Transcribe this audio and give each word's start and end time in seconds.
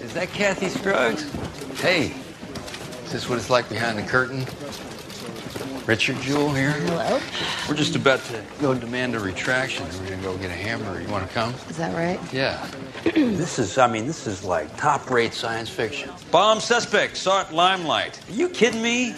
Is 0.00 0.14
that 0.14 0.30
Kathy 0.30 0.68
Scruggs? 0.68 1.30
Hey, 1.78 2.14
is 3.04 3.12
this 3.12 3.28
what 3.28 3.38
it's 3.38 3.50
like 3.50 3.68
behind 3.68 3.98
the 3.98 4.02
curtain? 4.02 4.46
Richard 5.86 6.16
Jewell 6.22 6.54
here. 6.54 6.72
Hello. 6.72 7.20
We're 7.68 7.76
just 7.76 7.94
about 7.94 8.24
to 8.24 8.42
go 8.58 8.72
demand 8.72 9.14
a 9.14 9.20
retraction. 9.20 9.86
We're 10.00 10.08
gonna 10.08 10.22
go 10.22 10.36
get 10.38 10.50
a 10.50 10.54
hammer. 10.54 10.98
You 10.98 11.08
want 11.08 11.28
to 11.28 11.34
come? 11.34 11.52
Is 11.68 11.76
that 11.76 11.94
right? 11.94 12.18
Yeah. 12.32 12.66
this 13.04 13.58
is, 13.58 13.76
I 13.76 13.86
mean, 13.86 14.06
this 14.06 14.26
is 14.26 14.42
like 14.44 14.74
top-rate 14.78 15.34
science 15.34 15.68
fiction. 15.68 16.10
Bomb 16.30 16.60
suspect 16.60 17.18
sought 17.18 17.52
limelight. 17.52 18.18
Are 18.30 18.32
you 18.32 18.48
kidding 18.48 18.80
me? 18.82 19.14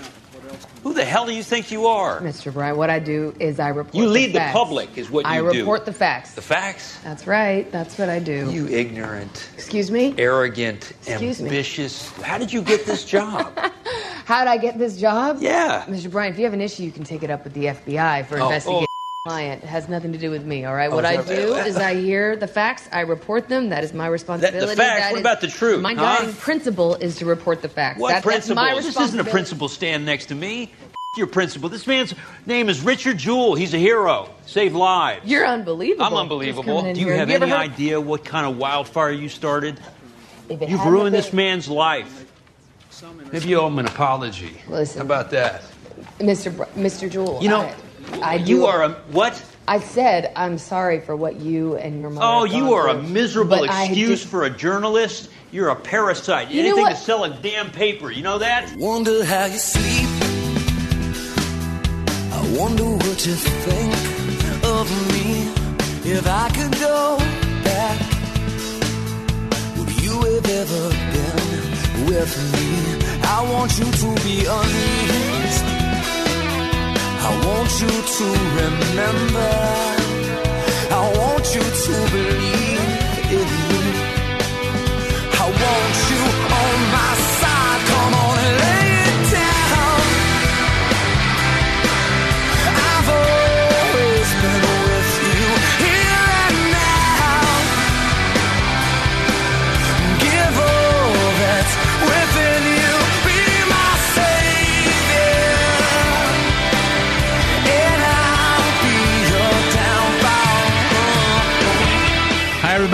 Who 0.82 0.92
the 0.94 1.04
hell 1.04 1.24
do 1.26 1.32
you 1.32 1.42
think 1.42 1.70
you 1.70 1.86
are? 1.86 2.20
Mr. 2.20 2.52
Bryant, 2.52 2.76
what 2.76 2.90
I 2.90 2.98
do 2.98 3.34
is 3.40 3.58
I 3.58 3.68
report 3.68 3.94
You 3.94 4.06
lead 4.06 4.32
the 4.34 4.38
facts. 4.38 4.52
public, 4.56 4.96
is 4.98 5.10
what 5.10 5.24
you 5.24 5.30
I 5.32 5.38
do. 5.40 5.46
I 5.48 5.58
report 5.58 5.84
the 5.86 5.92
facts. 5.92 6.34
The 6.34 6.42
facts? 6.42 6.98
That's 7.02 7.26
right. 7.26 7.70
That's 7.72 7.96
what 7.98 8.08
I 8.10 8.18
do. 8.18 8.50
You 8.50 8.68
ignorant, 8.68 9.48
Excuse 9.54 9.90
me? 9.90 10.14
arrogant, 10.18 10.92
Excuse 11.06 11.40
me. 11.40 11.48
ambitious. 11.48 12.10
How 12.22 12.36
did 12.38 12.52
you 12.52 12.60
get 12.62 12.84
this 12.86 13.04
job? 13.04 13.56
How 14.26 14.40
did 14.44 14.50
I 14.50 14.56
get 14.56 14.78
this 14.78 14.98
job? 14.98 15.38
yeah. 15.40 15.84
Mr. 15.86 16.10
Bryant, 16.10 16.34
if 16.34 16.38
you 16.38 16.44
have 16.44 16.54
an 16.54 16.60
issue, 16.60 16.82
you 16.82 16.92
can 16.92 17.04
take 17.04 17.22
it 17.22 17.30
up 17.30 17.44
with 17.44 17.52
the 17.54 17.66
FBI 17.66 18.26
for 18.26 18.38
Oh, 18.38 18.42
oh 18.42 18.46
investigating 18.46 18.84
a 18.84 18.93
client. 19.26 19.62
It 19.64 19.68
has 19.68 19.88
nothing 19.88 20.12
to 20.12 20.18
do 20.18 20.30
with 20.30 20.44
me, 20.44 20.66
all 20.66 20.74
right? 20.74 20.90
Oh, 20.92 20.94
what 20.96 21.06
I 21.06 21.16
do 21.22 21.54
is 21.54 21.76
I 21.76 21.94
hear 21.94 22.36
the 22.36 22.46
facts, 22.46 22.86
I 22.92 23.00
report 23.00 23.48
them. 23.48 23.70
That 23.70 23.82
is 23.82 23.94
my 23.94 24.06
responsibility. 24.06 24.76
facts? 24.76 25.00
That 25.00 25.12
What 25.12 25.16
is- 25.16 25.20
about 25.22 25.40
the 25.40 25.46
truth, 25.48 25.80
My 25.80 25.94
huh? 25.94 26.18
guiding 26.18 26.34
principle 26.34 26.96
is 26.96 27.16
to 27.16 27.24
report 27.24 27.62
the 27.62 27.70
facts. 27.70 27.98
What 27.98 28.10
That- 28.10 28.22
principal? 28.22 28.56
That's 28.62 28.72
my 28.72 28.74
This 28.76 28.84
isn't 28.88 28.96
a 28.96 29.00
responsibility. 29.00 29.30
principal 29.30 29.68
stand 29.70 30.04
next 30.04 30.26
to 30.26 30.34
me. 30.34 30.72
F- 30.74 30.88
Your 31.16 31.26
principal. 31.26 31.70
This 31.70 31.86
man's 31.86 32.12
name 32.44 32.68
is 32.68 32.82
Richard 32.82 33.16
Jewell. 33.16 33.54
He's 33.54 33.72
a 33.72 33.78
hero. 33.78 34.28
Save 34.44 34.74
lives. 34.74 35.22
You're 35.24 35.46
unbelievable. 35.46 36.04
I'm 36.04 36.14
unbelievable. 36.16 36.82
Do 36.82 36.88
you 37.00 37.06
here. 37.06 37.16
have 37.16 37.30
ever 37.30 37.44
any 37.44 37.52
heard- 37.52 37.60
idea 37.60 37.98
what 38.02 38.26
kind 38.26 38.44
of 38.46 38.58
wildfire 38.58 39.12
you 39.12 39.30
started? 39.30 39.80
You've 40.50 40.84
ruined 40.84 41.12
been- 41.12 41.12
this 41.14 41.32
man's 41.32 41.66
life. 41.66 42.26
Maybe 43.32 43.48
you 43.48 43.58
owe 43.58 43.68
him 43.68 43.78
an 43.78 43.86
apology. 43.86 44.60
Listen. 44.68 44.98
How 44.98 45.04
about 45.06 45.30
that? 45.30 45.62
Mr. 46.20 46.54
Br- 46.54 46.64
Mr. 46.78 47.08
Jewell. 47.10 47.38
You 47.42 47.48
know, 47.48 47.60
I, 47.62 47.72
I 48.22 48.36
you 48.36 48.66
are 48.66 48.82
a 48.82 48.90
what? 49.12 49.42
I 49.66 49.80
said 49.80 50.32
I'm 50.36 50.58
sorry 50.58 51.00
for 51.00 51.16
what 51.16 51.36
you 51.36 51.76
and 51.76 52.00
your 52.00 52.10
mother. 52.10 52.26
Oh, 52.26 52.44
have 52.44 52.54
you 52.54 52.64
gone 52.64 52.72
are 52.72 52.88
a 52.88 53.02
miserable 53.02 53.64
excuse 53.64 54.20
did- 54.22 54.28
for 54.28 54.44
a 54.44 54.50
journalist. 54.50 55.30
You're 55.52 55.68
a 55.68 55.76
parasite. 55.76 56.50
You 56.50 56.62
know 56.62 56.68
Anything 56.70 56.82
what? 56.84 56.96
to 56.96 57.00
sell 57.00 57.22
a 57.24 57.30
damn 57.30 57.70
paper. 57.70 58.10
You 58.10 58.22
know 58.22 58.38
that? 58.38 58.74
Wonder 58.76 59.24
how 59.24 59.44
you 59.46 59.56
sleep. 59.58 60.08
I 62.32 62.56
wonder 62.58 62.84
what 62.84 63.24
you 63.26 63.34
think 63.34 63.94
of 64.64 64.90
me. 65.12 65.48
If 66.10 66.26
I 66.26 66.50
could 66.50 66.72
go 66.80 67.16
back, 67.64 67.98
would 69.78 69.90
you 70.02 70.20
have 70.20 70.50
ever 70.50 70.88
been 71.14 72.06
with 72.10 72.32
me? 72.52 73.20
I 73.22 73.40
want 73.52 73.78
you 73.78 73.86
to 73.86 74.14
be 74.24 74.46
honest. 74.48 75.53
I 77.26 77.30
want 77.46 77.70
you 77.80 77.88
to 77.88 78.26
remember. 78.60 79.50
I 80.90 81.12
want 81.18 81.54
you 81.54 81.62
to 81.62 81.94
believe 82.12 83.40
in 83.40 83.68
me. 83.68 83.73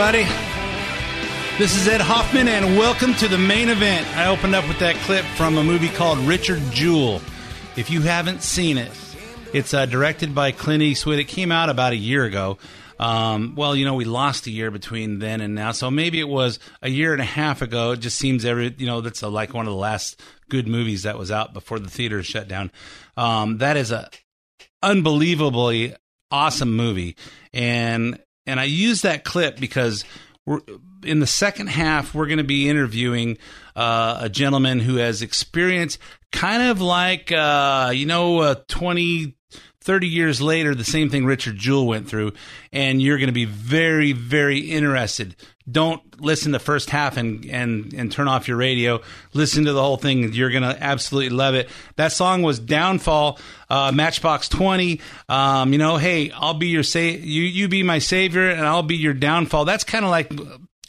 Everybody. 0.00 0.24
This 1.58 1.76
is 1.76 1.86
Ed 1.86 2.00
Hoffman, 2.00 2.48
and 2.48 2.78
welcome 2.78 3.12
to 3.16 3.28
the 3.28 3.36
main 3.36 3.68
event. 3.68 4.06
I 4.16 4.28
opened 4.28 4.54
up 4.54 4.66
with 4.66 4.78
that 4.78 4.96
clip 4.96 5.26
from 5.36 5.58
a 5.58 5.62
movie 5.62 5.90
called 5.90 6.18
Richard 6.20 6.62
Jewell. 6.70 7.20
If 7.76 7.90
you 7.90 8.00
haven't 8.00 8.42
seen 8.42 8.78
it, 8.78 8.90
it's 9.52 9.74
uh, 9.74 9.84
directed 9.84 10.34
by 10.34 10.52
Clint 10.52 10.82
Eastwood. 10.82 11.18
It 11.18 11.24
came 11.24 11.52
out 11.52 11.68
about 11.68 11.92
a 11.92 11.96
year 11.96 12.24
ago. 12.24 12.56
Um, 12.98 13.54
well, 13.56 13.76
you 13.76 13.84
know, 13.84 13.92
we 13.92 14.06
lost 14.06 14.46
a 14.46 14.50
year 14.50 14.70
between 14.70 15.18
then 15.18 15.42
and 15.42 15.54
now, 15.54 15.72
so 15.72 15.90
maybe 15.90 16.18
it 16.18 16.28
was 16.28 16.60
a 16.80 16.88
year 16.88 17.12
and 17.12 17.20
a 17.20 17.26
half 17.26 17.60
ago. 17.60 17.90
It 17.90 18.00
just 18.00 18.16
seems 18.16 18.46
every, 18.46 18.74
you 18.78 18.86
know, 18.86 19.02
that's 19.02 19.20
a, 19.20 19.28
like 19.28 19.52
one 19.52 19.66
of 19.66 19.72
the 19.72 19.78
last 19.78 20.18
good 20.48 20.66
movies 20.66 21.02
that 21.02 21.18
was 21.18 21.30
out 21.30 21.52
before 21.52 21.78
the 21.78 21.90
theaters 21.90 22.24
shut 22.24 22.48
down. 22.48 22.72
Um, 23.18 23.58
that 23.58 23.76
is 23.76 23.92
a 23.92 24.08
unbelievably 24.82 25.94
awesome 26.30 26.74
movie, 26.74 27.16
and 27.52 28.18
and 28.46 28.58
I 28.58 28.64
use 28.64 29.02
that 29.02 29.24
clip 29.24 29.58
because 29.58 30.04
we're 30.46 30.60
in 31.04 31.20
the 31.20 31.26
second 31.26 31.68
half. 31.68 32.14
We're 32.14 32.26
going 32.26 32.38
to 32.38 32.44
be 32.44 32.68
interviewing 32.68 33.38
uh, 33.76 34.18
a 34.22 34.28
gentleman 34.28 34.80
who 34.80 34.96
has 34.96 35.22
experienced 35.22 35.98
kind 36.32 36.62
of 36.62 36.80
like 36.80 37.32
uh, 37.32 37.90
you 37.94 38.06
know 38.06 38.38
uh, 38.40 38.54
20 38.68 39.34
30 39.82 40.06
years 40.06 40.40
later 40.40 40.74
the 40.74 40.84
same 40.84 41.08
thing 41.08 41.24
richard 41.24 41.56
jewell 41.56 41.86
went 41.86 42.08
through 42.08 42.32
and 42.72 43.00
you're 43.00 43.16
going 43.16 43.28
to 43.28 43.32
be 43.32 43.46
very 43.46 44.12
very 44.12 44.58
interested 44.58 45.34
don't 45.70 46.02
listen 46.20 46.52
the 46.52 46.58
first 46.58 46.90
half 46.90 47.16
and 47.16 47.44
and 47.46 47.92
and 47.94 48.12
turn 48.12 48.28
off 48.28 48.48
your 48.48 48.56
radio. 48.56 49.00
Listen 49.32 49.64
to 49.64 49.72
the 49.72 49.82
whole 49.82 49.96
thing. 49.96 50.32
You're 50.32 50.50
to 50.62 50.76
absolutely 50.82 51.30
love 51.30 51.54
it. 51.54 51.68
That 51.96 52.12
song 52.12 52.42
was 52.42 52.58
downfall 52.58 53.38
uh, 53.68 53.92
matchbox 53.92 54.48
20 54.48 55.00
um, 55.28 55.72
you 55.72 55.78
know 55.78 55.96
hey 55.96 56.32
i'll 56.32 56.54
be 56.54 56.66
your 56.66 56.82
sa- 56.82 56.98
you 56.98 57.42
you 57.42 57.68
be 57.68 57.84
my 57.84 58.00
savior 58.00 58.50
and 58.50 58.66
i'll 58.66 58.82
be 58.82 58.96
your 58.96 59.14
downfall. 59.14 59.64
That's 59.64 59.84
kind 59.84 60.04
of 60.04 60.10
like 60.10 60.32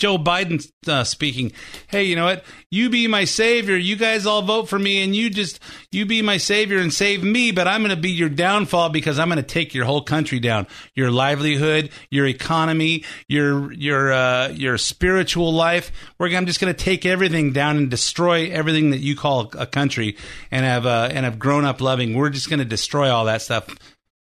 Joe 0.02 0.18
Biden 0.18 0.68
uh, 0.88 1.04
speaking. 1.04 1.52
Hey, 1.86 2.06
you 2.06 2.16
know 2.16 2.26
what? 2.26 2.44
You 2.72 2.90
be 2.90 3.06
my 3.06 3.26
savior. 3.26 3.78
You 3.78 3.96
guys 3.96 4.26
all 4.26 4.42
vote 4.42 4.68
for 4.68 4.80
me, 4.80 5.04
and 5.04 5.16
you 5.16 5.30
just 5.30 5.60
you 5.92 6.08
be 6.08 6.24
my 6.24 6.38
savior 6.38 6.80
and 6.80 6.92
save 6.92 7.24
me. 7.24 7.52
But 7.52 7.68
I'm 7.68 7.82
going 7.82 7.96
to 7.96 8.02
be 8.02 8.10
your 8.10 8.28
downfall 8.28 8.90
because 8.90 9.20
I'm 9.20 9.28
going 9.28 9.38
to 9.38 9.44
take 9.44 9.76
your 9.76 9.86
whole 9.86 10.02
country 10.02 10.40
down, 10.40 10.66
your 10.96 11.12
livelihood, 11.12 11.92
your 12.10 12.26
economy, 12.26 13.06
your 13.28 13.72
your 13.74 14.12
uh, 14.12 14.48
your 14.48 14.80
spiritual 14.80 15.54
life. 15.54 15.92
We're 16.18 16.36
I'm 16.36 16.48
just 16.48 16.60
going 16.60 16.74
to 16.74 16.84
take 16.84 17.06
everything 17.06 17.54
down 17.54 17.78
and 17.78 17.88
destroy 17.88 18.50
everything 18.50 18.90
that 18.90 19.02
you 19.02 19.16
call 19.16 19.52
a 19.56 19.68
country 19.68 20.18
and 20.50 20.66
have 20.66 20.88
uh, 20.88 21.10
and 21.12 21.26
have 21.26 21.38
grown 21.38 21.64
up 21.64 21.80
loving. 21.80 22.16
We're 22.16 22.32
just 22.32 22.50
going 22.50 22.58
to 22.58 22.66
destroy 22.66 23.12
all 23.12 23.26
that 23.26 23.44
stuff. 23.44 23.68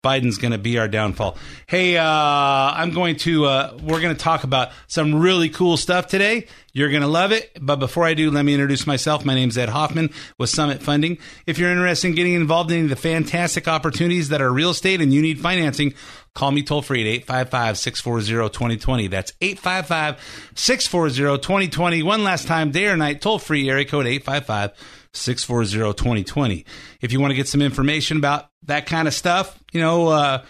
Biden's 0.01 0.37
going 0.37 0.53
to 0.53 0.57
be 0.57 0.77
our 0.77 0.87
downfall. 0.87 1.37
Hey, 1.67 1.97
uh, 1.97 2.05
I'm 2.05 2.91
going 2.91 3.17
to, 3.17 3.43
uh, 3.43 3.77
we're 3.83 3.99
going 3.99 4.15
to 4.15 4.21
talk 4.21 4.45
about 4.45 4.69
some 4.87 5.19
really 5.19 5.49
cool 5.49 5.75
stuff 5.75 6.07
today. 6.07 6.47
You're 6.71 6.89
going 6.89 7.01
to 7.01 7.07
love 7.09 7.33
it. 7.33 7.51
But 7.59 7.77
before 7.77 8.05
I 8.05 8.13
do, 8.13 8.31
let 8.31 8.45
me 8.45 8.53
introduce 8.53 8.87
myself. 8.87 9.25
My 9.25 9.35
name's 9.35 9.57
Ed 9.57 9.67
Hoffman 9.67 10.11
with 10.37 10.49
Summit 10.49 10.81
Funding. 10.81 11.17
If 11.45 11.59
you're 11.59 11.69
interested 11.69 12.07
in 12.07 12.15
getting 12.15 12.35
involved 12.35 12.71
in 12.71 12.87
the 12.87 12.95
fantastic 12.95 13.67
opportunities 13.67 14.29
that 14.29 14.41
are 14.41 14.53
real 14.53 14.69
estate 14.69 15.01
and 15.01 15.13
you 15.13 15.21
need 15.21 15.41
financing, 15.41 15.93
call 16.33 16.51
me 16.51 16.63
toll 16.63 16.81
free 16.81 17.01
at 17.01 17.07
855 17.07 17.77
640 17.77 18.53
2020. 18.53 19.07
That's 19.07 19.33
855 19.41 20.51
640 20.55 21.41
2020. 21.41 22.03
One 22.03 22.23
last 22.23 22.47
time, 22.47 22.71
day 22.71 22.87
or 22.87 22.95
night, 22.95 23.19
toll 23.19 23.37
free, 23.37 23.69
area 23.69 23.83
code 23.83 24.07
855 24.07 24.71
640 25.13 25.93
2020. 25.93 26.65
If 27.01 27.11
you 27.11 27.19
want 27.19 27.31
to 27.31 27.35
get 27.35 27.47
some 27.47 27.61
information 27.61 28.17
about 28.17 28.49
that 28.63 28.85
kind 28.85 29.07
of 29.07 29.13
stuff, 29.13 29.57
you 29.71 29.81
know, 29.81 30.07
uh, 30.07 30.43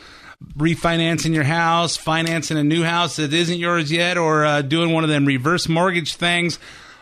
refinancing 0.57 1.33
your 1.33 1.43
house, 1.43 1.97
financing 1.97 2.57
a 2.57 2.63
new 2.63 2.83
house 2.83 3.17
that 3.17 3.33
isn't 3.33 3.57
yours 3.57 3.91
yet, 3.91 4.17
or 4.17 4.45
uh, 4.45 4.61
doing 4.61 4.93
one 4.93 5.03
of 5.03 5.09
them 5.09 5.25
reverse 5.25 5.67
mortgage 5.67 6.15
things 6.15 6.59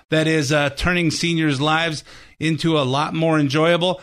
that 0.09 0.27
is 0.27 0.51
uh, 0.51 0.69
turning 0.71 1.11
seniors' 1.11 1.59
lives 1.59 2.03
into 2.39 2.77
a 2.77 2.83
lot 2.83 3.13
more 3.13 3.39
enjoyable. 3.39 4.01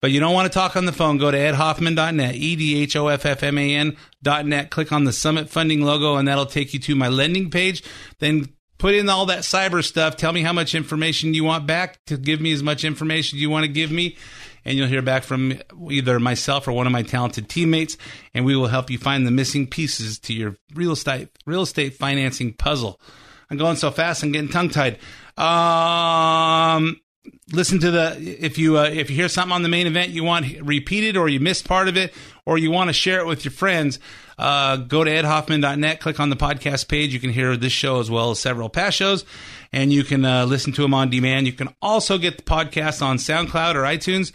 But 0.00 0.12
you 0.12 0.20
don't 0.20 0.32
want 0.32 0.50
to 0.50 0.56
talk 0.56 0.76
on 0.76 0.84
the 0.84 0.92
phone, 0.92 1.18
go 1.18 1.30
to 1.30 1.36
edhoffman.net, 1.36 2.34
E 2.36 2.54
D 2.54 2.80
H 2.82 2.94
O 2.94 3.08
F 3.08 3.26
F 3.26 3.42
M 3.42 3.58
A 3.58 3.74
N.net, 3.74 4.70
click 4.70 4.92
on 4.92 5.04
the 5.04 5.12
Summit 5.12 5.50
Funding 5.50 5.82
logo, 5.82 6.16
and 6.16 6.28
that'll 6.28 6.46
take 6.46 6.72
you 6.72 6.78
to 6.80 6.94
my 6.94 7.08
lending 7.08 7.50
page. 7.50 7.82
Then 8.20 8.48
put 8.78 8.94
in 8.94 9.08
all 9.08 9.26
that 9.26 9.40
cyber 9.40 9.84
stuff. 9.84 10.16
Tell 10.16 10.32
me 10.32 10.42
how 10.42 10.52
much 10.52 10.74
information 10.74 11.34
you 11.34 11.44
want 11.44 11.66
back 11.66 12.04
to 12.06 12.16
give 12.16 12.40
me 12.40 12.52
as 12.52 12.62
much 12.62 12.84
information 12.84 13.38
you 13.38 13.50
want 13.50 13.64
to 13.64 13.72
give 13.72 13.90
me. 13.90 14.16
And 14.64 14.76
you'll 14.76 14.88
hear 14.88 15.02
back 15.02 15.22
from 15.22 15.58
either 15.90 16.20
myself 16.20 16.68
or 16.68 16.72
one 16.72 16.86
of 16.86 16.92
my 16.92 17.02
talented 17.02 17.48
teammates, 17.48 17.96
and 18.34 18.44
we 18.44 18.54
will 18.54 18.66
help 18.66 18.90
you 18.90 18.98
find 18.98 19.26
the 19.26 19.30
missing 19.30 19.66
pieces 19.66 20.18
to 20.20 20.34
your 20.34 20.56
real 20.74 20.92
estate 20.92 21.28
real 21.46 21.62
estate 21.62 21.94
financing 21.94 22.52
puzzle. 22.52 23.00
I'm 23.50 23.56
going 23.56 23.76
so 23.76 23.90
fast, 23.90 24.22
I'm 24.22 24.32
getting 24.32 24.50
tongue 24.50 24.68
tied. 24.68 24.98
Um, 25.38 27.00
listen 27.52 27.78
to 27.80 27.90
the 27.90 28.16
if 28.18 28.58
you 28.58 28.78
uh, 28.78 28.84
if 28.84 29.10
you 29.10 29.16
hear 29.16 29.28
something 29.28 29.52
on 29.52 29.62
the 29.62 29.68
main 29.68 29.86
event 29.86 30.10
you 30.10 30.24
want 30.24 30.46
repeated 30.60 31.16
or 31.16 31.28
you 31.28 31.40
missed 31.40 31.66
part 31.66 31.88
of 31.88 31.96
it 31.96 32.12
or 32.44 32.58
you 32.58 32.70
want 32.70 32.88
to 32.88 32.92
share 32.92 33.20
it 33.20 33.26
with 33.26 33.44
your 33.44 33.52
friends 33.52 33.98
uh, 34.38 34.76
go 34.76 35.04
to 35.04 35.10
edhoffman.net 35.10 36.00
click 36.00 36.20
on 36.20 36.30
the 36.30 36.36
podcast 36.36 36.88
page. 36.88 37.12
You 37.12 37.20
can 37.20 37.30
hear 37.30 37.56
this 37.56 37.72
show 37.72 38.00
as 38.00 38.10
well 38.10 38.30
as 38.30 38.38
several 38.38 38.68
past 38.68 38.96
shows 38.96 39.24
and 39.72 39.92
you 39.92 40.04
can 40.04 40.24
uh, 40.24 40.46
listen 40.46 40.72
to 40.74 40.82
them 40.82 40.94
on 40.94 41.10
demand. 41.10 41.46
You 41.46 41.52
can 41.52 41.68
also 41.82 42.18
get 42.18 42.36
the 42.36 42.44
podcast 42.44 43.02
on 43.02 43.16
soundcloud 43.18 43.74
or 43.74 43.82
itunes 43.82 44.32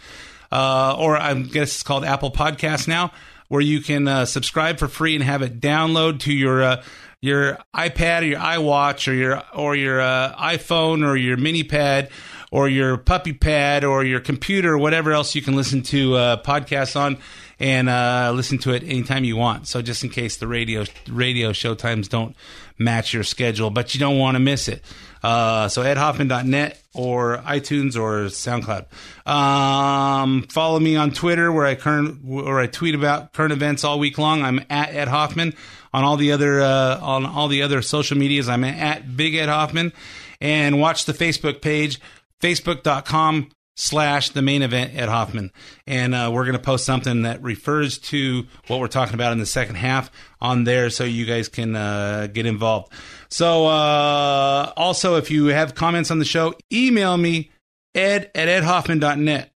uh, 0.54 0.94
or 0.96 1.16
i 1.16 1.34
guess 1.34 1.74
it's 1.74 1.82
called 1.82 2.04
apple 2.04 2.30
podcast 2.30 2.88
now 2.88 3.12
where 3.48 3.60
you 3.60 3.80
can 3.80 4.08
uh, 4.08 4.24
subscribe 4.24 4.78
for 4.78 4.88
free 4.88 5.14
and 5.14 5.22
have 5.24 5.42
it 5.42 5.60
download 5.60 6.20
to 6.20 6.32
your 6.32 6.62
uh, 6.62 6.82
your 7.20 7.58
iPad 7.74 8.22
or 8.22 8.26
your 8.26 8.40
iWatch 8.40 9.08
or 9.08 9.12
your 9.12 9.42
or 9.54 9.76
your 9.76 10.00
uh, 10.00 10.34
iPhone 10.36 11.06
or 11.06 11.16
your 11.16 11.36
mini 11.36 11.64
pad 11.64 12.08
or 12.50 12.68
your 12.68 12.96
puppy 12.96 13.32
pad 13.32 13.84
or 13.84 14.04
your 14.04 14.20
computer 14.20 14.74
or 14.74 14.78
whatever 14.78 15.12
else 15.12 15.34
you 15.34 15.42
can 15.42 15.56
listen 15.56 15.82
to 15.82 16.14
uh, 16.14 16.42
podcasts 16.42 16.98
on 16.98 17.18
and 17.58 17.88
uh, 17.88 18.32
listen 18.34 18.58
to 18.58 18.72
it 18.72 18.82
anytime 18.82 19.24
you 19.24 19.36
want. 19.36 19.66
So 19.68 19.82
just 19.82 20.04
in 20.04 20.10
case 20.10 20.36
the 20.36 20.46
radio 20.46 20.84
radio 21.08 21.52
show 21.52 21.74
times 21.74 22.08
don't 22.08 22.34
match 22.78 23.12
your 23.12 23.24
schedule, 23.24 23.70
but 23.70 23.94
you 23.94 24.00
don't 24.00 24.18
want 24.18 24.34
to 24.34 24.40
miss 24.40 24.68
it. 24.68 24.82
Uh, 25.22 25.68
so 25.68 25.82
edhoffman.net 25.82 26.82
or 26.92 27.38
iTunes 27.38 27.96
or 27.96 28.26
SoundCloud. 28.26 28.86
Um, 29.26 30.42
follow 30.42 30.78
me 30.78 30.96
on 30.96 31.12
Twitter 31.12 31.50
where 31.50 31.64
I 31.64 31.76
current 31.76 32.22
where 32.22 32.58
I 32.58 32.66
tweet 32.66 32.94
about 32.94 33.32
current 33.32 33.52
events 33.52 33.84
all 33.84 33.98
week 33.98 34.18
long. 34.18 34.42
I'm 34.42 34.60
at 34.68 34.94
Ed 34.94 35.08
Hoffman 35.08 35.54
on 35.94 36.04
all 36.04 36.16
the 36.16 36.32
other 36.32 36.60
uh, 36.60 36.98
on 37.00 37.24
all 37.24 37.48
the 37.48 37.62
other 37.62 37.80
social 37.80 38.18
medias. 38.18 38.50
I'm 38.50 38.64
at 38.64 39.16
Big 39.16 39.34
Ed 39.34 39.48
Hoffman, 39.48 39.94
and 40.40 40.78
watch 40.78 41.06
the 41.06 41.14
Facebook 41.14 41.62
page, 41.62 42.00
facebook.com 42.42 43.48
slash 43.74 44.30
the 44.30 44.42
main 44.42 44.62
event 44.62 44.92
Ed 44.94 45.08
Hoffman, 45.08 45.50
and 45.86 46.14
uh, 46.14 46.30
we're 46.32 46.44
going 46.44 46.56
to 46.56 46.62
post 46.62 46.84
something 46.84 47.22
that 47.22 47.42
refers 47.42 47.98
to 47.98 48.46
what 48.68 48.80
we're 48.80 48.88
talking 48.88 49.14
about 49.14 49.32
in 49.32 49.38
the 49.38 49.46
second 49.46 49.76
half 49.76 50.10
on 50.40 50.64
there, 50.64 50.90
so 50.90 51.04
you 51.04 51.26
guys 51.26 51.48
can 51.48 51.74
uh, 51.74 52.28
get 52.32 52.46
involved. 52.46 52.92
So 53.28 53.66
uh, 53.66 54.72
also, 54.76 55.16
if 55.16 55.30
you 55.30 55.46
have 55.46 55.74
comments 55.74 56.10
on 56.10 56.18
the 56.18 56.24
show, 56.24 56.54
email 56.72 57.16
me 57.16 57.50
ed 57.94 58.30
at 58.34 58.48
edhoffman.net 58.48 59.50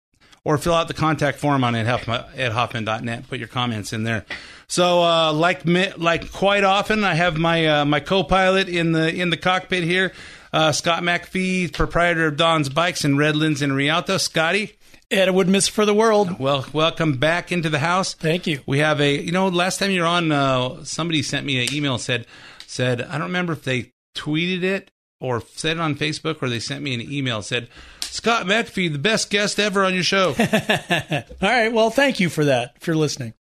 or 0.45 0.59
fill 0.59 0.75
out 0.75 0.87
the 0.87 0.95
contact 0.95 1.39
form 1.39 1.65
on 1.65 1.75
edhoffman.net. 1.75 3.29
Put 3.29 3.39
your 3.41 3.49
comments 3.49 3.93
in 3.93 4.05
there. 4.05 4.25
So, 4.69 5.03
uh, 5.03 5.33
like 5.33 5.63
like 5.99 6.33
quite 6.33 6.63
often, 6.65 7.05
I 7.05 7.15
have 7.15 7.37
my 7.37 7.67
uh, 7.67 7.85
my 7.85 8.01
co-pilot 8.01 8.69
in 8.69 8.93
the 8.93 9.13
in 9.13 9.31
the 9.31 9.37
cockpit 9.37 9.83
here, 9.85 10.13
uh, 10.56 10.73
Scott 10.73 11.03
McAfee, 11.03 11.70
proprietor 11.70 12.26
of 12.29 12.38
Don's 12.38 12.70
Bikes 12.70 13.05
in 13.05 13.19
Redlands 13.19 13.61
and 13.61 13.76
Rialto. 13.76 14.17
Scotty, 14.17 14.73
Ed, 15.11 15.29
I 15.29 15.31
would 15.31 15.49
miss 15.49 15.69
for 15.69 15.85
the 15.85 15.93
world. 15.93 16.38
Well, 16.38 16.64
welcome 16.73 17.19
back 17.19 17.53
into 17.53 17.69
the 17.69 17.79
house. 17.79 18.14
Thank 18.14 18.47
you. 18.47 18.61
We 18.64 18.79
have 18.79 18.99
a 18.99 19.20
you 19.20 19.32
know 19.32 19.49
last 19.49 19.79
time 19.79 19.91
you 19.91 20.00
were 20.00 20.06
on, 20.06 20.32
uh, 20.32 20.82
somebody 20.82 21.23
sent 21.23 21.44
me 21.44 21.62
an 21.62 21.75
email 21.75 21.99
said 21.99 22.26
said 22.67 23.03
I 23.03 23.19
don't 23.19 23.26
remember 23.26 23.53
if 23.53 23.64
they 23.64 23.93
tweeted 24.17 24.62
it 24.62 24.91
or 25.20 25.43
said 25.43 25.76
it 25.76 25.81
on 25.81 25.94
Facebook 25.94 26.43
or 26.43 26.49
they 26.49 26.58
sent 26.58 26.82
me 26.82 26.94
an 26.94 27.03
email 27.03 27.43
said 27.43 27.69
Scott 28.00 28.47
McAfee, 28.47 28.91
the 28.91 28.99
best 28.99 29.29
guest 29.29 29.61
ever 29.61 29.85
on 29.85 29.93
your 29.93 30.05
show. 30.05 30.29
All 30.38 31.25
right. 31.43 31.70
Well, 31.70 31.91
thank 31.91 32.19
you 32.19 32.31
for 32.31 32.47
that. 32.47 32.73
If 32.81 32.87
you're 32.87 32.97
listening. 32.97 33.35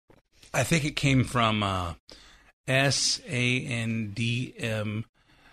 I 0.54 0.62
think 0.62 0.86
it 0.86 0.96
came 0.96 1.24
from 1.24 1.62
uh, 1.62 1.92
S 2.66 3.20
A 3.28 3.60
N 3.66 4.12
D 4.14 4.54
M 4.56 5.04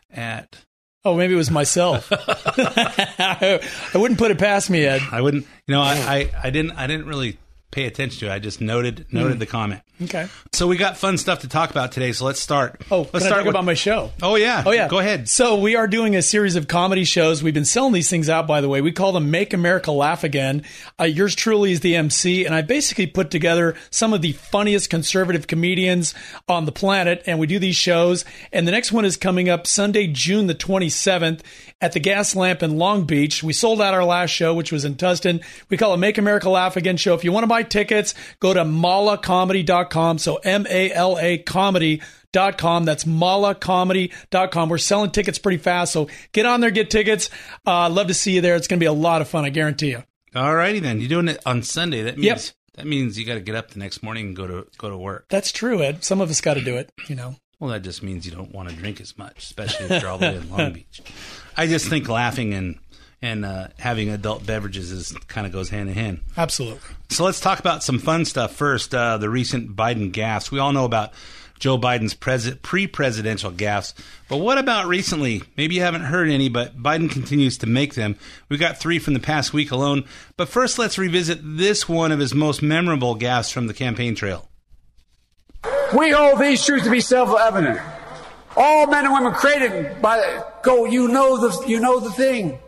at. 0.10 0.64
Oh, 1.06 1.16
maybe 1.16 1.34
it 1.34 1.38
was 1.38 1.50
myself. 1.50 2.12
I 2.12 3.60
wouldn't 3.96 4.20
put 4.20 4.32
it 4.32 4.38
past 4.38 4.70
me, 4.70 4.86
Ed. 4.86 5.02
I 5.12 5.22
wouldn't. 5.22 5.46
You 5.66 5.76
know, 5.76 5.82
I, 5.82 5.94
I, 5.94 6.32
I 6.44 6.50
didn't. 6.50 6.72
I 6.72 6.88
didn't 6.88 7.06
really 7.08 7.38
pay 7.72 7.86
attention 7.86 8.20
to 8.22 8.26
it. 8.28 8.32
I 8.36 8.40
just 8.40 8.62
noted 8.62 9.06
noted 9.12 9.38
Mm. 9.38 9.40
the 9.40 9.46
comment. 9.46 9.82
Okay. 10.02 10.28
So 10.54 10.66
we 10.66 10.78
got 10.78 10.98
fun 10.98 11.18
stuff 11.18 11.40
to 11.40 11.50
talk 11.50 11.72
about 11.72 11.92
today. 11.92 12.14
So 12.14 12.24
let's 12.26 12.40
start. 12.40 12.82
Oh, 12.90 13.00
let's 13.12 13.26
start 13.26 13.30
talk 13.30 13.38
with- 13.46 13.48
about 13.50 13.66
my 13.66 13.74
show? 13.74 14.12
Oh 14.22 14.36
yeah. 14.36 14.64
Oh 14.66 14.72
yeah. 14.72 14.88
Go 14.88 15.00
ahead. 15.00 15.28
So 15.28 15.58
we 15.60 15.76
are 15.76 15.88
doing 15.88 16.16
a 16.16 16.22
series 16.22 16.56
of 16.56 16.68
comedy 16.70 17.04
shows. 17.04 17.44
We've 17.44 17.54
been 17.54 17.66
selling 17.66 17.92
these 17.94 18.10
things 18.10 18.30
out, 18.30 18.48
by 18.48 18.62
the 18.62 18.70
way. 18.70 18.80
We 18.82 18.92
call 18.94 19.12
them 19.12 19.30
"Make 19.30 19.54
America 19.54 19.92
Laugh 19.92 20.24
Again." 20.24 20.64
Uh, 21.00 21.04
yours 21.04 21.36
truly 21.36 21.72
is 21.74 21.82
the 21.82 21.96
MC, 21.98 22.46
and 22.46 22.56
I 22.56 22.62
basically 22.62 23.08
put 23.08 23.30
together 23.30 23.76
some 23.92 24.14
of 24.14 24.22
the 24.22 24.32
funniest 24.32 24.90
conservative 24.90 25.48
comedians 25.48 26.14
on 26.48 26.66
the 26.66 26.72
planet, 26.72 27.22
and 27.26 27.38
we 27.38 27.46
do 27.48 27.60
these 27.60 27.76
shows. 27.76 28.24
And 28.54 28.66
the 28.68 28.72
next 28.72 28.92
one 28.92 29.04
is 29.06 29.18
coming 29.18 29.50
up 29.50 29.68
Sunday, 29.68 30.08
June 30.08 30.48
the 30.48 30.54
twenty 30.54 30.90
seventh, 30.90 31.44
at 31.82 31.94
the 31.94 32.00
Gas 32.00 32.36
Lamp 32.36 32.62
in 32.64 32.78
Long 32.78 33.06
Beach. 33.06 33.42
We 33.44 33.54
sold 33.54 33.82
out 33.82 33.94
our 33.94 34.04
last 34.04 34.32
show, 34.32 34.54
which 34.54 34.72
was 34.72 34.86
in 34.86 34.96
Tustin. 34.96 35.44
We 35.70 35.78
call 35.78 35.94
it 35.94 35.98
"Make 35.98 36.18
America 36.18 36.50
Laugh 36.50 36.76
Again" 36.76 36.98
show. 36.98 37.14
If 37.14 37.24
you 37.24 37.32
want 37.32 37.44
to 37.44 37.48
buy 37.48 37.64
tickets, 37.64 38.14
go 38.40 38.54
to 38.54 38.64
malacomedy.com. 38.64 40.18
So 40.18 40.36
M 40.38 40.66
A 40.70 40.92
L 40.92 41.18
A 41.20 41.38
comedy 41.38 42.02
dot 42.32 42.58
com. 42.58 42.86
That's 42.86 43.06
malacomedy.com. 43.06 44.70
We're 44.70 44.78
selling 44.78 45.12
tickets 45.12 45.40
pretty 45.40 45.58
fast, 45.58 45.94
so 45.94 46.08
get 46.32 46.46
on 46.46 46.62
there, 46.62 46.72
get 46.72 46.90
tickets. 46.90 47.30
Uh, 47.66 47.72
I'd 47.72 47.92
love 47.92 48.08
to 48.08 48.14
see 48.14 48.34
you 48.36 48.42
there. 48.42 48.56
It's 48.56 48.68
going 48.68 48.80
to 48.80 48.84
be 48.84 48.88
a 48.88 48.94
lot 48.94 49.22
of 49.22 49.28
fun, 49.28 49.46
I 49.46 49.50
guarantee 49.50 49.90
you. 49.92 50.04
All 50.36 50.54
righty 50.56 50.80
then. 50.80 51.00
You're 51.00 51.10
doing 51.10 51.28
it 51.28 51.40
on 51.46 51.64
Sunday. 51.64 52.04
That 52.04 52.18
means 52.18 52.26
Yep. 52.26 52.42
that 52.76 52.86
means 52.88 53.18
you 53.18 53.26
got 53.26 53.34
to 53.36 53.40
get 53.40 53.56
up 53.56 53.72
the 53.72 53.80
next 53.80 54.04
morning 54.04 54.28
and 54.28 54.36
go 54.36 54.46
to 54.48 54.68
go 54.78 54.90
to 54.90 54.98
work. 54.98 55.26
That's 55.30 55.52
true, 55.52 55.82
Ed. 55.82 56.04
Some 56.04 56.22
of 56.22 56.30
us 56.30 56.42
got 56.42 56.54
to 56.56 56.62
do 56.62 56.78
it, 56.78 56.92
you 57.08 57.16
know. 57.16 57.36
Well, 57.60 57.72
that 57.72 57.82
just 57.82 58.02
means 58.04 58.26
you 58.26 58.32
don't 58.32 58.54
want 58.54 58.70
to 58.70 58.76
drink 58.76 59.02
as 59.02 59.18
much, 59.18 59.40
especially 59.44 59.88
if 59.88 60.02
you're 60.02 60.10
all 60.12 60.18
the 60.18 60.28
way 60.28 60.36
in 60.38 60.50
Long 60.50 60.74
Beach. 60.74 61.02
I 61.58 61.68
just 61.68 61.88
think 61.88 62.08
laughing 62.08 62.54
and 62.54 62.80
and 63.22 63.44
uh, 63.44 63.68
having 63.78 64.10
adult 64.10 64.46
beverages 64.46 64.92
is 64.92 65.12
kind 65.28 65.46
of 65.46 65.52
goes 65.52 65.70
hand 65.70 65.90
in 65.90 65.96
hand. 65.96 66.22
Absolutely. 66.38 66.80
So 67.10 67.26
let's 67.26 67.42
talk 67.42 67.60
about 67.60 67.84
some 67.84 68.00
fun 68.00 68.24
stuff 68.24 68.56
first. 68.56 68.96
Uh, 68.96 69.18
the 69.18 69.30
recent 69.30 69.76
Biden 69.76 70.12
gaffes. 70.14 70.52
We 70.52 70.60
all 70.60 70.72
know 70.72 70.86
about 70.86 71.12
Joe 71.60 71.78
Biden's 71.78 72.14
pres- 72.14 72.56
pre-presidential 72.62 73.52
gaffes, 73.52 73.94
but 74.30 74.38
what 74.38 74.58
about 74.58 74.88
recently? 74.88 75.44
Maybe 75.58 75.76
you 75.76 75.82
haven't 75.82 76.04
heard 76.04 76.30
any, 76.30 76.48
but 76.48 76.82
Biden 76.82 77.12
continues 77.12 77.58
to 77.58 77.68
make 77.68 77.96
them. 77.96 78.16
We 78.48 78.56
got 78.56 78.78
three 78.78 79.00
from 79.00 79.16
the 79.16 79.20
past 79.20 79.52
week 79.52 79.72
alone. 79.72 80.06
But 80.38 80.48
first, 80.48 80.80
let's 80.80 80.98
revisit 80.98 81.40
this 81.44 81.90
one 81.90 82.14
of 82.14 82.20
his 82.20 82.34
most 82.34 82.62
memorable 82.62 83.18
gaffes 83.18 83.52
from 83.52 83.68
the 83.68 83.74
campaign 83.74 84.16
trail. 84.16 84.48
We 85.96 86.12
hold 86.12 86.40
these 86.40 86.64
truths 86.66 86.86
to 86.86 86.92
be 86.92 87.02
self-evident. 87.02 87.80
All 88.56 88.88
men 88.88 89.06
and 89.06 89.14
women 89.14 89.34
created 89.34 90.02
by 90.02 90.18
the, 90.18 90.46
go. 90.64 90.86
You 90.86 91.08
know 91.08 91.38
the 91.38 91.68
you 91.68 91.80
know 91.80 92.00
the 92.00 92.12
thing. 92.12 92.60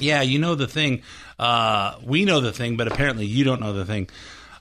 Yeah, 0.00 0.22
you 0.22 0.38
know 0.38 0.54
the 0.54 0.66
thing. 0.66 1.02
Uh, 1.38 1.96
we 2.04 2.24
know 2.24 2.40
the 2.40 2.52
thing, 2.52 2.76
but 2.76 2.88
apparently 2.88 3.26
you 3.26 3.44
don't 3.44 3.60
know 3.60 3.72
the 3.72 3.84
thing. 3.84 4.08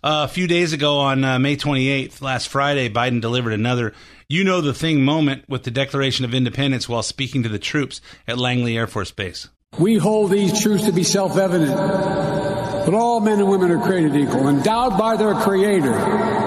Uh, 0.04 0.26
a 0.26 0.28
few 0.28 0.48
days 0.48 0.74
ago 0.74 1.00
on 1.00 1.24
uh, 1.24 1.40
May 1.40 1.58
28th, 1.58 2.22
last 2.22 2.48
Friday, 2.50 2.90
Biden 2.90 3.20
delivered 3.20 3.54
another 3.54 3.94
you 4.30 4.44
know 4.44 4.62
the 4.62 4.74
thing 4.74 5.04
moment 5.04 5.48
with 5.50 5.64
the 5.64 5.72
Declaration 5.72 6.26
of 6.26 6.34
Independence 6.34 6.88
while 6.88 7.04
speaking 7.04 7.44
to 7.44 7.50
the 7.50 7.60
troops 7.60 8.02
at 8.28 8.38
Langley 8.38 8.78
Air 8.78 8.88
Force 8.88 9.12
Base. 9.12 9.50
We 9.80 9.98
hold 9.98 10.32
these 10.32 10.62
truths 10.62 10.86
to 10.86 10.92
be 10.92 11.04
self-evident. 11.04 11.76
That 11.76 12.94
all 12.94 13.20
men 13.20 13.40
and 13.40 13.50
women 13.50 13.72
are 13.72 13.82
created 13.82 14.16
equal, 14.16 14.48
endowed 14.48 14.98
by 14.98 15.18
their 15.18 15.34
Creator 15.36 16.47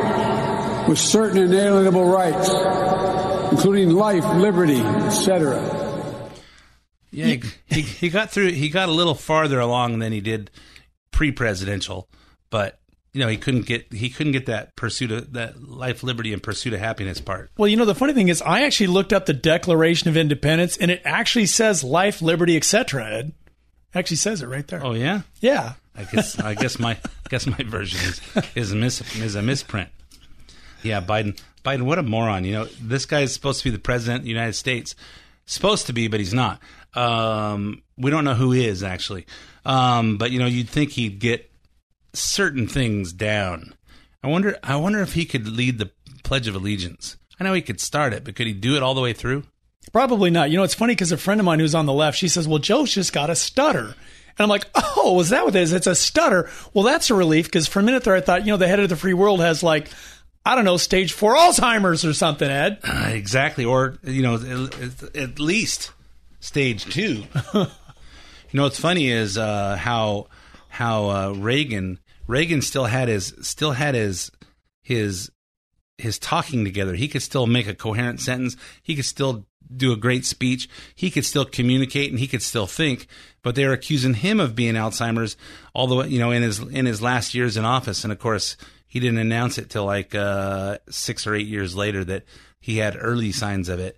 with 0.91 0.99
certain 0.99 1.39
inalienable 1.39 2.05
rights, 2.05 2.51
including 3.53 3.91
life, 3.91 4.25
liberty, 4.35 4.81
etc. 4.81 5.63
Yeah, 7.13 7.27
he, 7.27 7.43
he, 7.67 7.83
he 7.83 8.09
got 8.09 8.31
through. 8.31 8.51
He 8.51 8.69
got 8.71 8.89
a 8.89 8.93
little 8.93 9.15
farther 9.15 9.61
along 9.61 10.01
than 10.01 10.11
he 10.13 10.21
did 10.21 10.51
pre-presidential, 11.13 12.09
but 12.51 12.81
you 13.13 13.21
know 13.21 13.29
he 13.29 13.37
couldn't 13.37 13.67
get 13.67 13.93
he 13.93 14.11
couldn't 14.11 14.33
get 14.33 14.47
that 14.47 14.75
pursuit 14.75 15.13
of 15.13 15.33
that 15.35 15.63
life, 15.63 16.03
liberty, 16.03 16.33
and 16.33 16.43
pursuit 16.43 16.73
of 16.73 16.81
happiness 16.81 17.21
part. 17.21 17.51
Well, 17.57 17.69
you 17.69 17.77
know, 17.77 17.85
the 17.85 17.95
funny 17.95 18.13
thing 18.13 18.27
is, 18.27 18.43
I 18.43 18.63
actually 18.65 18.89
looked 18.89 19.13
up 19.13 19.27
the 19.27 19.33
Declaration 19.33 20.09
of 20.09 20.17
Independence, 20.17 20.77
and 20.77 20.91
it 20.91 21.03
actually 21.05 21.47
says 21.47 21.85
life, 21.85 22.21
liberty, 22.21 22.57
etc. 22.57 23.07
Ed 23.07 23.33
actually 23.95 24.17
says 24.17 24.43
it 24.43 24.49
right 24.49 24.67
there. 24.67 24.85
Oh 24.85 24.95
yeah, 24.95 25.23
Yeah. 25.41 25.75
I 25.97 26.05
guess 26.05 26.39
I 26.41 26.55
guess 26.55 26.81
my 26.81 26.97
guess 27.29 27.47
my 27.47 27.63
version 27.63 28.01
is 28.01 28.21
is 28.57 28.73
a 28.73 28.77
mis 28.77 29.17
is 29.17 29.37
a 29.37 29.43
misprint. 29.43 29.91
Yeah, 30.83 31.01
Biden 31.01 31.41
Biden, 31.65 31.83
what 31.83 31.99
a 31.99 32.03
moron! 32.03 32.45
You 32.45 32.53
know, 32.53 32.65
this 32.81 33.07
guy 33.07 33.21
is 33.21 33.35
supposed 33.35 33.61
to 33.61 33.65
be 33.65 33.71
the 33.71 33.79
president 33.79 34.21
of 34.21 34.25
the 34.25 34.31
United 34.31 34.55
States. 34.55 34.95
Supposed 35.47 35.87
to 35.87 35.93
be, 35.93 36.09
but 36.09 36.21
he's 36.21 36.35
not. 36.35 36.61
Um, 36.95 37.83
we 37.97 38.11
don't 38.11 38.25
know 38.25 38.35
who 38.35 38.53
he 38.53 38.67
is 38.67 38.83
actually. 38.83 39.27
Um, 39.65 40.17
but 40.17 40.31
you 40.31 40.39
know, 40.39 40.47
you'd 40.47 40.69
think 40.69 40.93
he'd 40.93 41.19
get 41.19 41.51
certain 42.13 42.67
things 42.67 43.13
down. 43.13 43.75
I 44.23 44.29
wonder. 44.29 44.57
I 44.63 44.77
wonder 44.77 45.01
if 45.01 45.15
he 45.15 45.25
could 45.25 45.49
lead 45.49 45.79
the 45.79 45.91
Pledge 46.23 46.47
of 46.47 46.55
Allegiance. 46.55 47.17
I 47.39 47.45
know 47.45 47.53
he 47.53 47.63
could 47.63 47.81
start 47.81 48.13
it, 48.13 48.25
but 48.25 48.37
could 48.37 48.47
he 48.47 48.53
do 48.53 48.77
it 48.77 48.83
all 48.83 48.95
the 48.95 49.01
way 49.01 49.13
through? 49.13 49.45
Probably 49.93 50.31
not. 50.31 50.51
You 50.51 50.59
know, 50.59 50.63
it's 50.63 50.75
funny 50.75 50.93
because 50.95 51.11
a 51.11 51.17
friend 51.17 51.41
of 51.41 51.45
mine 51.47 51.59
who's 51.59 51.75
on 51.75 51.87
the 51.87 51.93
left, 51.93 52.19
she 52.19 52.29
says, 52.29 52.47
"Well, 52.47 52.59
Joe's 52.59 52.93
just 52.93 53.13
got 53.13 53.31
a 53.31 53.35
stutter." 53.35 53.95
And 54.41 54.45
I'm 54.45 54.49
like, 54.49 54.67
oh, 54.97 55.21
is 55.21 55.31
that 55.31 55.45
what 55.45 55.55
it 55.55 55.61
is? 55.61 55.73
It's 55.75 55.87
a 55.87 55.95
stutter. 55.95 56.49
Well, 56.73 56.85
that's 56.85 57.11
a 57.11 57.15
relief 57.15 57.45
because 57.45 57.67
for 57.67 57.81
a 57.81 57.83
minute 57.83 58.05
there, 58.05 58.15
I 58.15 58.23
thought, 58.23 58.47
you 58.47 58.53
know, 58.53 58.57
the 58.57 58.69
head 58.69 58.81
of 58.81 58.89
the 58.89 58.97
free 58.97 59.13
world 59.13 59.41
has 59.41 59.63
like, 59.63 59.91
I 60.45 60.55
don't 60.55 60.65
know, 60.65 60.79
stage 60.79 61.13
four 61.13 61.37
Alzheimer's 61.37 62.05
or 62.05 62.15
something, 62.15 62.49
Ed. 62.49 62.79
Uh, 62.83 63.11
exactly, 63.13 63.65
or 63.65 63.99
you 64.03 64.23
know, 64.23 64.37
at, 64.37 65.17
at 65.17 65.39
least 65.39 65.93
stage 66.41 66.87
two. 66.87 67.25
you 67.55 67.67
know, 68.55 68.63
what's 68.63 68.81
funny 68.81 69.11
is 69.11 69.37
uh, 69.37 69.77
how 69.77 70.29
how 70.69 71.11
uh, 71.11 71.35
Reagan 71.37 71.99
Reagan 72.27 72.63
still 72.63 72.87
had 72.87 73.09
his 73.09 73.35
still 73.43 73.73
had 73.73 73.95
his 73.95 74.31
his 74.83 75.31
his 75.99 76.19
talking 76.19 76.65
together. 76.65 76.95
He 76.95 77.09
could 77.09 77.23
still 77.23 77.47
make 77.47 77.69
a 77.69 77.75
coherent 77.75 78.21
sentence. 78.21 78.57
He 78.83 78.97
could 78.97 79.05
still 79.05 79.47
do 79.75 79.93
a 79.93 79.97
great 79.97 80.25
speech. 80.25 80.69
He 80.95 81.11
could 81.11 81.25
still 81.25 81.45
communicate 81.45 82.11
and 82.11 82.19
he 82.19 82.27
could 82.27 82.43
still 82.43 82.67
think. 82.67 83.07
But 83.43 83.55
they're 83.55 83.73
accusing 83.73 84.15
him 84.15 84.41
of 84.41 84.55
being 84.55 84.75
Alzheimer's, 84.75 85.37
although 85.75 86.03
you 86.05 86.19
know 86.19 86.31
in 86.31 86.43
his 86.43 86.61
in 86.61 86.87
his 86.87 87.03
last 87.03 87.35
years 87.35 87.57
in 87.57 87.65
office. 87.65 88.05
And 88.05 88.13
of 88.13 88.19
course, 88.19 88.57
he 88.91 88.99
didn't 88.99 89.19
announce 89.19 89.57
it 89.57 89.71
till 89.71 89.85
like 89.85 90.17
uh, 90.17 90.79
six 90.91 91.25
or 91.25 91.35
eight 91.35 91.47
years 91.47 91.77
later 91.77 92.03
that 92.05 92.25
he 92.59 92.79
had 92.79 92.97
early 92.99 93.31
signs 93.31 93.69
of 93.69 93.79
it. 93.79 93.97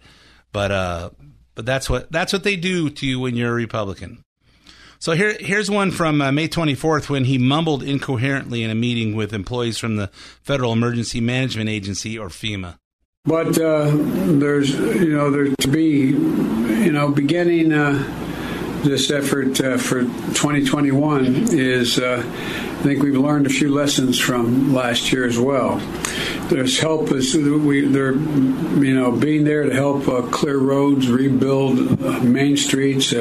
But 0.52 0.70
uh, 0.70 1.10
but 1.54 1.64
that's 1.64 1.88
what 1.88 2.12
that's 2.12 2.30
what 2.32 2.44
they 2.44 2.56
do 2.56 2.90
to 2.90 3.06
you 3.06 3.18
when 3.18 3.34
you're 3.34 3.50
a 3.50 3.54
Republican. 3.54 4.22
So 4.98 5.12
here, 5.12 5.34
here's 5.40 5.70
one 5.70 5.90
from 5.90 6.20
uh, 6.20 6.30
May 6.30 6.46
24th 6.46 7.08
when 7.08 7.24
he 7.24 7.36
mumbled 7.36 7.82
incoherently 7.82 8.62
in 8.62 8.70
a 8.70 8.74
meeting 8.74 9.16
with 9.16 9.32
employees 9.32 9.76
from 9.76 9.96
the 9.96 10.08
Federal 10.42 10.72
Emergency 10.72 11.20
Management 11.20 11.68
Agency, 11.68 12.16
or 12.16 12.28
FEMA. 12.28 12.76
But 13.24 13.58
uh, 13.58 13.90
there's, 13.90 14.70
you 14.70 15.16
know, 15.16 15.30
there's 15.30 15.56
to 15.56 15.68
be, 15.68 16.10
you 16.10 16.92
know, 16.92 17.10
beginning 17.10 17.72
uh, 17.72 18.31
this 18.82 19.10
effort 19.10 19.60
uh, 19.60 19.78
for 19.78 20.02
2021 20.02 21.24
is, 21.50 21.98
uh, 21.98 22.22
I 22.24 22.82
think 22.82 23.02
we've 23.02 23.16
learned 23.16 23.46
a 23.46 23.50
few 23.50 23.72
lessons 23.72 24.18
from 24.18 24.74
last 24.74 25.12
year 25.12 25.26
as 25.26 25.38
well. 25.38 25.78
There's 26.48 26.78
help 26.78 27.10
is 27.12 27.34
we 27.36 27.86
they're, 27.86 28.12
you 28.12 28.94
know, 28.94 29.12
being 29.12 29.44
there 29.44 29.64
to 29.64 29.74
help 29.74 30.08
uh, 30.08 30.22
clear 30.22 30.58
roads, 30.58 31.08
rebuild 31.08 32.02
uh, 32.02 32.20
main 32.20 32.56
streets 32.56 33.12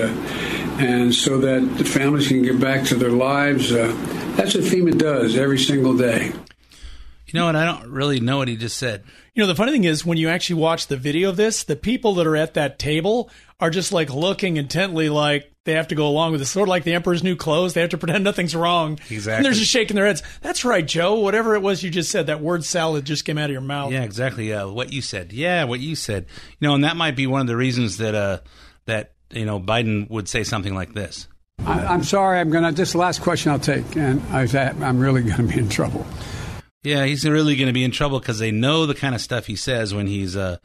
and 0.82 1.14
so 1.14 1.38
that 1.40 1.78
the 1.78 1.86
families 1.86 2.28
can 2.28 2.42
get 2.42 2.60
back 2.60 2.86
to 2.88 2.96
their 2.96 3.12
lives. 3.12 3.72
Uh, 3.72 3.94
that's 4.36 4.56
what 4.56 4.64
FEMA 4.64 4.98
does 4.98 5.38
every 5.38 5.60
single 5.60 5.96
day. 5.96 6.32
You 7.28 7.40
know 7.40 7.46
what? 7.46 7.56
I 7.56 7.66
don't 7.66 7.92
really 7.92 8.20
know 8.20 8.38
what 8.38 8.48
he 8.48 8.58
just 8.58 8.78
said. 8.78 9.04
You 9.34 9.44
know, 9.44 9.48
the 9.48 9.56
funny 9.56 9.72
thing 9.72 9.86
is, 9.86 10.06
when 10.06 10.18
you 10.18 10.28
actually 10.28 10.60
watch 10.60 10.88
the 10.88 10.98
video 10.98 11.30
of 11.30 11.38
this, 11.38 11.64
the 11.64 11.76
people 11.76 12.16
that 12.16 12.28
are 12.28 12.36
at 12.36 12.56
that 12.56 12.78
table 12.78 13.30
are 13.60 13.70
just 13.70 13.94
like 13.94 14.10
looking 14.10 14.58
intently, 14.58 15.08
like 15.08 15.51
they 15.66 15.74
have 15.74 15.90
to 15.90 15.96
go 15.96 16.08
along 16.08 16.32
with 16.32 16.42
this. 16.42 16.50
Sort 16.50 16.68
of 16.68 16.70
like 16.70 16.84
the 16.84 16.94
Emperor's 16.94 17.24
New 17.24 17.36
Clothes. 17.36 17.74
They 17.74 17.82
have 17.82 17.92
to 17.92 17.98
pretend 17.98 18.24
nothing's 18.24 18.56
wrong. 18.56 19.00
Exactly. 19.10 19.34
And 19.34 19.46
they're 19.46 19.54
just 19.54 19.72
shaking 19.72 19.96
their 19.96 20.08
heads. 20.08 20.24
That's 20.42 20.66
right, 20.66 20.86
Joe. 20.86 21.20
Whatever 21.20 21.56
it 21.56 21.62
was 21.62 21.84
you 21.84 21.90
just 21.90 22.12
said, 22.12 22.28
that 22.28 22.42
word 22.42 22.66
salad 22.66 23.06
just 23.06 23.26
came 23.26 23.38
out 23.38 23.46
of 23.46 23.52
your 23.52 23.62
mouth. 23.62 23.92
Yeah, 23.92 24.04
exactly. 24.04 24.52
Uh, 24.54 24.70
what 24.70 24.92
you 24.92 25.02
said. 25.02 25.32
Yeah, 25.34 25.66
what 25.66 25.80
you 25.80 25.96
said. 25.96 26.26
You 26.60 26.68
know, 26.68 26.76
and 26.76 26.84
that 26.84 26.96
might 26.96 27.16
be 27.16 27.28
one 27.28 27.42
of 27.42 27.48
the 27.48 27.58
reasons 27.58 27.98
that 27.98 28.16
uh, 28.16 28.40
that 28.86 29.14
you 29.34 29.46
know, 29.46 29.60
Biden 29.60 30.10
would 30.10 30.28
say 30.28 30.44
something 30.44 30.74
like 30.74 30.94
this. 30.94 31.28
I, 31.60 31.94
am 31.94 32.04
sorry, 32.04 32.40
I'm 32.40 32.50
going 32.50 32.64
to, 32.64 32.72
this 32.72 32.96
last 32.96 33.22
question 33.22 33.52
I'll 33.52 33.60
take, 33.60 33.96
and 33.96 34.22
I, 34.32 34.48
I'm 34.82 35.00
really 35.00 35.22
going 35.22 35.48
to 35.48 35.54
be 35.54 35.60
in 35.60 35.70
trouble. 35.70 36.06
Yeah, 36.84 37.06
he's 37.06 37.28
really 37.28 37.56
going 37.56 37.68
to 37.68 37.74
be 37.74 37.84
in 37.84 37.92
trouble 37.92 38.20
because 38.20 38.40
they 38.40 38.52
know 38.52 38.88
the 38.88 38.96
kind 38.96 39.14
of 39.14 39.22
stuff 39.22 39.46
he 39.46 39.56
says 39.56 39.94
when 39.94 40.08
he's 40.08 40.36
uh, 40.36 40.58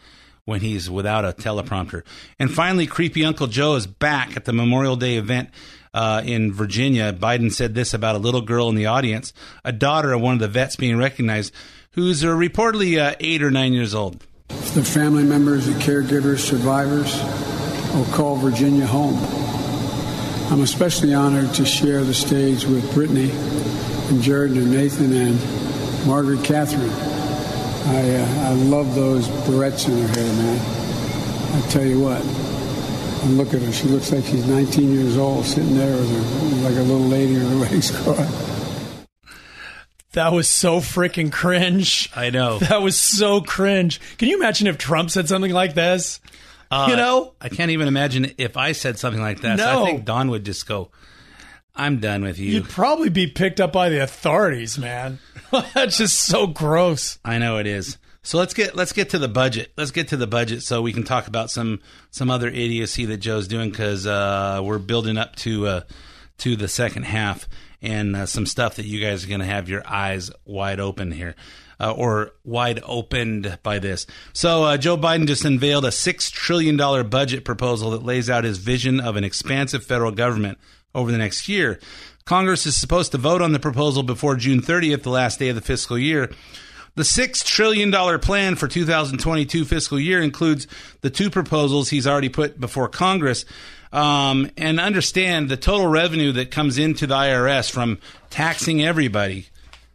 when 0.46 0.60
he's 0.60 0.88
without 0.88 1.24
a 1.24 1.32
teleprompter. 1.32 2.02
And 2.38 2.50
finally, 2.50 2.86
creepy 2.86 3.24
Uncle 3.24 3.48
Joe 3.48 3.74
is 3.74 3.86
back 3.86 4.36
at 4.36 4.46
the 4.46 4.52
Memorial 4.52 4.96
Day 4.96 5.16
event 5.16 5.50
uh, 5.92 6.22
in 6.24 6.52
Virginia. 6.52 7.12
Biden 7.12 7.52
said 7.52 7.74
this 7.74 7.92
about 7.92 8.16
a 8.16 8.18
little 8.18 8.40
girl 8.40 8.68
in 8.68 8.76
the 8.76 8.86
audience, 8.86 9.32
a 9.64 9.72
daughter 9.72 10.12
of 10.12 10.22
one 10.22 10.34
of 10.34 10.40
the 10.40 10.48
vets 10.48 10.76
being 10.76 10.96
recognized, 10.96 11.52
who's 11.92 12.24
uh, 12.24 12.28
reportedly 12.28 12.98
uh, 12.98 13.14
eight 13.20 13.42
or 13.42 13.50
nine 13.50 13.72
years 13.72 13.94
old. 13.94 14.24
The 14.48 14.84
family 14.84 15.24
members, 15.24 15.66
the 15.66 15.72
caregivers, 15.72 16.38
survivors, 16.38 17.20
will 17.94 18.04
call 18.14 18.36
Virginia 18.36 18.86
home. 18.86 19.18
I'm 20.52 20.62
especially 20.62 21.12
honored 21.12 21.52
to 21.54 21.64
share 21.64 22.04
the 22.04 22.14
stage 22.14 22.64
with 22.64 22.94
Brittany 22.94 23.30
and 23.32 24.22
Jared 24.22 24.52
and 24.52 24.70
Nathan 24.70 25.12
and 25.12 26.06
Margaret 26.06 26.44
Catherine. 26.44 27.15
I, 27.86 28.16
uh, 28.16 28.48
I 28.48 28.52
love 28.52 28.94
those 28.94 29.28
barrettes 29.28 29.88
in 29.88 29.96
her 30.00 30.08
hair, 30.08 30.32
man. 30.34 31.62
I 31.62 31.68
tell 31.68 31.84
you 31.84 32.00
what, 32.00 32.20
and 32.20 33.38
look 33.38 33.54
at 33.54 33.62
her. 33.62 33.72
She 33.72 33.86
looks 33.88 34.12
like 34.12 34.24
she's 34.24 34.46
19 34.46 34.92
years 34.92 35.16
old, 35.16 35.44
sitting 35.44 35.76
there 35.76 35.94
with 35.96 36.10
her, 36.10 36.68
like 36.68 36.76
a 36.76 36.82
little 36.82 37.06
lady 37.06 37.36
in 37.36 37.42
a 37.42 37.56
race 37.56 37.90
car. 38.04 38.26
That 40.12 40.32
was 40.32 40.48
so 40.48 40.78
freaking 40.80 41.30
cringe. 41.30 42.10
I 42.16 42.30
know. 42.30 42.58
That 42.66 42.80
was 42.82 42.98
so 42.98 43.42
cringe. 43.42 44.00
Can 44.16 44.28
you 44.28 44.38
imagine 44.38 44.66
if 44.66 44.78
Trump 44.78 45.10
said 45.10 45.28
something 45.28 45.52
like 45.52 45.74
this? 45.74 46.20
Uh, 46.70 46.86
you 46.90 46.96
know, 46.96 47.34
I 47.40 47.50
can't 47.50 47.70
even 47.70 47.86
imagine 47.86 48.32
if 48.38 48.56
I 48.56 48.72
said 48.72 48.98
something 48.98 49.20
like 49.20 49.42
that. 49.42 49.58
No. 49.58 49.64
So 49.64 49.82
I 49.82 49.86
think 49.86 50.04
Don 50.04 50.30
would 50.30 50.44
just 50.44 50.66
go, 50.66 50.90
"I'm 51.76 51.98
done 51.98 52.22
with 52.22 52.38
you." 52.38 52.52
You'd 52.52 52.68
probably 52.68 53.08
be 53.08 53.26
picked 53.26 53.60
up 53.60 53.72
by 53.72 53.88
the 53.88 54.02
authorities, 54.02 54.78
man. 54.78 55.18
That's 55.74 55.98
just 55.98 56.18
so 56.18 56.46
gross. 56.46 57.18
I 57.24 57.38
know 57.38 57.58
it 57.58 57.66
is. 57.66 57.98
So 58.22 58.38
let's 58.38 58.54
get 58.54 58.74
let's 58.74 58.92
get 58.92 59.10
to 59.10 59.18
the 59.18 59.28
budget. 59.28 59.72
Let's 59.76 59.92
get 59.92 60.08
to 60.08 60.16
the 60.16 60.26
budget 60.26 60.62
so 60.62 60.82
we 60.82 60.92
can 60.92 61.04
talk 61.04 61.28
about 61.28 61.50
some 61.50 61.80
some 62.10 62.30
other 62.30 62.48
idiocy 62.48 63.04
that 63.06 63.18
Joe's 63.18 63.46
doing 63.46 63.70
because 63.70 64.04
uh, 64.06 64.60
we're 64.64 64.78
building 64.78 65.16
up 65.16 65.36
to 65.36 65.66
uh, 65.66 65.80
to 66.38 66.56
the 66.56 66.66
second 66.66 67.04
half 67.04 67.48
and 67.80 68.16
uh, 68.16 68.26
some 68.26 68.46
stuff 68.46 68.76
that 68.76 68.86
you 68.86 69.00
guys 69.00 69.24
are 69.24 69.28
going 69.28 69.40
to 69.40 69.46
have 69.46 69.68
your 69.68 69.82
eyes 69.86 70.30
wide 70.44 70.80
open 70.80 71.12
here 71.12 71.36
uh, 71.78 71.92
or 71.92 72.32
wide 72.44 72.80
opened 72.84 73.58
by 73.62 73.78
this. 73.78 74.06
So 74.32 74.64
uh, 74.64 74.76
Joe 74.76 74.96
Biden 74.96 75.26
just 75.26 75.44
unveiled 75.44 75.84
a 75.84 75.92
six 75.92 76.30
trillion 76.30 76.76
dollar 76.76 77.04
budget 77.04 77.44
proposal 77.44 77.90
that 77.92 78.02
lays 78.02 78.28
out 78.28 78.44
his 78.44 78.58
vision 78.58 79.00
of 79.00 79.16
an 79.16 79.24
expansive 79.24 79.84
federal 79.84 80.10
government 80.10 80.58
over 80.96 81.12
the 81.12 81.18
next 81.18 81.46
year. 81.48 81.78
Congress 82.24 82.66
is 82.66 82.76
supposed 82.76 83.12
to 83.12 83.18
vote 83.18 83.40
on 83.40 83.52
the 83.52 83.60
proposal 83.60 84.02
before 84.02 84.34
June 84.34 84.60
30th, 84.60 85.04
the 85.04 85.10
last 85.10 85.38
day 85.38 85.50
of 85.50 85.54
the 85.54 85.60
fiscal 85.60 85.96
year. 85.96 86.28
The 86.96 87.02
$6 87.02 87.44
trillion 87.44 87.92
plan 88.18 88.56
for 88.56 88.66
2022 88.66 89.64
fiscal 89.66 90.00
year 90.00 90.20
includes 90.22 90.66
the 91.02 91.10
two 91.10 91.30
proposals 91.30 91.90
he's 91.90 92.06
already 92.06 92.30
put 92.30 92.58
before 92.58 92.88
Congress. 92.88 93.44
Um, 93.92 94.50
and 94.56 94.80
understand 94.80 95.48
the 95.48 95.56
total 95.56 95.86
revenue 95.86 96.32
that 96.32 96.50
comes 96.50 96.76
into 96.76 97.06
the 97.06 97.14
IRS 97.14 97.70
from 97.70 97.98
taxing 98.30 98.82
everybody, 98.82 99.46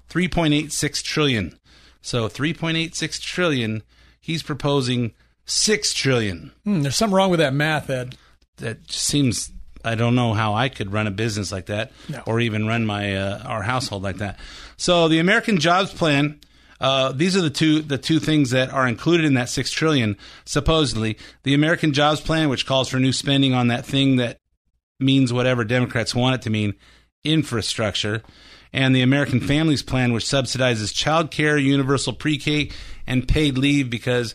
3.86 0.10 1.03
trillion. 1.03 1.60
So 2.01 2.29
3.86 2.29 3.20
trillion. 3.22 3.84
He's 4.22 4.43
proposing 4.43 5.13
6 5.46 5.93
trillion. 5.93 6.51
Hmm, 6.63 6.81
there's 6.81 6.96
something 6.96 7.15
wrong 7.15 7.29
with 7.29 7.39
that 7.39 7.53
math, 7.53 7.89
Ed. 7.89 8.15
That 8.58 8.89
seems 8.89 9.51
I 9.83 9.95
don't 9.95 10.15
know 10.15 10.33
how 10.33 10.53
I 10.53 10.69
could 10.69 10.91
run 10.91 11.07
a 11.07 11.11
business 11.11 11.51
like 11.51 11.67
that 11.67 11.91
no. 12.09 12.21
or 12.25 12.39
even 12.39 12.67
run 12.67 12.85
my 12.85 13.15
uh, 13.15 13.43
our 13.45 13.61
household 13.61 14.03
like 14.03 14.17
that. 14.17 14.39
So 14.77 15.07
the 15.07 15.19
American 15.19 15.59
Jobs 15.59 15.93
Plan 15.93 16.39
uh, 16.81 17.11
these 17.11 17.38
are 17.38 17.41
the 17.41 17.50
two 17.51 17.81
the 17.81 18.00
two 18.00 18.19
things 18.19 18.50
that 18.50 18.71
are 18.71 18.88
included 18.88 19.25
in 19.25 19.35
that 19.35 19.50
six 19.50 19.69
trillion 19.69 20.17
supposedly. 20.45 21.15
The 21.43 21.53
American 21.53 21.93
Jobs 21.93 22.19
Plan, 22.19 22.50
which 22.50 22.65
calls 22.65 22.89
for 22.89 23.00
new 23.00 23.13
spending 23.13 23.53
on 23.53 23.67
that 23.67 23.85
thing 23.85 24.15
that 24.15 24.38
means 25.00 25.31
whatever 25.31 25.63
Democrats 25.63 26.15
want 26.15 26.35
it 26.35 26.41
to 26.41 26.50
mean, 26.50 26.73
infrastructure 27.23 28.23
and 28.73 28.95
the 28.95 29.03
American 29.03 29.39
Families 29.39 29.83
Plan, 29.83 30.11
which 30.11 30.25
subsidizes 30.25 30.91
child 30.91 31.29
care, 31.29 31.55
universal 31.55 32.13
pre 32.13 32.39
K, 32.39 32.71
and 33.05 33.27
paid 33.27 33.59
leave 33.59 33.91
because 33.91 34.33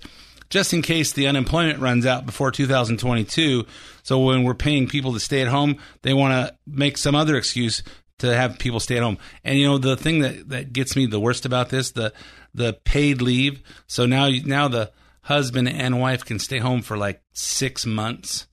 just 0.48 0.72
in 0.72 0.82
case 0.82 1.12
the 1.12 1.26
unemployment 1.26 1.80
runs 1.80 2.06
out 2.06 2.26
before 2.26 2.52
2022. 2.52 3.66
So 4.06 4.20
when 4.20 4.44
we're 4.44 4.54
paying 4.54 4.86
people 4.86 5.14
to 5.14 5.18
stay 5.18 5.42
at 5.42 5.48
home, 5.48 5.78
they 6.02 6.14
want 6.14 6.30
to 6.30 6.56
make 6.64 6.96
some 6.96 7.16
other 7.16 7.36
excuse 7.36 7.82
to 8.18 8.32
have 8.36 8.56
people 8.56 8.78
stay 8.78 8.98
at 8.98 9.02
home. 9.02 9.18
And 9.42 9.58
you 9.58 9.66
know 9.66 9.78
the 9.78 9.96
thing 9.96 10.20
that, 10.20 10.48
that 10.50 10.72
gets 10.72 10.94
me 10.94 11.06
the 11.06 11.18
worst 11.18 11.44
about 11.44 11.70
this 11.70 11.90
the 11.90 12.12
the 12.54 12.74
paid 12.84 13.20
leave. 13.20 13.64
So 13.88 14.06
now 14.06 14.28
now 14.44 14.68
the 14.68 14.92
husband 15.22 15.68
and 15.68 16.00
wife 16.00 16.24
can 16.24 16.38
stay 16.38 16.60
home 16.60 16.82
for 16.82 16.96
like 16.96 17.20
six 17.32 17.84
months, 17.84 18.46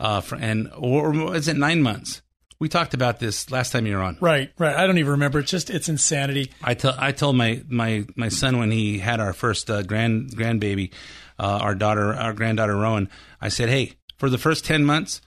uh, 0.00 0.22
for, 0.22 0.36
and 0.36 0.70
or, 0.74 1.14
or 1.14 1.36
is 1.36 1.48
it 1.48 1.58
nine 1.58 1.82
months? 1.82 2.22
We 2.58 2.70
talked 2.70 2.94
about 2.94 3.20
this 3.20 3.50
last 3.50 3.72
time 3.72 3.84
you 3.84 3.94
were 3.94 4.02
on. 4.02 4.16
Right, 4.22 4.50
right. 4.58 4.74
I 4.74 4.86
don't 4.86 4.96
even 4.96 5.10
remember. 5.12 5.40
It's 5.40 5.50
just 5.50 5.68
it's 5.68 5.90
insanity. 5.90 6.50
I 6.64 6.72
tell 6.72 6.94
I 6.96 7.12
told 7.12 7.36
my 7.36 7.62
my 7.68 8.06
my 8.16 8.30
son 8.30 8.58
when 8.58 8.70
he 8.70 9.00
had 9.00 9.20
our 9.20 9.34
first 9.34 9.68
uh, 9.68 9.82
grand 9.82 10.34
grandbaby, 10.34 10.94
uh, 11.38 11.58
our 11.60 11.74
daughter, 11.74 12.14
our 12.14 12.32
granddaughter 12.32 12.74
Rowan. 12.74 13.10
I 13.38 13.50
said, 13.50 13.68
hey, 13.68 13.97
for 14.18 14.28
the 14.30 14.38
first 14.38 14.64
ten 14.64 14.84
months, 14.84 15.20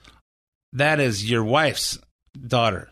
that 0.72 1.00
is 1.00 1.28
your 1.28 1.44
wife's 1.44 1.98
daughter. 2.46 2.88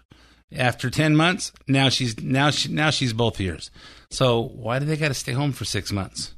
After 0.52 0.90
ten 0.90 1.14
months, 1.14 1.52
now 1.68 1.88
she's 1.88 2.18
now 2.20 2.50
she 2.50 2.68
now 2.72 2.90
she's 2.90 3.12
both 3.12 3.38
yours. 3.38 3.70
So 4.10 4.40
why 4.40 4.78
do 4.80 4.84
they 4.84 4.96
got 4.96 5.08
to 5.08 5.14
stay 5.14 5.32
home 5.32 5.52
for 5.52 5.64
six 5.64 5.92
months? 5.92 6.34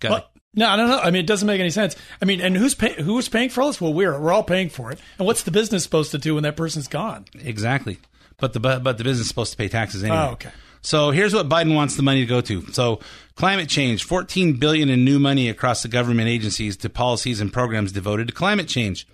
Got 0.00 0.10
well, 0.10 0.30
No, 0.54 0.68
I 0.68 0.76
don't 0.76 0.88
know. 0.90 0.98
I 0.98 1.06
mean, 1.10 1.24
it 1.24 1.26
doesn't 1.26 1.46
make 1.46 1.58
any 1.60 1.70
sense. 1.70 1.96
I 2.20 2.26
mean, 2.26 2.42
and 2.42 2.54
who's 2.54 2.74
pay- 2.74 3.02
who's 3.02 3.28
paying 3.30 3.48
for 3.48 3.62
all 3.62 3.68
this? 3.68 3.80
Well, 3.80 3.94
we're 3.94 4.18
we're 4.20 4.32
all 4.32 4.42
paying 4.42 4.68
for 4.68 4.92
it. 4.92 4.98
And 5.18 5.26
what's 5.26 5.42
the 5.44 5.50
business 5.50 5.82
supposed 5.84 6.10
to 6.10 6.18
do 6.18 6.34
when 6.34 6.42
that 6.42 6.56
person's 6.56 6.88
gone? 6.88 7.24
Exactly. 7.42 7.98
But 8.36 8.52
the 8.52 8.60
but 8.60 8.82
but 8.82 8.98
the 8.98 9.04
business 9.04 9.22
is 9.22 9.28
supposed 9.28 9.52
to 9.52 9.56
pay 9.56 9.68
taxes 9.68 10.04
anyway. 10.04 10.18
Oh, 10.18 10.32
okay. 10.32 10.50
So 10.86 11.10
here's 11.10 11.34
what 11.34 11.48
Biden 11.48 11.74
wants 11.74 11.96
the 11.96 12.04
money 12.04 12.20
to 12.20 12.26
go 12.26 12.40
to. 12.42 12.64
So 12.72 13.00
climate 13.34 13.68
change, 13.68 14.04
14 14.04 14.52
billion 14.52 14.88
in 14.88 15.04
new 15.04 15.18
money 15.18 15.48
across 15.48 15.82
the 15.82 15.88
government 15.88 16.28
agencies 16.28 16.76
to 16.76 16.88
policies 16.88 17.40
and 17.40 17.52
programs 17.52 17.90
devoted 17.90 18.28
to 18.28 18.32
climate 18.32 18.68
change. 18.68 19.04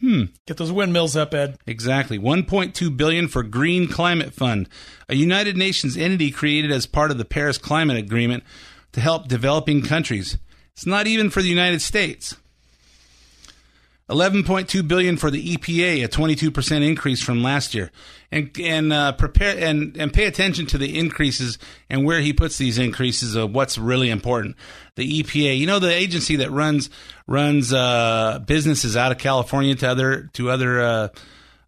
Hmm. 0.00 0.24
Get 0.46 0.58
those 0.58 0.70
windmills 0.70 1.16
up, 1.16 1.32
Ed. 1.32 1.56
Exactly. 1.66 2.18
1.2 2.18 2.94
billion 2.94 3.28
for 3.28 3.42
Green 3.42 3.88
Climate 3.88 4.34
Fund, 4.34 4.68
a 5.08 5.14
United 5.14 5.56
Nations 5.56 5.96
entity 5.96 6.30
created 6.30 6.70
as 6.70 6.84
part 6.84 7.10
of 7.10 7.16
the 7.16 7.24
Paris 7.24 7.56
Climate 7.56 7.96
Agreement 7.96 8.44
to 8.92 9.00
help 9.00 9.26
developing 9.26 9.80
countries. 9.80 10.36
It's 10.74 10.84
not 10.84 11.06
even 11.06 11.30
for 11.30 11.40
the 11.40 11.48
United 11.48 11.80
States. 11.80 12.36
11.2 14.08 14.86
billion 14.86 15.16
for 15.16 15.32
the 15.32 15.56
EPA, 15.56 16.04
a 16.04 16.08
22% 16.08 16.86
increase 16.86 17.20
from 17.20 17.42
last 17.42 17.74
year. 17.74 17.90
And 18.30 18.50
and 18.60 18.92
uh, 18.92 19.12
prepare 19.12 19.56
and 19.58 19.96
and 19.96 20.12
pay 20.12 20.26
attention 20.26 20.66
to 20.66 20.78
the 20.78 20.98
increases 20.98 21.58
and 21.88 22.04
where 22.04 22.20
he 22.20 22.32
puts 22.32 22.58
these 22.58 22.78
increases 22.78 23.34
of 23.34 23.52
what's 23.52 23.78
really 23.78 24.10
important. 24.10 24.56
The 24.94 25.22
EPA, 25.22 25.58
you 25.58 25.66
know, 25.66 25.78
the 25.78 25.92
agency 25.92 26.36
that 26.36 26.50
runs 26.50 26.90
runs 27.26 27.72
uh, 27.72 28.40
businesses 28.46 28.96
out 28.96 29.12
of 29.12 29.18
California 29.18 29.74
to 29.76 29.88
other 29.88 30.30
to 30.34 30.50
other 30.50 30.80
uh, 30.80 31.08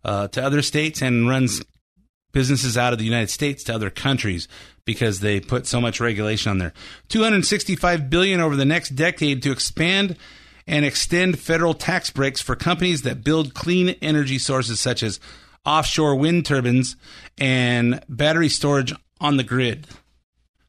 uh, 0.04 0.28
to 0.28 0.42
other 0.42 0.62
states 0.62 1.02
and 1.02 1.28
runs 1.28 1.62
businesses 2.32 2.76
out 2.76 2.92
of 2.92 2.98
the 2.98 3.04
United 3.04 3.30
States 3.30 3.64
to 3.64 3.74
other 3.74 3.90
countries 3.90 4.46
because 4.84 5.20
they 5.20 5.40
put 5.40 5.66
so 5.66 5.80
much 5.80 6.00
regulation 6.00 6.50
on 6.50 6.58
there. 6.58 6.72
265 7.08 8.08
billion 8.08 8.40
over 8.40 8.56
the 8.56 8.64
next 8.64 8.90
decade 8.90 9.42
to 9.42 9.50
expand 9.50 10.16
and 10.68 10.84
extend 10.84 11.38
federal 11.40 11.74
tax 11.74 12.10
breaks 12.10 12.40
for 12.40 12.54
companies 12.54 13.02
that 13.02 13.24
build 13.24 13.54
clean 13.54 13.96
energy 14.02 14.38
sources 14.38 14.78
such 14.78 15.02
as 15.02 15.18
offshore 15.66 16.14
wind 16.14 16.46
turbines 16.46 16.94
and 17.38 18.00
battery 18.08 18.48
storage 18.48 18.94
on 19.20 19.36
the 19.38 19.42
grid. 19.44 19.86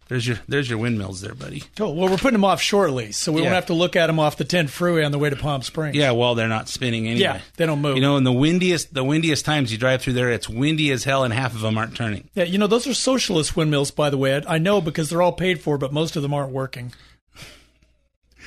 There's 0.07 0.27
your 0.27 0.39
there's 0.47 0.67
your 0.67 0.79
windmills 0.79 1.21
there, 1.21 1.35
buddy. 1.35 1.65
Cool. 1.75 1.95
Well, 1.95 2.09
we're 2.09 2.17
putting 2.17 2.31
them 2.33 2.43
off 2.45 2.59
shortly, 2.63 3.11
so 3.11 3.31
we 3.31 3.41
Yeah. 3.41 3.47
won't 3.47 3.55
have 3.55 3.65
to 3.67 3.75
look 3.75 3.95
at 3.95 4.07
them 4.07 4.19
off 4.19 4.37
the 4.37 4.43
10 4.43 4.67
freeway 4.67 5.03
on 5.03 5.11
the 5.11 5.19
way 5.19 5.29
to 5.29 5.35
Palm 5.35 5.61
Springs. 5.61 5.95
Yeah, 5.95 6.11
well, 6.11 6.33
they're 6.33 6.47
not 6.47 6.67
spinning 6.67 7.05
anyway. 7.05 7.21
Yeah, 7.21 7.41
they 7.57 7.67
don't 7.67 7.79
move. 7.79 7.95
You 7.95 8.01
know, 8.01 8.17
in 8.17 8.23
the 8.23 8.31
windiest 8.33 8.91
the 8.91 9.03
windiest 9.03 9.45
times 9.45 9.71
you 9.71 9.77
drive 9.77 10.01
through 10.01 10.13
there, 10.13 10.31
it's 10.31 10.49
windy 10.49 10.89
as 10.89 11.03
hell, 11.03 11.23
and 11.23 11.31
half 11.31 11.53
of 11.53 11.61
them 11.61 11.77
aren't 11.77 11.93
turning. 11.95 12.27
Yeah, 12.33 12.45
you 12.45 12.57
know, 12.57 12.65
those 12.65 12.87
are 12.87 12.95
socialist 12.95 13.55
windmills, 13.55 13.91
by 13.91 14.09
the 14.09 14.17
way. 14.17 14.41
I 14.47 14.57
know 14.57 14.81
because 14.81 15.11
they're 15.11 15.21
all 15.21 15.33
paid 15.33 15.61
for, 15.61 15.77
but 15.77 15.93
most 15.93 16.15
of 16.15 16.23
them 16.23 16.33
aren't 16.33 16.51
working. 16.51 16.91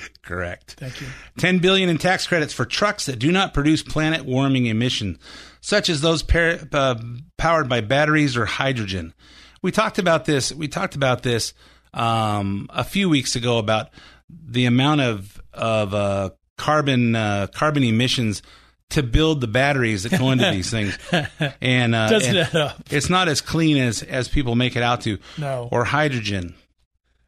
Correct. 0.23 0.75
Thank 0.79 1.01
you. 1.01 1.07
10 1.39 1.59
billion 1.59 1.89
in 1.89 1.99
tax 1.99 2.27
credits 2.27 2.53
for 2.53 2.65
trucks 2.65 3.07
that 3.07 3.19
do 3.19 3.31
not 3.33 3.55
produce 3.55 3.83
planet 3.83 4.25
warming 4.25 4.67
emissions 4.67 5.19
such 5.61 5.89
as 5.89 6.01
those 6.01 6.23
par- 6.23 6.59
uh, 6.73 6.95
powered 7.39 7.69
by 7.69 7.81
batteries 7.81 8.37
or 8.37 8.45
hydrogen 8.47 9.15
we 9.63 9.71
talked 9.71 9.99
about 9.99 10.25
this 10.25 10.53
we 10.53 10.67
talked 10.69 10.95
about 10.97 11.23
this 11.23 11.55
um, 11.95 12.67
a 12.71 12.85
few 12.85 13.09
weeks 13.09 13.37
ago 13.37 13.59
about 13.59 13.91
the 14.31 14.65
amount 14.67 15.01
of 15.01 15.41
of 15.53 15.93
uh, 15.95 16.31
carbon 16.59 17.15
uh, 17.15 17.47
carbon 17.55 17.83
emissions 17.85 18.43
to 18.91 19.03
build 19.03 19.41
the 19.41 19.47
batteries 19.47 20.03
that 20.03 20.19
go 20.19 20.31
into 20.33 20.51
these 20.51 20.71
things 20.71 20.99
and 21.61 21.95
uh, 21.95 22.09
Doesn't 22.09 22.37
and 22.37 22.47
add 22.49 22.57
up. 22.57 22.83
it's 22.91 23.09
not 23.09 23.29
as 23.29 23.41
clean 23.41 23.77
as 23.79 24.03
as 24.03 24.29
people 24.29 24.55
make 24.55 24.75
it 24.77 24.83
out 24.83 25.03
to 25.03 25.19
No. 25.39 25.69
or 25.71 25.85
hydrogen 25.85 26.55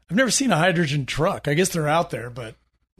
I've 0.09 0.17
never 0.17 0.29
seen 0.29 0.51
a 0.51 0.57
hydrogen 0.57 1.07
truck. 1.07 1.47
I 1.47 1.55
guess 1.55 1.69
they're 1.69 1.87
out 1.87 2.11
there, 2.11 2.29
but 2.29 2.53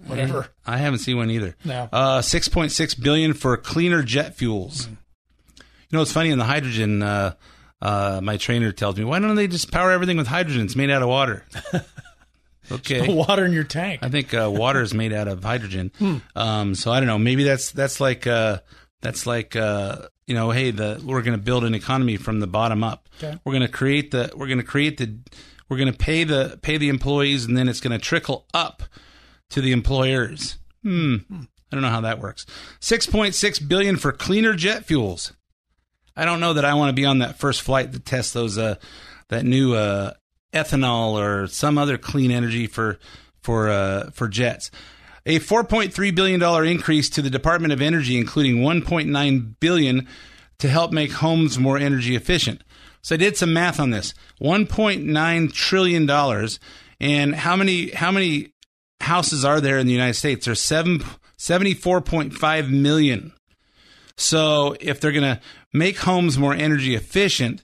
whatever. 0.06 0.48
I 0.66 0.78
haven't 0.78 1.00
seen 1.00 1.18
one 1.18 1.30
either. 1.30 1.56
No. 1.64 1.90
Uh, 1.92 2.22
six 2.22 2.48
point 2.48 2.72
six 2.72 2.94
billion 2.94 3.34
for 3.34 3.56
cleaner 3.58 4.04
jet 4.04 4.36
fuels. 4.36 4.88
You 5.58 5.98
know, 5.98 6.02
it's 6.02 6.12
funny 6.12 6.30
in 6.30 6.38
the 6.38 6.46
hydrogen. 6.46 7.02
Uh, 7.02 7.36
uh, 7.82 8.20
my 8.24 8.38
trainer 8.38 8.72
tells 8.72 8.98
me, 8.98 9.03
why 9.03 9.20
don't 9.20 9.36
they 9.36 9.48
just 9.48 9.72
power 9.72 9.92
everything 9.92 10.18
with 10.18 10.27
hydrogen? 10.27 10.66
It's 10.66 10.75
made 10.75 10.90
out 10.90 11.01
of 11.01 11.10
water. 11.10 11.46
okay. 12.72 13.14
Water 13.14 13.46
in 13.46 13.53
your 13.53 13.64
tank. 13.64 14.00
I 14.01 14.10
think 14.10 14.34
uh, 14.34 14.50
water 14.51 14.81
is 14.81 14.94
made 14.94 15.14
out 15.14 15.27
of 15.27 15.44
hydrogen. 15.44 15.92
Um, 16.36 16.75
so 16.75 16.92
I 16.92 17.00
don't 17.00 17.08
know. 17.08 17.18
Maybe 17.18 17.44
that's 17.44 17.72
that's 17.72 18.00
like 18.01 18.27
uh, 18.27 18.60
that's 19.01 19.25
like 19.25 19.55
uh, 19.55 20.08
you 20.27 20.36
know, 20.36 20.51
hey, 20.51 20.72
the 20.72 21.01
we're 21.05 21.22
going 21.22 21.38
to 21.38 21.44
build 21.44 21.64
an 21.64 21.74
economy 21.74 22.18
from 22.18 22.40
the 22.40 22.48
bottom 22.48 22.84
up. 22.84 23.08
Okay. 23.24 23.38
We're 23.46 23.53
going 23.53 23.62
to 23.62 23.72
create 23.72 24.12
the 24.12 24.31
we're 24.36 24.48
going 24.48 24.60
to 24.60 24.66
create 24.66 24.98
the 24.98 25.18
we're 25.70 25.77
going 25.77 25.92
to 25.92 25.98
pay 25.98 26.24
the 26.25 26.60
pay 26.62 26.77
the 26.77 26.90
employees, 26.90 27.46
and 27.46 27.58
then 27.58 27.70
it's 27.70 27.79
going 27.79 27.98
to 27.98 28.03
trickle 28.03 28.48
up 28.53 28.84
to 29.50 29.62
the 29.62 29.72
employers. 29.72 30.58
Hmm. 30.84 31.18
I 31.31 31.75
don't 31.75 31.81
know 31.81 31.90
how 31.90 32.01
that 32.01 32.20
works. 32.20 32.46
Six 32.79 33.05
point 33.05 33.36
six 33.36 33.60
billion 33.60 33.98
for 33.98 34.12
cleaner 34.12 34.53
jet 34.53 34.86
fuels. 34.86 35.34
I 36.16 36.25
don't 36.25 36.40
know 36.40 36.53
that 36.53 36.66
I 36.66 36.74
want 36.75 36.90
to 36.90 36.94
be 36.94 37.05
on 37.05 37.20
that 37.20 37.38
first 37.38 37.62
flight 37.62 37.92
to 37.94 38.00
test 38.00 38.34
those 38.34 38.58
uh 38.58 38.75
that 39.29 39.46
new 39.46 39.74
uh 39.74 40.14
ethanol 40.53 41.14
or 41.14 41.48
some 41.48 41.77
other 41.77 41.98
clean 41.98 42.31
energy 42.31 42.68
for 42.68 43.00
for 43.42 43.70
uh 43.70 44.12
for 44.12 44.27
jets. 44.27 44.72
A 45.25 45.40
4.3 45.40 46.16
billion 46.16 46.40
dollar 46.40 46.64
increase 46.64 47.10
to 47.10 47.22
the 47.22 47.31
Department 47.31 47.74
of 47.74 47.81
Energy 47.81 48.18
including 48.18 48.58
1.9 48.58 49.55
billion 49.60 50.08
to 50.60 50.70
help 50.70 50.92
make 50.92 51.12
homes 51.12 51.60
more 51.60 51.77
energy 51.77 52.16
efficient. 52.16 52.64
So 53.01 53.16
I 53.16 53.18
did 53.18 53.36
some 53.36 53.53
math 53.53 53.79
on 53.79 53.90
this. 53.90 54.14
1.9 54.42 55.53
trillion 55.53 56.05
dollars 56.05 56.60
and 57.00 57.36
how 57.36 57.55
many 57.55 57.92
how 57.92 58.12
many 58.12 58.53
houses 59.05 59.46
are 59.46 59.61
there 59.61 59.77
in 59.77 59.87
the 59.87 59.94
United 59.94 60.15
States? 60.15 60.46
There's 60.46 60.61
seven, 60.61 61.00
74.5 61.37 62.70
million. 62.70 63.33
So 64.18 64.75
if 64.79 65.00
they're 65.00 65.11
going 65.11 65.35
to 65.35 65.41
make 65.74 65.98
homes 65.98 66.37
more 66.37 66.53
energy 66.53 66.96
efficient, 66.96 67.63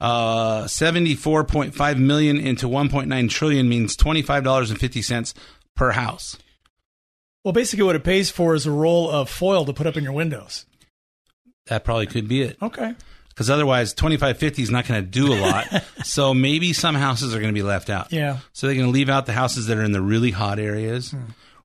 uh, 0.00 0.64
74.5 0.64 1.98
million 1.98 2.38
into 2.38 2.68
1.9 2.68 3.30
trillion 3.30 3.68
means 3.68 3.96
$25.50 3.96 5.34
per 5.74 5.90
house. 5.92 6.36
Well, 7.44 7.52
basically, 7.52 7.84
what 7.84 7.96
it 7.96 8.04
pays 8.04 8.30
for 8.30 8.54
is 8.54 8.66
a 8.66 8.70
roll 8.70 9.10
of 9.10 9.30
foil 9.30 9.64
to 9.64 9.72
put 9.72 9.86
up 9.86 9.96
in 9.96 10.04
your 10.04 10.12
windows. 10.12 10.66
That 11.66 11.84
probably 11.84 12.06
could 12.06 12.28
be 12.28 12.42
it. 12.42 12.56
Okay. 12.60 12.94
Because 13.38 13.50
otherwise, 13.50 13.94
2550 13.94 14.64
is 14.64 14.68
not 14.68 14.88
going 14.88 15.00
to 15.00 15.08
do 15.08 15.32
a 15.32 15.38
lot. 15.38 15.84
so 16.02 16.34
maybe 16.34 16.72
some 16.72 16.96
houses 16.96 17.32
are 17.36 17.38
going 17.38 17.54
to 17.54 17.56
be 17.56 17.62
left 17.62 17.88
out. 17.88 18.12
Yeah. 18.12 18.38
So 18.52 18.66
they're 18.66 18.74
going 18.74 18.88
to 18.88 18.92
leave 18.92 19.08
out 19.08 19.26
the 19.26 19.32
houses 19.32 19.68
that 19.68 19.78
are 19.78 19.84
in 19.84 19.92
the 19.92 20.02
really 20.02 20.32
hot 20.32 20.58
areas, 20.58 21.14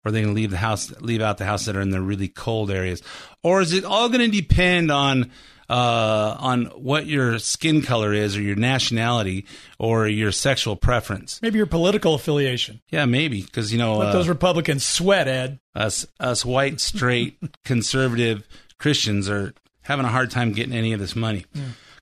or 0.06 0.12
they're 0.12 0.22
going 0.22 0.36
to 0.36 0.40
leave 0.40 0.52
the 0.52 0.58
house 0.58 0.94
leave 1.02 1.22
out 1.22 1.40
the 1.40 1.46
houses 1.46 1.66
that 1.66 1.76
are 1.76 1.82
in 1.82 1.90
the 1.90 2.00
really 2.00 2.28
cold 2.28 2.70
areas, 2.70 3.02
or 3.42 3.60
is 3.60 3.74
it 3.74 3.86
all 3.86 4.08
going 4.08 4.20
to 4.22 4.28
depend 4.28 4.92
on 4.92 5.32
uh, 5.68 6.38
on 6.38 6.66
what 6.76 7.08
your 7.08 7.40
skin 7.40 7.82
color 7.82 8.14
is, 8.14 8.38
or 8.38 8.42
your 8.44 8.56
nationality, 8.56 9.48
or 9.80 10.08
your 10.08 10.32
sexual 10.32 10.76
preference? 10.76 11.42
Maybe 11.42 11.58
your 11.58 11.66
political 11.66 12.14
affiliation. 12.14 12.82
Yeah, 12.92 13.06
maybe 13.06 13.42
because 13.42 13.74
you 13.74 13.80
know 13.80 13.98
Let 13.98 14.10
uh, 14.10 14.12
those 14.12 14.30
Republicans 14.30 14.84
sweat, 14.84 15.28
Ed. 15.28 15.60
us 15.74 16.06
us 16.20 16.46
white 16.46 16.80
straight 16.80 17.40
conservative 17.66 18.48
Christians 18.78 19.28
are 19.28 19.56
having 19.84 20.06
a 20.06 20.10
hard 20.10 20.32
time 20.32 20.52
getting 20.52 20.74
any 20.74 20.94
of 20.94 21.00
this 21.00 21.16
money. 21.16 21.46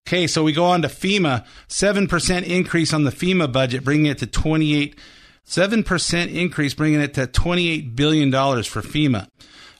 Okay, 0.07 0.25
so 0.27 0.43
we 0.43 0.51
go 0.51 0.65
on 0.65 0.81
to 0.81 0.87
FEMA. 0.87 1.45
Seven 1.67 2.07
percent 2.07 2.45
increase 2.47 2.93
on 2.93 3.03
the 3.03 3.11
FEMA 3.11 3.51
budget, 3.51 3.83
bringing 3.83 4.07
it 4.07 4.17
to 4.19 4.27
twenty 4.27 4.75
eight. 4.75 4.97
Seven 5.43 5.83
percent 5.83 6.31
increase, 6.31 6.73
bringing 6.73 7.01
it 7.01 7.13
to 7.15 7.27
twenty 7.27 7.69
eight 7.69 7.95
billion 7.95 8.29
dollars 8.29 8.65
for 8.67 8.81
FEMA. 8.81 9.27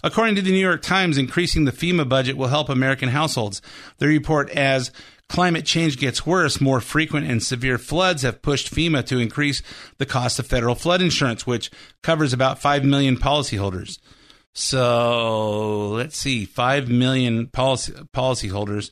According 0.04 0.36
to 0.36 0.42
the 0.42 0.52
New 0.52 0.58
York 0.58 0.82
Times, 0.82 1.18
increasing 1.18 1.66
the 1.66 1.72
FEMA 1.72 2.08
budget 2.08 2.36
will 2.36 2.48
help 2.48 2.70
American 2.70 3.10
households. 3.10 3.62
The 4.00 4.08
report 4.08 4.50
as 4.52 4.92
climate 5.30 5.66
change 5.66 5.98
gets 5.98 6.26
worse, 6.26 6.60
more 6.60 6.82
frequent 6.82 7.30
and 7.30 7.42
severe 7.42 7.78
floods 7.78 8.24
have 8.24 8.42
pushed 8.42 8.74
FEMA 8.74 9.06
to 9.06 9.20
increase 9.20 9.62
the 9.98 10.06
cost 10.06 10.40
of 10.40 10.48
federal 10.48 10.76
flood 10.76 11.02
insurance, 11.02 11.46
which 11.46 11.72
covers 12.02 12.34
about 12.34 12.60
5 12.60 12.84
million 12.84 13.16
policyholders. 13.16 14.00
So 14.54 15.90
let's 15.92 16.18
see, 16.18 16.46
5 16.46 16.90
million 16.90 17.48
policy, 17.48 17.94
policyholders. 18.16 18.92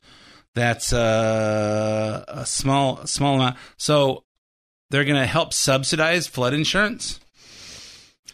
That's 0.56 0.92
uh, 0.94 2.26
a 2.28 2.46
small, 2.46 3.06
small 3.06 3.36
amount. 3.36 3.58
So 3.78 4.24
they're 4.90 5.06
going 5.06 5.20
to 5.20 5.28
help 5.28 5.54
subsidize 5.54 6.28
flood 6.28 6.54
insurance. 6.54 7.20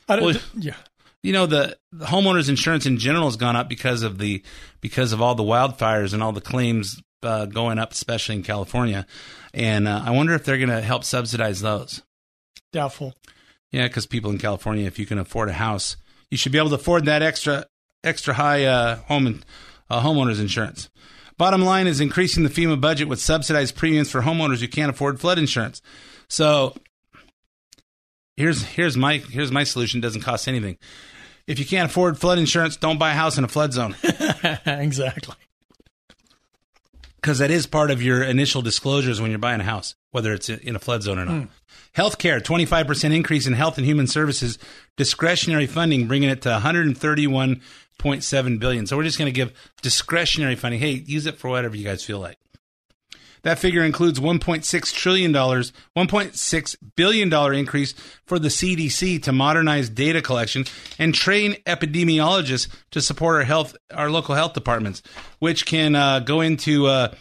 I 0.07 0.15
don't, 0.15 0.25
Well- 0.25 0.41
yeah. 0.57 0.75
You 1.23 1.33
know 1.33 1.47
the, 1.47 1.75
the 1.91 2.05
homeowners 2.05 2.49
insurance 2.49 2.85
in 2.85 2.99
general 2.99 3.25
has 3.25 3.35
gone 3.35 3.55
up 3.55 3.67
because 3.67 4.03
of 4.03 4.19
the 4.19 4.43
because 4.79 5.11
of 5.11 5.23
all 5.23 5.33
the 5.33 5.41
wildfires 5.41 6.13
and 6.13 6.21
all 6.21 6.31
the 6.33 6.39
claims 6.39 7.01
uh, 7.23 7.47
going 7.47 7.79
up, 7.79 7.93
especially 7.93 8.35
in 8.35 8.43
California. 8.43 9.07
And 9.51 9.87
uh, 9.87 10.03
I 10.05 10.11
wonder 10.11 10.35
if 10.35 10.43
they're 10.45 10.59
going 10.59 10.69
to 10.69 10.81
help 10.81 11.03
subsidize 11.03 11.61
those. 11.61 12.03
Doubtful. 12.71 13.15
Yeah, 13.71 13.87
because 13.87 14.05
people 14.05 14.29
in 14.29 14.37
California, 14.37 14.85
if 14.85 14.99
you 14.99 15.07
can 15.07 15.17
afford 15.17 15.49
a 15.49 15.53
house, 15.53 15.97
you 16.29 16.37
should 16.37 16.51
be 16.51 16.57
able 16.57 16.69
to 16.69 16.75
afford 16.75 17.05
that 17.05 17.21
extra 17.21 17.65
extra 18.03 18.33
high 18.33 18.65
uh, 18.65 18.97
home 18.97 19.27
and 19.27 19.45
uh, 19.89 20.01
homeowners 20.01 20.39
insurance. 20.39 20.89
Bottom 21.37 21.61
line 21.61 21.87
is 21.87 21.99
increasing 21.99 22.43
the 22.43 22.49
FEMA 22.49 22.79
budget 22.79 23.07
with 23.07 23.19
subsidized 23.19 23.75
premiums 23.75 24.09
for 24.09 24.21
homeowners 24.21 24.61
who 24.61 24.67
can't 24.67 24.89
afford 24.89 25.19
flood 25.19 25.37
insurance. 25.37 25.81
So 26.29 26.75
here's 28.37 28.63
here's 28.63 28.95
my 28.95 29.17
here's 29.17 29.51
my 29.51 29.63
solution. 29.63 29.99
Doesn't 30.01 30.21
cost 30.21 30.47
anything. 30.47 30.77
If 31.47 31.59
you 31.59 31.65
can't 31.65 31.91
afford 31.91 32.17
flood 32.17 32.39
insurance, 32.39 32.77
don't 32.77 32.97
buy 32.97 33.11
a 33.11 33.15
house 33.15 33.37
in 33.37 33.43
a 33.43 33.47
flood 33.47 33.73
zone 33.73 33.95
exactly. 34.65 35.35
because 37.17 37.37
that 37.37 37.51
is 37.51 37.67
part 37.67 37.91
of 37.91 38.01
your 38.01 38.23
initial 38.23 38.63
disclosures 38.63 39.21
when 39.21 39.29
you're 39.29 39.37
buying 39.37 39.61
a 39.61 39.65
house, 39.65 39.95
whether 40.15 40.31
it's 40.31 40.47
in 40.47 40.77
a 40.77 40.79
flood 40.79 41.03
zone 41.03 41.19
or 41.19 41.25
not. 41.25 41.49
Healthcare, 41.93 42.41
25% 42.41 43.13
increase 43.13 43.47
in 43.47 43.51
health 43.51 43.77
and 43.77 43.85
human 43.85 44.07
services 44.07 44.57
discretionary 44.95 45.67
funding, 45.67 46.07
bringing 46.07 46.29
it 46.29 46.41
to 46.43 46.49
131.7 46.49 48.59
billion. 48.59 48.87
So 48.87 48.95
we're 48.95 49.03
just 49.03 49.17
going 49.17 49.27
to 49.27 49.35
give 49.35 49.51
discretionary 49.81 50.55
funding. 50.55 50.79
Hey, 50.79 51.03
use 51.05 51.25
it 51.25 51.37
for 51.37 51.49
whatever 51.49 51.75
you 51.75 51.83
guys 51.83 52.01
feel 52.01 52.19
like. 52.19 52.37
That 53.41 53.59
figure 53.59 53.83
includes 53.83 54.21
1.6 54.21 54.93
trillion 54.93 55.33
dollars, 55.33 55.73
1.6 55.97 56.75
billion 56.95 57.27
dollar 57.27 57.51
increase 57.51 57.93
for 58.25 58.39
the 58.39 58.47
CDC 58.47 59.21
to 59.23 59.33
modernize 59.33 59.89
data 59.89 60.21
collection 60.21 60.63
and 60.97 61.13
train 61.13 61.55
epidemiologists 61.65 62.69
to 62.91 63.01
support 63.01 63.35
our 63.35 63.43
health, 63.43 63.75
our 63.93 64.09
local 64.09 64.33
health 64.33 64.53
departments, 64.53 65.01
which 65.39 65.65
can 65.65 65.93
uh, 65.93 66.21
go 66.21 66.39
into 66.39 66.87
uh, 66.87 67.13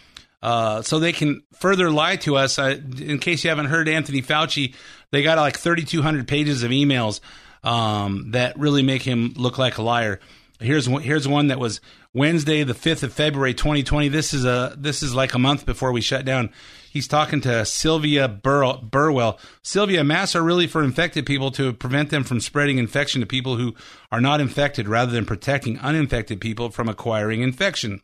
uh, 0.45 0.83
so 0.83 0.99
they 0.99 1.13
can 1.13 1.43
further 1.55 1.91
lie 1.91 2.17
to 2.17 2.37
us. 2.37 2.59
In 2.59 3.19
case 3.19 3.45
you 3.45 3.49
haven't 3.49 3.67
heard 3.67 3.89
Anthony 3.89 4.21
Fauci, 4.21 4.75
they 5.11 5.23
got 5.23 5.39
like 5.39 5.59
3,200 5.59 6.29
pages 6.29 6.63
of 6.63 6.71
emails 6.71 7.21
um, 7.63 8.33
that 8.33 8.59
really 8.59 8.83
make 8.83 9.01
him 9.01 9.33
look 9.37 9.57
like 9.57 9.79
a 9.79 9.83
liar. 9.83 10.21
Here's 10.61 10.87
one, 10.87 11.01
here's 11.01 11.27
one 11.27 11.47
that 11.47 11.59
was 11.59 11.81
Wednesday, 12.13 12.63
the 12.63 12.75
5th 12.75 13.05
of 13.05 13.15
February, 13.15 13.55
2020. 13.55 14.09
This 14.09 14.35
is 14.35 14.45
a 14.45 14.75
this 14.77 15.03
is 15.03 15.15
like 15.15 15.33
a 15.33 15.39
month 15.39 15.65
before 15.65 15.93
we 15.93 16.03
shut 16.03 16.27
down. 16.27 16.51
He's 16.91 17.09
talking 17.09 17.41
to 17.41 17.65
Sylvia 17.65 18.29
Bur- 18.29 18.81
Burwell. 18.83 19.41
Sylvia, 19.63 20.05
masks 20.05 20.37
are 20.37 20.43
really 20.43 20.67
for 20.67 20.85
infected 20.85 21.25
people 21.25 21.53
to 21.53 21.73
prevent 21.73 22.11
them 22.11 22.23
from 22.23 22.39
spreading 22.39 22.77
infection 22.77 23.23
to 23.23 23.27
people 23.27 23.57
who 23.57 23.75
are 24.13 24.21
not 24.21 24.43
infected, 24.43 24.89
rather 24.89 25.11
than 25.11 25.25
protecting 25.25 25.79
uninfected 25.79 26.39
people 26.39 26.71
from 26.71 26.89
acquiring 26.89 27.41
infection. 27.41 28.03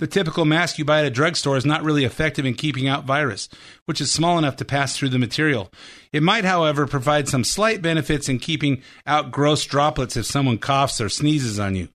The 0.00 0.06
typical 0.06 0.46
mask 0.46 0.78
you 0.78 0.86
buy 0.86 1.00
at 1.00 1.04
a 1.04 1.10
drugstore 1.10 1.58
is 1.58 1.66
not 1.66 1.84
really 1.84 2.04
effective 2.04 2.46
in 2.46 2.54
keeping 2.54 2.88
out 2.88 3.04
virus, 3.04 3.50
which 3.84 4.00
is 4.00 4.10
small 4.10 4.38
enough 4.38 4.56
to 4.56 4.64
pass 4.64 4.96
through 4.96 5.10
the 5.10 5.18
material. 5.18 5.70
It 6.10 6.22
might, 6.22 6.46
however, 6.46 6.86
provide 6.86 7.28
some 7.28 7.44
slight 7.44 7.82
benefits 7.82 8.26
in 8.26 8.38
keeping 8.38 8.80
out 9.06 9.30
gross 9.30 9.62
droplets 9.66 10.16
if 10.16 10.24
someone 10.24 10.56
coughs 10.56 11.02
or 11.02 11.10
sneezes 11.10 11.60
on 11.60 11.74
you. 11.74 11.88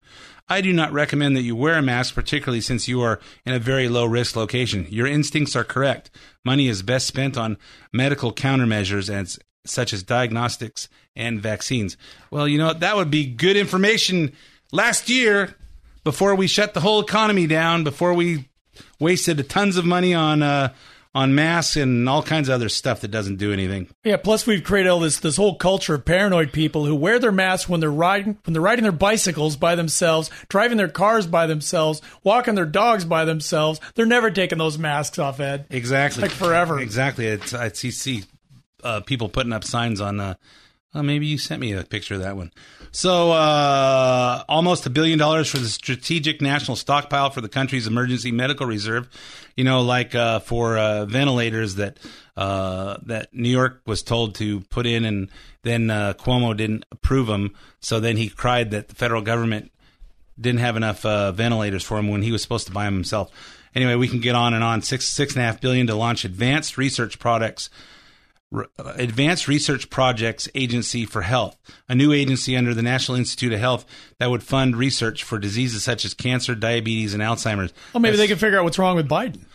I 0.48 0.62
do 0.62 0.72
not 0.72 0.94
recommend 0.94 1.36
that 1.36 1.42
you 1.42 1.56
wear 1.56 1.80
a 1.80 1.82
mask, 1.82 2.14
particularly 2.14 2.62
since 2.62 2.88
you 2.88 3.02
are 3.02 3.20
in 3.44 3.56
a 3.56 3.60
very 3.60 3.90
low 3.90 4.06
risk 4.06 4.36
location. 4.36 4.86
Your 4.88 5.08
instincts 5.08 5.56
are 5.56 5.64
correct. 5.64 6.12
Money 6.44 6.68
is 6.68 6.84
best 6.84 7.08
spent 7.08 7.36
on 7.40 7.58
medical 7.92 8.32
countermeasures 8.32 9.10
as 9.10 9.40
such 9.66 9.94
as 9.94 10.04
diagnostics 10.04 10.90
and 11.16 11.42
vaccines. 11.42 11.98
Well, 12.30 12.48
you 12.48 12.60
know? 12.60 12.72
That 12.72 12.98
would 12.98 13.10
be 13.10 13.26
good 13.26 13.58
information 13.58 14.34
last 14.72 15.10
year 15.10 15.56
before 16.06 16.36
we 16.36 16.48
shut 16.48 16.74
the 16.74 16.80
whole 16.80 17.02
economy 17.02 17.48
down, 17.48 17.84
before 17.84 18.14
we 18.14 18.48
wasted 19.00 19.50
tons 19.50 19.76
of 19.76 19.84
money 19.84 20.14
on 20.14 20.42
uh, 20.42 20.74
on 21.14 21.34
masks 21.34 21.78
and 21.78 22.08
all 22.08 22.22
kinds 22.22 22.50
of 22.50 22.54
other 22.54 22.68
stuff 22.70 23.02
that 23.02 23.08
doesn't 23.08 23.38
do 23.38 23.52
anything. 23.54 23.88
Yeah. 24.04 24.18
Plus, 24.18 24.46
we've 24.46 24.64
created 24.64 24.90
all 24.90 25.00
this 25.00 25.20
this 25.20 25.36
whole 25.36 25.56
culture 25.56 25.96
of 25.96 26.06
paranoid 26.06 26.54
people 26.54 26.86
who 26.86 26.96
wear 26.96 27.20
their 27.20 27.32
masks 27.32 27.68
when 27.68 27.80
they're 27.80 27.92
riding 27.92 28.38
when 28.46 28.54
they're 28.54 28.62
riding 28.62 28.84
their 28.84 28.92
bicycles 28.92 29.58
by 29.58 29.76
themselves, 29.76 30.30
driving 30.48 30.78
their 30.78 30.88
cars 30.88 31.28
by 31.28 31.48
themselves, 31.48 32.02
walking 32.24 32.56
their 32.56 32.66
dogs 32.66 33.04
by 33.04 33.26
themselves. 33.26 33.82
They're 33.96 34.06
never 34.06 34.30
taking 34.30 34.58
those 34.60 34.78
masks 34.78 35.20
off, 35.20 35.40
Ed. 35.40 35.66
Exactly. 35.70 36.22
Like 36.22 36.32
forever. 36.32 36.80
Exactly. 36.80 37.26
It's 37.26 37.54
I 37.54 37.70
see 37.70 37.92
see 37.92 38.24
uh, 38.84 39.02
people 39.02 39.28
putting 39.28 39.54
up 39.54 39.64
signs 39.64 40.00
on. 40.00 40.20
Uh, 40.20 40.36
well, 40.96 41.04
maybe 41.04 41.26
you 41.26 41.38
sent 41.38 41.60
me 41.60 41.74
a 41.74 41.84
picture 41.84 42.14
of 42.14 42.22
that 42.22 42.38
one. 42.38 42.52
So, 42.92 43.34
uh, 43.34 44.46
almost 44.48 44.86
a 44.86 44.90
billion 44.90 45.20
dollars 45.20 45.50
for 45.50 45.58
the 45.58 45.68
strategic 45.68 46.42
national 46.42 46.78
stockpile 46.78 47.32
for 47.32 47.42
the 47.42 47.50
country's 47.50 47.86
emergency 47.86 48.32
medical 48.32 48.66
reserve. 48.66 49.10
You 49.58 49.66
know, 49.66 49.82
like 49.82 50.16
uh, 50.16 50.40
for 50.40 50.78
uh, 50.78 51.06
ventilators 51.06 51.76
that 51.76 51.98
uh, 52.38 52.96
that 53.08 53.34
New 53.34 53.50
York 53.50 53.82
was 53.86 54.04
told 54.04 54.36
to 54.36 54.62
put 54.62 54.86
in, 54.86 55.04
and 55.04 55.30
then 55.64 55.90
uh, 55.90 56.14
Cuomo 56.14 56.56
didn't 56.56 56.86
approve 56.94 57.28
them. 57.28 57.54
So 57.82 58.00
then 58.00 58.16
he 58.16 58.30
cried 58.30 58.72
that 58.72 58.88
the 58.88 58.96
federal 58.96 59.22
government 59.22 59.74
didn't 60.40 60.62
have 60.62 60.78
enough 60.78 61.06
uh, 61.06 61.34
ventilators 61.34 61.84
for 61.84 61.98
him 61.98 62.08
when 62.08 62.22
he 62.22 62.32
was 62.32 62.42
supposed 62.42 62.68
to 62.68 62.74
buy 62.74 62.86
them 62.86 62.94
himself. 62.94 63.32
Anyway, 63.76 63.96
we 63.96 64.08
can 64.08 64.22
get 64.22 64.36
on 64.36 64.54
and 64.54 64.64
on. 64.64 64.82
Six 64.82 65.06
six 65.06 65.34
and 65.34 65.44
a 65.44 65.46
half 65.46 65.60
billion 65.60 65.88
to 65.88 65.96
launch 65.96 66.24
advanced 66.24 66.78
research 66.78 67.20
products. 67.20 67.70
Advanced 68.78 69.48
Research 69.48 69.90
Projects 69.90 70.48
Agency 70.56 71.06
for 71.06 71.22
Health, 71.22 71.58
a 71.90 71.96
new 71.96 72.14
agency 72.14 72.56
under 72.56 72.74
the 72.74 72.82
National 72.82 73.18
Institute 73.18 73.54
of 73.54 73.60
Health 73.60 73.86
that 74.20 74.30
would 74.30 74.44
fund 74.44 74.76
research 74.76 75.24
for 75.24 75.38
diseases 75.40 75.84
such 75.84 76.06
as 76.06 76.14
cancer, 76.14 76.56
diabetes, 76.56 77.14
and 77.14 77.22
Alzheimer's. 77.24 77.74
Well, 77.94 78.02
maybe 78.02 78.18
they 78.18 78.28
can 78.28 78.38
figure 78.38 78.58
out 78.58 78.64
what's 78.64 78.80
wrong 78.80 78.96
with 78.96 79.10
Biden. 79.10 79.46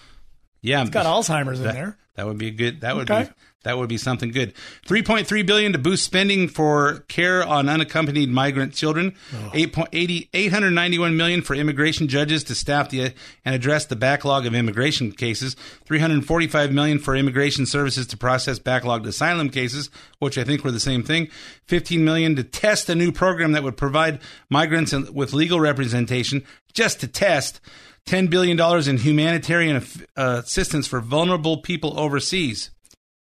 yeah, 0.63 0.81
It's 0.83 0.91
got 0.91 1.07
Alzheimer's 1.07 1.61
in 1.61 1.67
there. 1.67 1.97
That 2.17 2.27
would 2.27 2.39
be 2.39 2.49
a 2.49 2.53
good. 2.53 2.83
That 2.83 2.97
would 2.97 3.11
Okay. 3.11 3.25
be 3.25 3.31
that 3.63 3.77
would 3.77 3.91
be 3.91 3.99
something 3.99 4.31
good. 4.31 4.55
Three 4.87 5.03
point 5.03 5.27
three 5.27 5.43
billion 5.43 5.73
to 5.73 5.79
boost 5.79 6.05
spending 6.05 6.49
for 6.49 7.01
care 7.09 7.45
on 7.45 7.69
unaccompanied 7.69 8.31
migrant 8.31 8.73
children. 8.73 9.15
Eight 9.53 9.73
point 9.75 9.91
eighty 9.93 10.31
eight 10.33 10.51
hundred 10.51 10.71
ninety 10.71 10.99
one 10.99 11.17
million 11.17 11.43
for 11.43 11.55
immigration 11.55 12.09
judges 12.09 12.43
to 12.45 12.55
staff 12.55 12.89
the 12.89 13.13
and 13.45 13.55
address 13.55 13.85
the 13.85 13.97
backlog 13.97 14.47
of 14.47 14.55
immigration 14.55 15.13
cases. 15.13 15.57
Three 15.85 15.99
hundred 15.99 16.25
forty 16.25 16.47
five 16.47 16.73
million 16.73 16.99
for 16.99 17.15
immigration 17.15 17.67
services 17.67 18.07
to 18.09 18.17
process 18.17 18.59
backlogged 18.59 19.07
asylum 19.07 19.51
cases, 19.51 19.91
which 20.21 20.39
I 20.39 20.45
think 20.45 20.65
were 20.65 20.71
the 20.71 20.81
same 20.81 21.03
thing. 21.03 21.29
Fifteen 21.67 22.03
million 22.03 22.37
to 22.37 22.45
test 22.45 22.89
a 22.89 22.95
new 22.95 23.13
program 23.13 23.53
that 23.53 23.63
would 23.63 23.77
provide 23.77 24.21
migrants 24.49 24.93
with 24.93 25.35
legal 25.35 25.61
representation, 25.61 26.45
just 26.73 27.01
to 27.01 27.07
test. 27.07 27.61
$10 28.07 28.31
billion 28.31 28.59
in 28.89 28.97
humanitarian 28.97 29.85
uh, 30.17 30.41
assistance 30.43 30.87
for 30.87 31.01
vulnerable 31.01 31.59
people 31.59 32.01
overseas. 32.01 32.71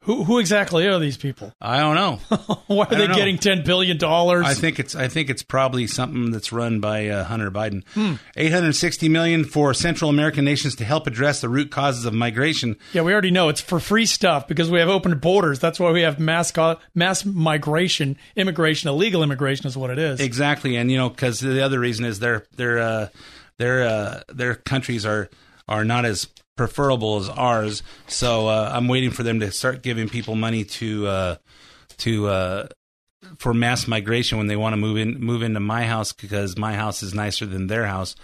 Who 0.03 0.23
who 0.23 0.39
exactly 0.39 0.87
are 0.87 0.97
these 0.97 1.17
people? 1.17 1.53
I 1.59 1.79
don't 1.79 1.95
know. 1.95 2.15
Why 2.67 2.85
are 2.85 2.95
they 2.95 3.07
know. 3.07 3.15
getting 3.15 3.37
ten 3.37 3.63
billion 3.63 3.97
dollars? 3.97 4.45
I 4.45 4.53
think 4.53 4.79
it's 4.79 4.95
I 4.95 5.09
think 5.09 5.29
it's 5.29 5.43
probably 5.43 5.87
something 5.87 6.31
that's 6.31 6.53
run 6.53 6.79
by 6.79 7.09
uh, 7.09 7.25
Hunter 7.25 7.51
Biden. 7.51 7.83
Hmm. 7.89 8.13
860 8.37 9.09
million 9.09 9.43
for 9.43 9.73
Central 9.73 10.09
American 10.09 10.45
nations 10.45 10.75
to 10.77 10.85
help 10.85 11.05
address 11.05 11.41
the 11.41 11.49
root 11.49 11.69
causes 11.69 12.05
of 12.05 12.13
migration. 12.13 12.77
Yeah, 12.93 13.01
we 13.01 13.11
already 13.11 13.31
know 13.31 13.49
it's 13.49 13.59
for 13.59 13.81
free 13.81 14.05
stuff 14.05 14.47
because 14.47 14.71
we 14.71 14.79
have 14.79 14.87
open 14.87 15.19
borders. 15.19 15.59
That's 15.59 15.81
why 15.81 15.91
we 15.91 16.01
have 16.01 16.17
mass 16.17 16.53
mass 16.95 17.25
migration, 17.25 18.17
immigration, 18.37 18.89
illegal 18.89 19.21
immigration 19.21 19.67
is 19.67 19.75
what 19.75 19.89
it 19.89 19.99
is. 19.99 20.21
Exactly, 20.21 20.77
and 20.77 20.89
you 20.89 20.97
know 20.97 21.09
because 21.09 21.41
the 21.41 21.61
other 21.61 21.79
reason 21.79 22.05
is 22.05 22.19
their 22.19 22.45
their 22.55 22.79
uh, 22.79 23.09
their 23.57 23.83
uh, 23.83 24.21
their 24.29 24.55
countries 24.55 25.05
are 25.05 25.29
are 25.67 25.83
not 25.83 26.05
as 26.05 26.29
preferable 26.59 27.15
as 27.15 27.29
ours. 27.29 27.83
So 28.07 28.49
uh, 28.49 28.69
I'm 28.73 28.89
waiting 28.89 29.11
for 29.11 29.23
them 29.23 29.39
to 29.39 29.49
start 29.49 29.81
giving 29.81 30.09
people 30.09 30.35
money 30.35 30.65
to 30.65 31.07
uh, 31.07 31.35
to 31.99 32.27
uh, 32.27 32.67
for 33.37 33.53
mass 33.53 33.87
migration 33.87 34.37
when 34.37 34.47
they 34.47 34.57
want 34.57 34.73
to 34.73 34.77
move 34.77 34.97
in 34.97 35.21
move 35.21 35.41
into 35.41 35.61
my 35.61 35.85
house 35.85 36.11
because 36.11 36.57
my 36.57 36.73
house 36.73 37.01
is 37.01 37.13
nicer 37.13 37.45
than 37.45 37.67
their 37.67 37.85
house. 37.85 38.17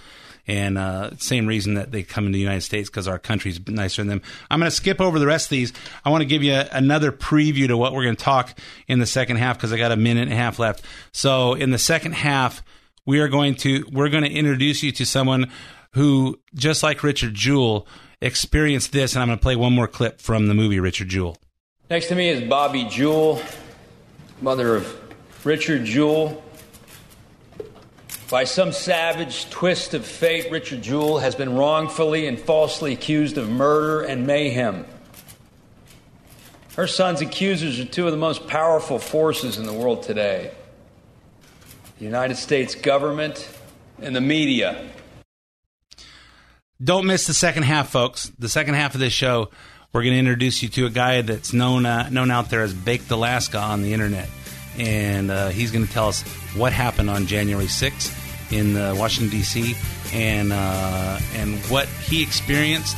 And 0.47 0.77
uh, 0.77 1.11
same 1.15 1.47
reason 1.47 1.75
that 1.75 1.91
they 1.91 2.03
come 2.03 2.25
into 2.25 2.35
the 2.35 2.41
United 2.41 2.61
States 2.61 2.89
because 2.89 3.07
our 3.07 3.17
country's 3.17 3.57
nicer 3.69 4.01
than 4.01 4.09
them. 4.09 4.21
I'm 4.51 4.59
going 4.59 4.69
to 4.69 4.75
skip 4.75 4.99
over 4.99 5.17
the 5.17 5.25
rest 5.25 5.45
of 5.45 5.51
these. 5.51 5.71
I 6.03 6.09
want 6.09 6.21
to 6.21 6.27
give 6.27 6.43
you 6.43 6.61
another 6.73 7.13
preview 7.13 7.67
to 7.69 7.77
what 7.77 7.93
we're 7.93 8.03
going 8.03 8.17
to 8.17 8.23
talk 8.23 8.59
in 8.89 8.99
the 8.99 9.05
second 9.05 9.37
half 9.37 9.55
because 9.57 9.71
I 9.71 9.77
got 9.77 9.93
a 9.93 9.95
minute 9.95 10.23
and 10.23 10.33
a 10.33 10.35
half 10.35 10.59
left. 10.59 10.83
So 11.13 11.53
in 11.53 11.71
the 11.71 11.77
second 11.77 12.15
half, 12.15 12.63
we 13.05 13.21
are 13.21 13.29
going 13.29 13.55
to 13.55 13.85
we're 13.89 14.09
going 14.09 14.25
to 14.25 14.29
introduce 14.29 14.83
you 14.83 14.91
to 14.91 15.05
someone 15.05 15.49
who, 15.95 16.37
just 16.53 16.83
like 16.83 17.03
Richard 17.03 17.33
Jewell, 17.33 17.87
experienced 18.21 18.91
this. 18.91 19.13
And 19.13 19.21
I'm 19.21 19.27
going 19.27 19.39
to 19.39 19.43
play 19.43 19.55
one 19.55 19.73
more 19.73 19.87
clip 19.87 20.19
from 20.19 20.47
the 20.47 20.53
movie 20.53 20.79
Richard 20.79 21.09
Jewell. 21.09 21.37
Next 21.89 22.07
to 22.07 22.15
me 22.15 22.29
is 22.29 22.41
Bobi 22.41 22.89
Jewell, 22.89 23.41
mother 24.41 24.75
of 24.75 25.45
Richard 25.45 25.85
Jewell. 25.85 26.43
By 28.29 28.43
some 28.43 28.71
savage 28.71 29.49
twist 29.51 29.93
of 29.93 30.03
fate, 30.03 30.51
Richard 30.51 30.81
Jewell 30.81 31.19
has 31.19 31.35
been 31.35 31.55
wrongfully 31.55 32.25
and 32.25 32.39
falsely 32.39 32.91
accused 32.93 33.37
of 33.37 33.49
murder 33.49 34.01
and 34.01 34.25
mayhem. 34.25 34.85
Her 36.75 36.87
son's 36.87 37.21
accusers 37.21 37.79
are 37.79 37.85
two 37.85 38.05
of 38.05 38.11
the 38.11 38.17
most 38.17 38.47
powerful 38.47 38.99
forces 38.99 39.57
in 39.57 39.65
the 39.65 39.73
world 39.73 40.03
today 40.03 40.51
the 41.97 42.03
United 42.03 42.35
States 42.35 42.75
government 42.75 43.47
and 44.01 44.15
the 44.15 44.21
media. 44.21 44.89
Don't 46.83 47.05
miss 47.05 47.25
the 47.25 47.33
second 47.33 47.63
half, 47.63 47.89
folks. 47.89 48.31
The 48.37 48.49
second 48.49 48.73
half 48.73 48.95
of 48.95 48.99
this 48.99 49.13
show, 49.13 49.49
we're 49.93 50.03
going 50.03 50.13
to 50.13 50.19
introduce 50.19 50.61
you 50.61 50.67
to 50.69 50.85
a 50.87 50.89
guy 50.89 51.21
that's 51.21 51.53
known 51.53 51.85
uh, 51.85 52.09
known 52.09 52.31
out 52.31 52.49
there 52.49 52.63
as 52.63 52.73
Baked 52.73 53.09
Alaska 53.11 53.57
on 53.57 53.81
the 53.81 53.93
internet, 53.93 54.27
and 54.77 55.31
uh, 55.31 55.49
he's 55.49 55.71
going 55.71 55.87
to 55.87 55.93
tell 55.93 56.09
us 56.09 56.23
what 56.53 56.73
happened 56.73 57.09
on 57.09 57.27
January 57.27 57.67
6th 57.67 58.51
in 58.51 58.75
uh, 58.75 58.93
Washington 58.97 59.29
D.C. 59.37 59.73
and 60.13 60.51
uh, 60.51 61.19
and 61.35 61.57
what 61.71 61.87
he 61.87 62.21
experienced 62.21 62.97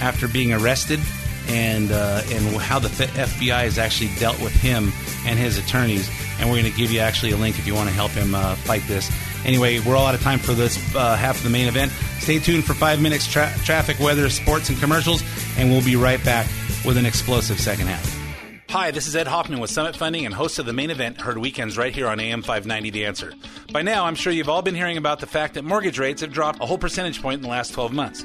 after 0.00 0.28
being 0.28 0.52
arrested 0.52 1.00
and 1.48 1.90
uh, 1.90 2.22
and 2.26 2.56
how 2.58 2.78
the 2.78 2.88
FBI 2.88 3.64
has 3.64 3.78
actually 3.78 4.10
dealt 4.20 4.40
with 4.40 4.52
him 4.52 4.92
and 5.26 5.40
his 5.40 5.58
attorneys. 5.58 6.08
And 6.38 6.48
we're 6.48 6.60
going 6.60 6.72
to 6.72 6.78
give 6.78 6.92
you 6.92 7.00
actually 7.00 7.32
a 7.32 7.36
link 7.36 7.58
if 7.58 7.66
you 7.66 7.74
want 7.74 7.88
to 7.88 7.94
help 7.94 8.12
him 8.12 8.34
uh, 8.34 8.54
fight 8.56 8.82
this. 8.86 9.10
Anyway, 9.44 9.80
we're 9.80 9.96
all 9.96 10.06
out 10.06 10.14
of 10.14 10.22
time 10.22 10.38
for 10.38 10.52
this 10.52 10.78
uh, 10.94 11.16
half 11.16 11.38
of 11.38 11.42
the 11.42 11.50
main 11.50 11.68
event. 11.68 11.90
Stay 12.20 12.38
tuned 12.38 12.64
for 12.64 12.74
five 12.74 13.00
minutes 13.00 13.26
tra- 13.26 13.52
traffic, 13.64 13.98
weather, 13.98 14.30
sports, 14.30 14.68
and 14.68 14.78
commercials, 14.78 15.22
and 15.58 15.70
we'll 15.70 15.84
be 15.84 15.96
right 15.96 16.22
back 16.24 16.46
with 16.84 16.96
an 16.96 17.06
explosive 17.06 17.58
second 17.60 17.86
half. 17.88 18.22
Hi, 18.72 18.90
this 18.90 19.06
is 19.06 19.14
Ed 19.14 19.26
Hoffman 19.26 19.60
with 19.60 19.70
Summit 19.70 19.94
Funding 19.94 20.24
and 20.24 20.34
host 20.34 20.58
of 20.58 20.64
the 20.64 20.72
main 20.72 20.90
event, 20.90 21.20
heard 21.20 21.36
weekends 21.36 21.76
right 21.76 21.94
here 21.94 22.08
on 22.08 22.18
AM 22.18 22.40
590 22.40 22.88
The 22.88 23.04
Answer. 23.04 23.34
By 23.70 23.82
now, 23.82 24.06
I'm 24.06 24.14
sure 24.14 24.32
you've 24.32 24.48
all 24.48 24.62
been 24.62 24.74
hearing 24.74 24.96
about 24.96 25.20
the 25.20 25.26
fact 25.26 25.54
that 25.54 25.64
mortgage 25.64 25.98
rates 25.98 26.22
have 26.22 26.32
dropped 26.32 26.62
a 26.62 26.64
whole 26.64 26.78
percentage 26.78 27.20
point 27.20 27.36
in 27.36 27.42
the 27.42 27.48
last 27.48 27.74
12 27.74 27.92
months. 27.92 28.24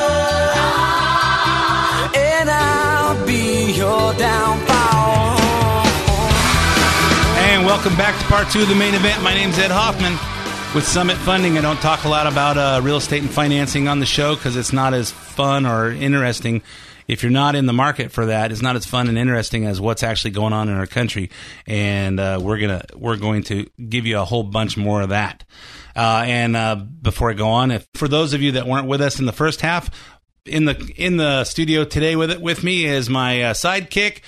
Be 3.11 3.73
your 3.73 4.13
downfall. 4.13 5.37
And 7.39 7.65
welcome 7.65 7.93
back 7.97 8.17
to 8.17 8.25
part 8.27 8.49
two 8.49 8.61
of 8.61 8.69
the 8.69 8.75
main 8.75 8.93
event. 8.93 9.21
My 9.21 9.33
name's 9.33 9.59
Ed 9.59 9.69
Hoffman 9.69 10.13
with 10.73 10.87
Summit 10.87 11.17
Funding. 11.17 11.57
I 11.57 11.61
don't 11.61 11.79
talk 11.81 12.05
a 12.05 12.07
lot 12.07 12.25
about 12.25 12.57
uh, 12.57 12.79
real 12.81 12.95
estate 12.95 13.21
and 13.21 13.29
financing 13.29 13.89
on 13.89 13.99
the 13.99 14.05
show 14.05 14.35
because 14.35 14.55
it's 14.55 14.71
not 14.71 14.93
as 14.93 15.11
fun 15.11 15.65
or 15.65 15.91
interesting. 15.91 16.61
If 17.05 17.21
you're 17.21 17.33
not 17.33 17.55
in 17.55 17.65
the 17.65 17.73
market 17.73 18.13
for 18.13 18.27
that, 18.27 18.49
it's 18.53 18.61
not 18.61 18.77
as 18.77 18.85
fun 18.85 19.09
and 19.09 19.17
interesting 19.17 19.65
as 19.65 19.81
what's 19.81 20.03
actually 20.03 20.31
going 20.31 20.53
on 20.53 20.69
in 20.69 20.77
our 20.77 20.87
country. 20.87 21.31
And 21.67 22.17
uh, 22.17 22.39
we're 22.41 22.59
gonna 22.59 22.85
we're 22.95 23.17
going 23.17 23.43
to 23.43 23.69
give 23.89 24.05
you 24.05 24.19
a 24.19 24.25
whole 24.25 24.43
bunch 24.43 24.77
more 24.77 25.01
of 25.01 25.09
that. 25.09 25.43
Uh, 25.93 26.23
and 26.25 26.55
uh, 26.55 26.75
before 26.75 27.29
I 27.29 27.33
go 27.33 27.49
on, 27.49 27.71
if 27.71 27.85
for 27.95 28.07
those 28.07 28.33
of 28.33 28.41
you 28.41 28.53
that 28.53 28.65
weren't 28.65 28.87
with 28.87 29.01
us 29.01 29.19
in 29.19 29.25
the 29.25 29.33
first 29.33 29.59
half, 29.59 29.89
in 30.45 30.65
the 30.65 30.93
in 30.95 31.17
the 31.17 31.43
studio 31.43 31.83
today 31.83 32.15
with 32.15 32.31
it 32.31 32.41
with 32.41 32.63
me 32.63 32.85
is 32.85 33.09
my 33.09 33.43
uh, 33.43 33.53
sidekick, 33.53 34.21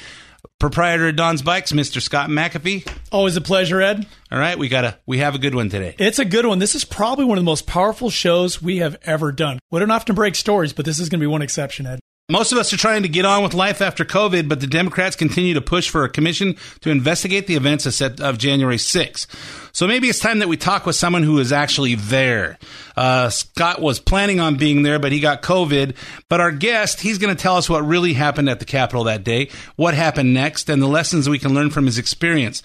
proprietor 0.60 1.10
of 1.10 1.16
Don's 1.16 1.42
Bikes, 1.42 1.72
Mr. 1.72 2.02
Scott 2.02 2.30
McAfee. 2.30 2.88
Always 3.12 3.36
a 3.36 3.42
pleasure, 3.42 3.82
Ed. 3.82 4.06
All 4.32 4.40
right, 4.40 4.58
we 4.58 4.70
got 4.70 4.86
a 4.86 5.00
we 5.06 5.20
have 5.20 5.36
a 5.36 5.40
good 5.40 5.56
one 5.56 5.70
today. 5.70 5.96
It's 5.98 6.20
a 6.20 6.26
good 6.26 6.46
one. 6.46 6.60
This 6.60 6.76
is 6.76 6.86
probably 6.86 7.26
one 7.26 7.38
of 7.38 7.44
the 7.44 7.50
most 7.50 7.66
powerful 7.66 8.10
shows 8.10 8.62
we 8.62 8.78
have 8.78 8.98
ever 9.04 9.32
done. 9.32 9.60
We 9.72 9.80
don't 9.80 9.92
often 9.92 10.16
break 10.16 10.36
stories, 10.36 10.74
but 10.74 10.86
this 10.86 11.00
is 11.00 11.10
going 11.10 11.20
to 11.20 11.24
be 11.24 11.28
one 11.28 11.42
exception, 11.42 11.88
Ed. 11.88 12.00
Most 12.30 12.54
of 12.54 12.58
us 12.58 12.72
are 12.72 12.78
trying 12.78 13.04
to 13.04 13.10
get 13.10 13.26
on 13.26 13.44
with 13.44 13.54
life 13.54 13.82
after 13.82 14.06
COVID, 14.06 14.48
but 14.48 14.62
the 14.62 14.68
Democrats 14.68 15.18
continue 15.18 15.56
to 15.56 15.62
push 15.62 15.90
for 15.90 16.06
a 16.06 16.10
commission 16.10 16.56
to 16.80 16.90
investigate 16.90 17.48
the 17.48 17.56
events 17.56 17.86
of, 17.86 18.38
January 18.38 18.78
6th. 18.78 19.28
So 19.76 19.88
maybe 19.88 20.08
it's 20.08 20.20
time 20.20 20.40
that 20.40 20.48
we 20.48 20.56
talk 20.56 20.86
with 20.86 20.96
someone 20.96 21.24
who 21.24 21.38
is 21.40 21.52
actually 21.52 21.96
there. 21.96 22.58
Uh, 22.96 23.30
Scott 23.30 23.82
was 23.82 24.00
planning 24.00 24.40
on 24.40 24.56
being 24.56 24.84
there, 24.84 25.00
but 25.00 25.12
he 25.12 25.20
got 25.20 25.42
COVID. 25.42 25.98
But 26.30 26.40
our 26.40 26.54
guest, 26.54 27.02
he's 27.02 27.18
going 27.18 27.36
to 27.36 27.42
tell 27.42 27.58
us 27.58 27.70
what 27.70 27.86
really 27.86 28.14
happened 28.14 28.50
at 28.50 28.60
the 28.60 28.66
Capitol 28.66 29.04
that 29.04 29.26
day, 29.26 29.50
what 29.76 29.94
happened 29.94 30.34
next, 30.34 30.70
and 30.70 30.82
the 30.82 30.88
lessons 30.88 31.28
we 31.28 31.40
can 31.40 31.54
learn 31.54 31.72
from 31.72 31.88
his 31.88 31.98
experience. 31.98 32.64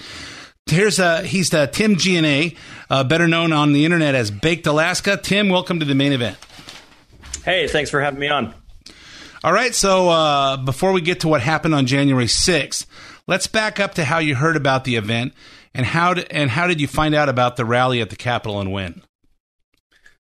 Here's 0.67 1.01
uh, 1.01 1.23
he's 1.23 1.53
uh, 1.53 1.67
Tim 1.67 1.97
Gionet, 1.97 2.57
uh, 2.91 3.03
better 3.03 3.27
known 3.27 3.53
on 3.53 3.73
the 3.73 3.85
internet 3.85 4.15
as 4.15 4.31
Baked 4.31 4.69
Alaska. 4.69 5.17
Tim, 5.21 5.49
welcome 5.49 5.81
to 5.81 5.85
the 5.85 5.97
main 5.97 6.13
event. 6.13 6.37
Hey, 7.45 7.67
thanks 7.67 7.91
for 7.91 8.01
having 8.01 8.21
me 8.21 8.29
on. 8.29 8.55
All 9.45 9.53
right, 9.53 9.73
so 9.73 10.09
uh, 10.09 10.57
before 10.57 10.91
we 10.91 11.01
get 11.01 11.21
to 11.21 11.29
what 11.29 11.41
happened 11.43 11.73
on 11.73 11.87
January 11.87 12.27
6th, 12.27 12.87
let's 13.29 13.47
back 13.47 13.79
up 13.79 13.95
to 13.95 14.05
how 14.05 14.19
you 14.19 14.35
heard 14.35 14.57
about 14.57 14.83
the 14.83 14.97
event 14.97 15.33
and 15.73 15.87
how 15.87 16.15
did, 16.15 16.27
and 16.33 16.51
how 16.51 16.67
did 16.67 16.81
you 16.81 16.89
find 16.89 17.15
out 17.15 17.29
about 17.29 17.57
the 17.57 17.65
rally 17.65 18.01
at 18.01 18.11
the 18.11 18.17
Capitol 18.17 18.61
and 18.61 18.73
when? 18.73 19.03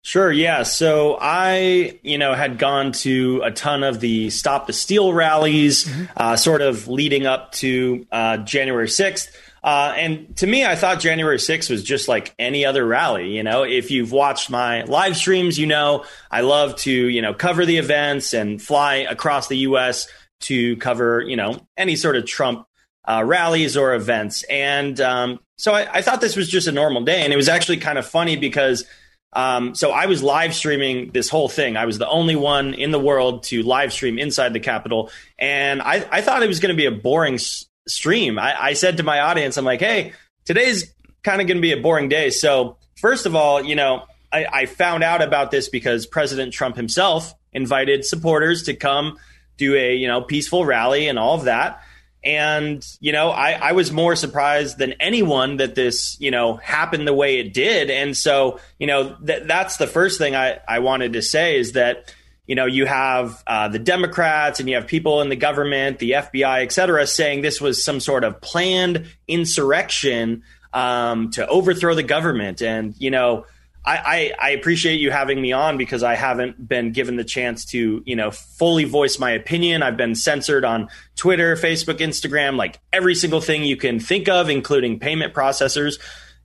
Sure, 0.01 0.29
yeah. 0.31 0.63
So 0.63 1.17
I, 1.19 1.97
you 2.03 2.17
know, 2.17 2.33
had 2.33 2.59
gone 2.59 2.91
to 2.91 3.41
a 3.43 3.51
ton 3.51 3.83
of 3.83 4.01
the 4.01 4.29
Stop 4.29 4.67
the 4.67 4.73
Steal 4.73 5.13
rallies, 5.13 5.89
uh, 6.17 6.35
sort 6.35 6.61
of 6.61 6.89
leading 6.89 7.25
up 7.25 7.53
to 7.53 8.05
uh, 8.11 8.37
January 8.37 8.87
6th. 8.87 9.29
Uh, 9.65 9.95
and 9.97 10.37
to 10.37 10.45
me, 10.45 10.63
I 10.63 10.75
thought 10.75 10.99
January 10.99 11.37
6th 11.37 11.71
was 11.71 11.83
just 11.83 12.07
like 12.07 12.35
any 12.37 12.65
other 12.65 12.85
rally. 12.85 13.35
You 13.35 13.41
know, 13.41 13.63
if 13.63 13.89
you've 13.89 14.11
watched 14.11 14.51
my 14.51 14.83
live 14.83 15.17
streams, 15.17 15.57
you 15.57 15.65
know, 15.65 16.05
I 16.29 16.41
love 16.41 16.75
to, 16.81 16.91
you 16.91 17.19
know, 17.19 17.33
cover 17.33 17.65
the 17.65 17.77
events 17.77 18.35
and 18.35 18.61
fly 18.61 18.97
across 18.97 19.47
the 19.47 19.57
U.S. 19.57 20.07
to 20.41 20.77
cover, 20.77 21.21
you 21.21 21.35
know, 21.35 21.65
any 21.75 21.95
sort 21.95 22.15
of 22.15 22.27
Trump 22.27 22.67
uh, 23.05 23.23
rallies 23.25 23.75
or 23.75 23.95
events. 23.95 24.43
And 24.51 25.01
um, 25.01 25.39
so 25.57 25.73
I, 25.73 25.87
I 25.91 26.01
thought 26.03 26.21
this 26.21 26.35
was 26.35 26.47
just 26.47 26.67
a 26.67 26.71
normal 26.71 27.03
day. 27.03 27.23
And 27.23 27.33
it 27.33 27.35
was 27.35 27.49
actually 27.49 27.77
kind 27.77 27.97
of 27.97 28.05
funny 28.05 28.35
because 28.35 28.85
um, 29.33 29.73
so 29.73 29.89
I 29.89 30.05
was 30.05 30.21
live 30.21 30.53
streaming 30.53 31.09
this 31.11 31.27
whole 31.27 31.49
thing. 31.49 31.75
I 31.75 31.85
was 31.85 31.97
the 31.97 32.07
only 32.07 32.35
one 32.35 32.75
in 32.75 32.91
the 32.91 32.99
world 32.99 33.41
to 33.45 33.63
live 33.63 33.91
stream 33.91 34.19
inside 34.19 34.53
the 34.53 34.59
Capitol. 34.59 35.09
And 35.39 35.81
I, 35.81 36.07
I 36.11 36.21
thought 36.21 36.43
it 36.43 36.47
was 36.47 36.59
going 36.59 36.73
to 36.73 36.77
be 36.77 36.85
a 36.85 36.91
boring 36.91 37.39
stream. 37.87 38.39
I, 38.39 38.61
I 38.61 38.73
said 38.73 38.97
to 38.97 39.03
my 39.03 39.19
audience, 39.19 39.57
I'm 39.57 39.65
like, 39.65 39.79
hey, 39.79 40.13
today's 40.45 40.93
kind 41.23 41.41
of 41.41 41.47
going 41.47 41.57
to 41.57 41.61
be 41.61 41.71
a 41.71 41.81
boring 41.81 42.09
day. 42.09 42.29
So, 42.29 42.77
first 42.95 43.25
of 43.25 43.35
all, 43.35 43.63
you 43.63 43.75
know, 43.75 44.05
I, 44.31 44.45
I 44.51 44.65
found 44.65 45.03
out 45.03 45.21
about 45.21 45.51
this 45.51 45.69
because 45.69 46.05
President 46.05 46.53
Trump 46.53 46.75
himself 46.75 47.33
invited 47.53 48.05
supporters 48.05 48.63
to 48.63 48.73
come 48.73 49.17
do 49.57 49.75
a, 49.75 49.95
you 49.95 50.07
know, 50.07 50.21
peaceful 50.21 50.65
rally 50.65 51.07
and 51.07 51.17
all 51.17 51.35
of 51.35 51.45
that. 51.45 51.81
And, 52.23 52.83
you 52.99 53.11
know, 53.11 53.29
I, 53.29 53.51
I 53.51 53.71
was 53.73 53.91
more 53.91 54.15
surprised 54.15 54.79
than 54.79 54.93
anyone 54.93 55.57
that 55.57 55.75
this, 55.75 56.19
you 56.19 56.31
know, 56.31 56.55
happened 56.55 57.07
the 57.07 57.13
way 57.13 57.37
it 57.37 57.53
did. 57.53 57.91
And 57.91 58.17
so, 58.17 58.59
you 58.79 58.87
know, 58.87 59.15
th- 59.23 59.43
that's 59.45 59.77
the 59.77 59.85
first 59.85 60.17
thing 60.17 60.35
I, 60.35 60.59
I 60.67 60.79
wanted 60.79 61.13
to 61.13 61.21
say 61.21 61.59
is 61.59 61.73
that, 61.73 62.13
you 62.47 62.55
know, 62.55 62.65
you 62.65 62.85
have 62.85 63.43
uh, 63.47 63.67
the 63.67 63.79
Democrats 63.79 64.59
and 64.59 64.69
you 64.69 64.75
have 64.75 64.87
people 64.87 65.21
in 65.21 65.29
the 65.29 65.35
government, 65.35 65.99
the 65.99 66.11
FBI, 66.11 66.61
et 66.61 66.71
cetera, 66.71 67.07
saying 67.07 67.41
this 67.41 67.59
was 67.59 67.83
some 67.83 67.99
sort 67.99 68.23
of 68.23 68.39
planned 68.41 69.07
insurrection 69.27 70.43
um, 70.73 71.31
to 71.31 71.47
overthrow 71.47 71.95
the 71.95 72.03
government. 72.03 72.61
And, 72.61 72.93
you 72.99 73.09
know, 73.09 73.45
I, 73.85 74.33
I, 74.39 74.47
I, 74.47 74.49
appreciate 74.51 74.99
you 74.99 75.11
having 75.11 75.39
me 75.39 75.51
on 75.53 75.77
because 75.77 76.01
I 76.03 76.15
haven't 76.15 76.67
been 76.67 76.91
given 76.91 77.17
the 77.17 77.23
chance 77.23 77.65
to, 77.65 78.01
you 78.05 78.15
know, 78.15 78.31
fully 78.31 78.83
voice 78.83 79.19
my 79.19 79.31
opinion. 79.31 79.83
I've 79.83 79.95
been 79.95 80.15
censored 80.15 80.65
on 80.65 80.89
Twitter, 81.15 81.55
Facebook, 81.55 81.99
Instagram, 81.99 82.57
like 82.57 82.79
every 82.91 83.13
single 83.15 83.41
thing 83.41 83.63
you 83.63 83.77
can 83.77 83.99
think 83.99 84.27
of, 84.27 84.49
including 84.49 84.99
payment 84.99 85.33
processors. 85.33 85.99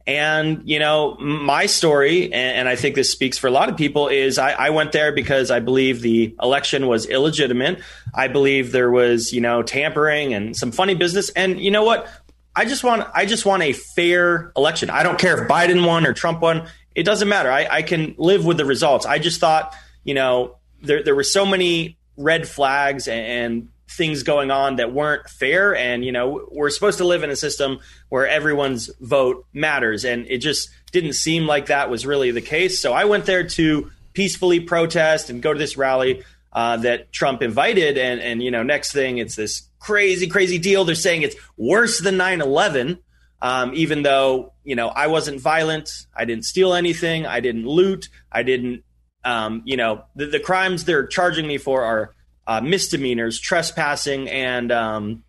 And, 0.07 0.63
you 0.69 0.79
know, 0.79 1.17
my 1.19 1.67
story, 1.67 2.25
and, 2.25 2.35
and 2.35 2.69
I 2.69 2.75
think 2.75 2.95
this 2.95 3.13
speaks 3.13 3.39
for 3.39 3.47
a 3.47 3.51
lot 3.51 3.69
of 3.69 3.77
people, 3.77 4.09
is 4.09 4.39
I, 4.39 4.53
I, 4.53 4.71
went 4.71 4.93
there 4.93 5.13
because 5.13 5.51
I 5.51 5.61
believe 5.61 6.01
the 6.01 6.35
election 6.43 6.87
was 6.87 7.07
illegitimate. 7.07 7.81
I 8.15 8.29
believe 8.29 8.73
there 8.73 8.91
was, 8.91 9.33
you 9.33 9.41
know, 9.41 9.63
tampering 9.63 10.35
and 10.35 10.57
some 10.57 10.73
funny 10.73 10.95
business. 10.95 11.29
And 11.31 11.61
you 11.61 11.71
know 11.71 11.85
what? 11.85 12.09
I 12.57 12.65
just 12.65 12.83
want 12.83 13.09
I 13.15 13.27
just 13.27 13.47
want 13.47 13.63
a 13.63 13.73
fair 13.73 14.53
election. 14.57 14.91
I 14.91 15.03
don't 15.03 15.19
care 15.19 15.43
if 15.43 15.49
Biden 15.49 15.87
won 15.87 16.07
or 16.07 16.13
Trump 16.13 16.41
won. 16.41 16.67
It 16.95 17.05
doesn't 17.05 17.29
matter. 17.29 17.51
I, 17.51 17.67
I 17.71 17.83
can 17.83 18.15
live 18.19 18.45
with 18.45 18.57
the 18.57 18.65
results. 18.65 19.07
I 19.07 19.19
just 19.19 19.41
thought, 19.41 19.75
you 20.03 20.15
know, 20.15 20.57
there 20.83 21.03
there 21.03 21.15
were 21.15 21.23
so 21.23 21.47
many 21.47 21.97
red 22.17 22.49
flags 22.49 23.07
and, 23.07 23.27
and 23.27 23.69
things 23.91 24.23
going 24.23 24.51
on 24.51 24.77
that 24.77 24.93
weren't 24.93 25.29
fair. 25.29 25.75
And 25.75 26.05
you 26.05 26.13
know 26.13 26.49
we're 26.51 26.71
supposed 26.71 26.99
to 26.99 27.05
live 27.05 27.23
in 27.23 27.31
a 27.31 27.37
system 27.37 27.81
where 28.09 28.27
everyone's 28.27 28.91
vote 29.01 29.47
matters. 29.53 30.05
And 30.05 30.27
it 30.29 30.39
just 30.39 30.71
didn't 30.93 31.15
seem 31.15 31.47
like 31.47 31.67
that 31.67 31.91
was 31.91 32.07
really 32.07 32.31
the 32.31 32.41
case. 32.41 32.81
So 32.81 32.93
i 32.93 33.05
went 33.05 33.27
there 33.27 33.47
to 33.47 33.91
peacefully 34.13 34.61
protest 34.61 35.31
and 35.31 35.43
go 35.43 35.53
to 35.53 35.59
this 35.59 35.77
rally 35.77 36.23
uh, 36.53 36.77
that 36.79 37.13
trump 37.13 37.43
invited. 37.43 37.99
And 37.99 38.21
and 38.21 38.43
you 38.43 38.51
know 38.51 38.63
next 38.63 38.93
thing 38.93 39.19
it's 39.19 39.37
this 39.37 39.69
crazy 39.79 40.27
crazy 40.27 40.59
deal. 40.59 40.85
They're 40.85 40.95
saying 40.95 41.23
it's 41.23 41.37
worse 41.57 42.01
than 42.01 42.17
9-11 42.17 42.99
Um, 43.43 43.73
even 43.75 44.03
though 44.03 44.53
you 44.65 44.77
know 44.77 44.89
I 44.89 45.07
wasn't 45.09 45.41
violent, 45.41 45.91
I 46.15 46.25
didn't 46.25 46.45
steal 46.45 46.75
anything, 46.75 47.27
I 47.27 47.41
didn't 47.41 47.67
loot, 47.67 48.09
I 48.31 48.43
didn't, 48.43 48.85
um, 49.25 49.63
you 49.65 49.77
know, 49.77 50.05
the, 50.15 50.27
the, 50.27 50.41
crimes 50.41 50.85
they're 50.85 51.07
charging 51.07 51.47
me 51.47 51.59
for 51.59 51.83
are 51.83 52.15
uh, 52.51 52.61
misdemeanors, 52.61 53.39
trespassing, 53.39 54.29
and 54.29 54.73
um, 54.73 55.23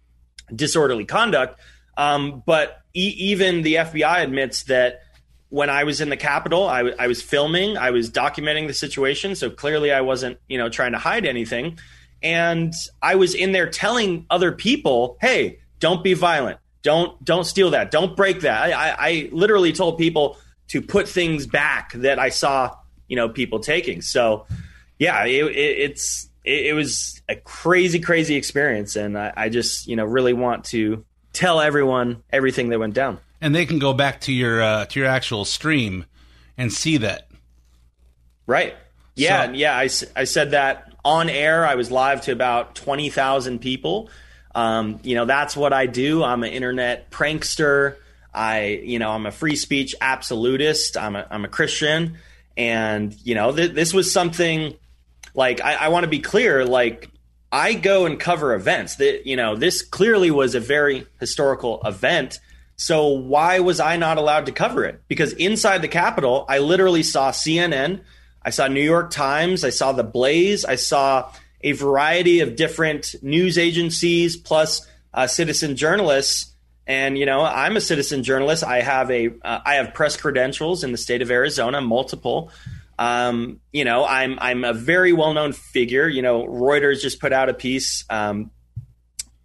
disorderly 0.53 1.05
conduct. 1.05 1.59
Um, 1.95 2.41
but 2.47 2.81
e- 2.95 3.13
even 3.15 3.61
the 3.61 3.75
FBI 3.75 4.23
admits 4.23 4.63
that 4.63 5.01
when 5.49 5.69
I 5.69 5.83
was 5.83 6.01
in 6.01 6.09
the 6.09 6.17
Capitol, 6.17 6.67
I, 6.67 6.77
w- 6.79 6.95
I 6.97 7.05
was 7.05 7.21
filming, 7.21 7.77
I 7.77 7.91
was 7.91 8.09
documenting 8.09 8.65
the 8.65 8.73
situation. 8.73 9.35
So 9.35 9.51
clearly, 9.51 9.91
I 9.91 10.01
wasn't, 10.01 10.39
you 10.47 10.57
know, 10.57 10.67
trying 10.67 10.93
to 10.93 10.97
hide 10.97 11.27
anything. 11.27 11.77
And 12.23 12.73
I 13.03 13.13
was 13.13 13.35
in 13.35 13.51
there 13.51 13.69
telling 13.69 14.25
other 14.31 14.51
people, 14.51 15.19
"Hey, 15.21 15.59
don't 15.79 16.03
be 16.03 16.15
violent. 16.15 16.59
Don't 16.81 17.23
don't 17.23 17.43
steal 17.43 17.69
that. 17.71 17.91
Don't 17.91 18.17
break 18.17 18.41
that." 18.41 18.63
I, 18.63 18.71
I, 18.71 18.95
I 18.97 19.29
literally 19.31 19.73
told 19.73 19.99
people 19.99 20.37
to 20.69 20.81
put 20.81 21.07
things 21.07 21.45
back 21.45 21.93
that 21.93 22.17
I 22.17 22.29
saw, 22.29 22.75
you 23.07 23.15
know, 23.15 23.29
people 23.29 23.59
taking. 23.59 24.01
So, 24.01 24.47
yeah, 24.97 25.23
it, 25.25 25.45
it, 25.45 25.91
it's 25.91 26.30
it, 26.43 26.67
it, 26.67 26.73
was 26.73 27.21
a 27.29 27.35
crazy, 27.35 27.99
crazy 27.99 28.35
experience, 28.35 28.95
and 28.95 29.17
I, 29.17 29.33
I 29.35 29.49
just, 29.49 29.87
you 29.87 29.95
know, 29.95 30.05
really 30.05 30.33
want 30.33 30.65
to 30.65 31.05
tell 31.33 31.61
everyone 31.61 32.23
everything 32.31 32.69
that 32.69 32.79
went 32.79 32.93
down 32.93 33.19
and 33.41 33.55
they 33.55 33.65
can 33.65 33.79
go 33.79 33.93
back 33.93 34.21
to 34.21 34.31
your 34.31 34.61
uh, 34.61 34.85
to 34.85 34.99
your 34.99 35.09
actual 35.09 35.43
stream 35.43 36.05
and 36.57 36.71
see 36.71 36.97
that. 36.97 37.27
Right. 38.45 38.75
Yeah. 39.15 39.47
So, 39.47 39.51
yeah. 39.53 39.75
I, 39.75 39.89
I 40.15 40.23
said 40.23 40.51
that 40.51 40.93
on 41.03 41.29
air. 41.29 41.65
I 41.65 41.75
was 41.75 41.91
live 41.91 42.21
to 42.23 42.31
about 42.31 42.75
twenty 42.75 43.09
thousand 43.09 43.59
people. 43.59 44.09
Um, 44.53 44.99
you 45.03 45.15
know, 45.15 45.25
that's 45.25 45.57
what 45.57 45.73
I 45.73 45.87
do. 45.87 46.23
I'm 46.23 46.43
an 46.43 46.51
internet 46.51 47.09
prankster. 47.09 47.95
I, 48.33 48.81
you 48.83 48.99
know, 48.99 49.09
I'm 49.09 49.25
a 49.25 49.31
free 49.31 49.55
speech 49.55 49.95
absolutist. 49.99 50.95
I'm 50.95 51.15
a, 51.15 51.27
I'm 51.29 51.43
a 51.43 51.47
Christian, 51.49 52.17
and 52.55 53.13
you 53.23 53.35
know, 53.35 53.53
th- 53.53 53.71
this 53.71 53.93
was 53.93 54.13
something 54.13 54.75
like 55.33 55.61
I, 55.61 55.75
I 55.75 55.87
want 55.89 56.03
to 56.03 56.09
be 56.09 56.19
clear. 56.19 56.65
Like 56.65 57.09
I 57.51 57.73
go 57.73 58.05
and 58.05 58.19
cover 58.19 58.53
events. 58.53 58.95
That 58.95 59.27
you 59.27 59.35
know, 59.35 59.55
this 59.55 59.81
clearly 59.81 60.31
was 60.31 60.55
a 60.55 60.59
very 60.59 61.07
historical 61.19 61.81
event 61.85 62.39
so 62.81 63.09
why 63.09 63.59
was 63.59 63.79
I 63.79 63.97
not 63.97 64.17
allowed 64.17 64.47
to 64.47 64.51
cover 64.51 64.85
it? 64.85 65.03
Because 65.07 65.33
inside 65.33 65.83
the 65.83 65.87
Capitol, 65.87 66.45
I 66.49 66.57
literally 66.57 67.03
saw 67.03 67.29
CNN, 67.29 68.01
I 68.41 68.49
saw 68.49 68.67
New 68.67 68.81
York 68.81 69.11
Times, 69.11 69.63
I 69.63 69.69
saw 69.69 69.91
The 69.91 70.03
Blaze, 70.03 70.65
I 70.65 70.77
saw 70.77 71.31
a 71.61 71.73
variety 71.73 72.39
of 72.39 72.55
different 72.55 73.13
news 73.21 73.59
agencies 73.59 74.35
plus 74.35 74.81
uh, 75.13 75.27
citizen 75.27 75.75
journalists. 75.75 76.55
And 76.87 77.19
you 77.19 77.27
know, 77.27 77.41
I'm 77.41 77.77
a 77.77 77.81
citizen 77.81 78.23
journalist. 78.23 78.63
I 78.63 78.81
have 78.81 79.11
a 79.11 79.27
uh, 79.43 79.59
I 79.63 79.75
have 79.75 79.93
press 79.93 80.17
credentials 80.17 80.83
in 80.83 80.91
the 80.91 80.97
state 80.97 81.21
of 81.21 81.29
Arizona, 81.29 81.81
multiple. 81.81 82.49
Um, 82.99 83.59
you 83.71 83.85
know, 83.85 84.05
I'm 84.05 84.37
I'm 84.39 84.63
a 84.63 84.73
very 84.73 85.13
well 85.13 85.33
known 85.33 85.53
figure. 85.53 86.07
You 86.07 86.21
know, 86.21 86.45
Reuters 86.45 87.01
just 87.01 87.19
put 87.19 87.33
out 87.33 87.49
a 87.49 87.53
piece. 87.53 88.05
Um, 88.09 88.51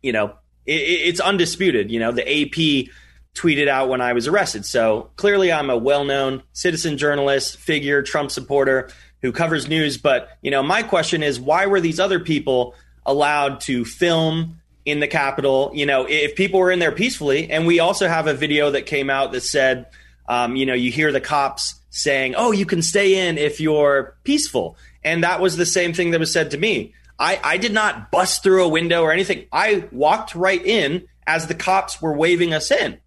you 0.02 0.12
know, 0.12 0.34
it, 0.66 0.72
it's 0.72 1.20
undisputed. 1.20 1.90
You 1.90 2.00
know, 2.00 2.12
the 2.12 2.22
AP 2.22 2.88
tweeted 3.34 3.68
out 3.68 3.88
when 3.88 4.00
I 4.00 4.14
was 4.14 4.26
arrested. 4.26 4.64
So 4.64 5.10
clearly, 5.16 5.52
I'm 5.52 5.70
a 5.70 5.76
well 5.76 6.04
known 6.04 6.42
citizen 6.52 6.98
journalist, 6.98 7.58
figure, 7.58 8.02
Trump 8.02 8.30
supporter 8.30 8.90
who 9.22 9.32
covers 9.32 9.68
news. 9.68 9.98
But, 9.98 10.30
you 10.42 10.50
know, 10.50 10.62
my 10.62 10.82
question 10.82 11.22
is 11.22 11.38
why 11.38 11.66
were 11.66 11.80
these 11.80 12.00
other 12.00 12.20
people 12.20 12.74
allowed 13.04 13.60
to 13.62 13.84
film 13.84 14.60
in 14.84 15.00
the 15.00 15.06
Capitol? 15.06 15.70
You 15.74 15.86
know, 15.86 16.06
if 16.08 16.34
people 16.34 16.60
were 16.60 16.70
in 16.70 16.78
there 16.78 16.92
peacefully, 16.92 17.50
and 17.50 17.66
we 17.66 17.80
also 17.80 18.08
have 18.08 18.26
a 18.26 18.34
video 18.34 18.70
that 18.70 18.86
came 18.86 19.10
out 19.10 19.32
that 19.32 19.42
said, 19.42 19.86
um, 20.28 20.56
you 20.56 20.66
know, 20.66 20.74
you 20.74 20.90
hear 20.90 21.12
the 21.12 21.20
cops 21.20 21.80
saying, 21.96 22.34
oh, 22.36 22.52
you 22.52 22.66
can 22.66 22.82
stay 22.82 23.28
in 23.28 23.38
if 23.38 23.60
you're 23.60 24.16
peaceful. 24.24 24.76
And 25.02 25.24
that 25.24 25.40
was 25.40 25.56
the 25.56 25.66
same 25.66 25.92
thing 25.92 26.10
that 26.10 26.20
was 26.20 26.32
said 26.32 26.50
to 26.50 26.58
me. 26.58 26.94
I, 27.18 27.40
I 27.42 27.56
did 27.56 27.72
not 27.72 28.10
bust 28.10 28.42
through 28.42 28.64
a 28.64 28.68
window 28.68 29.02
or 29.02 29.12
anything. 29.12 29.46
I 29.50 29.88
walked 29.90 30.34
right 30.34 30.64
in 30.64 31.08
as 31.26 31.46
the 31.46 31.54
cops 31.54 32.02
were 32.02 32.12
waving 32.12 32.52
us 32.52 32.70
in. 32.70 32.98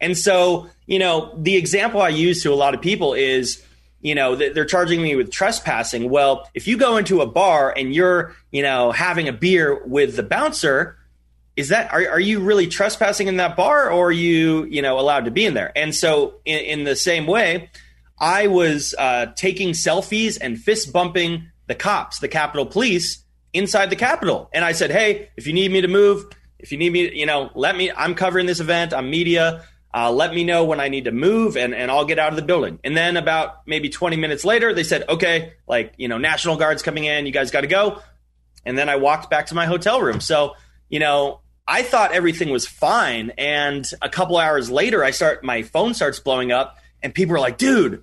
And 0.00 0.18
so, 0.18 0.68
you 0.86 0.98
know, 0.98 1.32
the 1.38 1.56
example 1.56 2.02
I 2.02 2.08
use 2.08 2.42
to 2.42 2.52
a 2.52 2.56
lot 2.56 2.74
of 2.74 2.82
people 2.82 3.14
is, 3.14 3.62
you 4.00 4.16
know, 4.16 4.34
they're 4.34 4.64
charging 4.64 5.00
me 5.00 5.14
with 5.14 5.30
trespassing. 5.30 6.10
Well, 6.10 6.48
if 6.54 6.66
you 6.66 6.76
go 6.76 6.96
into 6.96 7.20
a 7.20 7.26
bar 7.26 7.72
and 7.76 7.94
you're, 7.94 8.34
you 8.50 8.62
know, 8.62 8.90
having 8.90 9.28
a 9.28 9.32
beer 9.32 9.84
with 9.86 10.16
the 10.16 10.24
bouncer, 10.24 10.98
is 11.54 11.68
that 11.68 11.92
are, 11.92 12.08
are 12.08 12.20
you 12.20 12.40
really 12.40 12.66
trespassing 12.66 13.28
in 13.28 13.36
that 13.36 13.56
bar 13.56 13.90
or 13.90 14.06
are 14.06 14.12
you, 14.12 14.64
you 14.64 14.82
know, 14.82 14.98
allowed 14.98 15.26
to 15.26 15.30
be 15.30 15.44
in 15.44 15.54
there? 15.54 15.70
And 15.76 15.94
so, 15.94 16.40
in, 16.44 16.58
in 16.58 16.84
the 16.84 16.96
same 16.96 17.26
way, 17.26 17.70
I 18.22 18.46
was 18.46 18.94
uh, 18.96 19.26
taking 19.34 19.70
selfies 19.70 20.38
and 20.40 20.56
fist 20.56 20.92
bumping 20.92 21.50
the 21.66 21.74
cops, 21.74 22.20
the 22.20 22.28
Capitol 22.28 22.64
Police, 22.64 23.24
inside 23.52 23.90
the 23.90 23.96
Capitol. 23.96 24.48
And 24.54 24.64
I 24.64 24.72
said, 24.72 24.92
hey, 24.92 25.28
if 25.36 25.48
you 25.48 25.52
need 25.52 25.72
me 25.72 25.80
to 25.80 25.88
move, 25.88 26.26
if 26.60 26.70
you 26.70 26.78
need 26.78 26.92
me, 26.92 27.12
you 27.12 27.26
know, 27.26 27.50
let 27.56 27.76
me. 27.76 27.90
I'm 27.90 28.14
covering 28.14 28.46
this 28.46 28.60
event. 28.60 28.94
I'm 28.94 29.10
media. 29.10 29.64
Uh, 29.92 30.12
let 30.12 30.32
me 30.32 30.44
know 30.44 30.64
when 30.64 30.78
I 30.78 30.88
need 30.88 31.04
to 31.04 31.10
move 31.10 31.56
and, 31.56 31.74
and 31.74 31.90
I'll 31.90 32.04
get 32.04 32.20
out 32.20 32.30
of 32.30 32.36
the 32.36 32.42
building. 32.42 32.78
And 32.84 32.96
then 32.96 33.16
about 33.16 33.66
maybe 33.66 33.90
20 33.90 34.16
minutes 34.16 34.44
later, 34.44 34.72
they 34.72 34.84
said, 34.84 35.06
okay, 35.08 35.54
like, 35.66 35.92
you 35.98 36.06
know, 36.06 36.16
National 36.16 36.56
Guard's 36.56 36.82
coming 36.82 37.04
in, 37.04 37.26
you 37.26 37.32
guys 37.32 37.50
got 37.50 37.62
to 37.62 37.66
go. 37.66 38.00
And 38.64 38.78
then 38.78 38.88
I 38.88 38.96
walked 38.96 39.28
back 39.30 39.46
to 39.46 39.54
my 39.56 39.66
hotel 39.66 40.00
room. 40.00 40.20
So, 40.20 40.54
you 40.88 41.00
know, 41.00 41.40
I 41.66 41.82
thought 41.82 42.12
everything 42.12 42.50
was 42.50 42.66
fine. 42.66 43.32
And 43.36 43.84
a 44.00 44.08
couple 44.08 44.38
hours 44.38 44.70
later, 44.70 45.02
I 45.02 45.10
start, 45.10 45.42
my 45.42 45.62
phone 45.62 45.92
starts 45.92 46.20
blowing 46.20 46.52
up 46.52 46.78
and 47.02 47.12
people 47.12 47.34
are 47.34 47.40
like, 47.40 47.58
dude, 47.58 48.02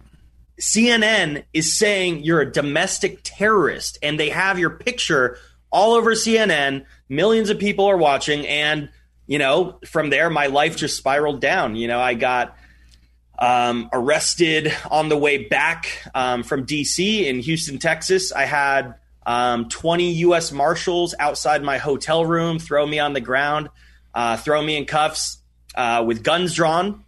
CNN 0.59 1.43
is 1.53 1.77
saying 1.77 2.23
you're 2.23 2.41
a 2.41 2.51
domestic 2.51 3.19
terrorist 3.23 3.97
and 4.01 4.19
they 4.19 4.29
have 4.29 4.59
your 4.59 4.71
picture 4.71 5.37
all 5.71 5.93
over 5.93 6.11
CNN. 6.11 6.85
Millions 7.07 7.49
of 7.49 7.59
people 7.59 7.85
are 7.85 7.97
watching 7.97 8.45
and 8.47 8.89
you 9.29 9.37
know, 9.37 9.77
from 9.85 10.09
there, 10.09 10.27
my 10.31 10.47
life 10.47 10.75
just 10.75 10.97
spiraled 10.97 11.39
down. 11.39 11.75
You 11.75 11.87
know, 11.87 11.99
I 11.99 12.15
got 12.15 12.57
um, 13.37 13.87
arrested 13.93 14.73
on 14.89 15.07
the 15.07 15.17
way 15.17 15.45
back 15.45 16.01
um, 16.15 16.41
from 16.41 16.65
DC 16.65 17.25
in 17.25 17.39
Houston, 17.39 17.77
Texas. 17.77 18.31
I 18.31 18.45
had 18.45 18.95
um, 19.27 19.69
20 19.69 20.13
U.S. 20.13 20.51
Marshals 20.51 21.13
outside 21.19 21.61
my 21.61 21.77
hotel 21.77 22.25
room 22.25 22.57
throw 22.57 22.83
me 22.83 22.97
on 22.97 23.13
the 23.13 23.21
ground, 23.21 23.69
uh, 24.15 24.35
throw 24.35 24.63
me 24.63 24.75
in 24.75 24.85
cuffs 24.85 25.37
uh, 25.75 26.03
with 26.07 26.23
guns 26.23 26.55
drawn. 26.55 27.05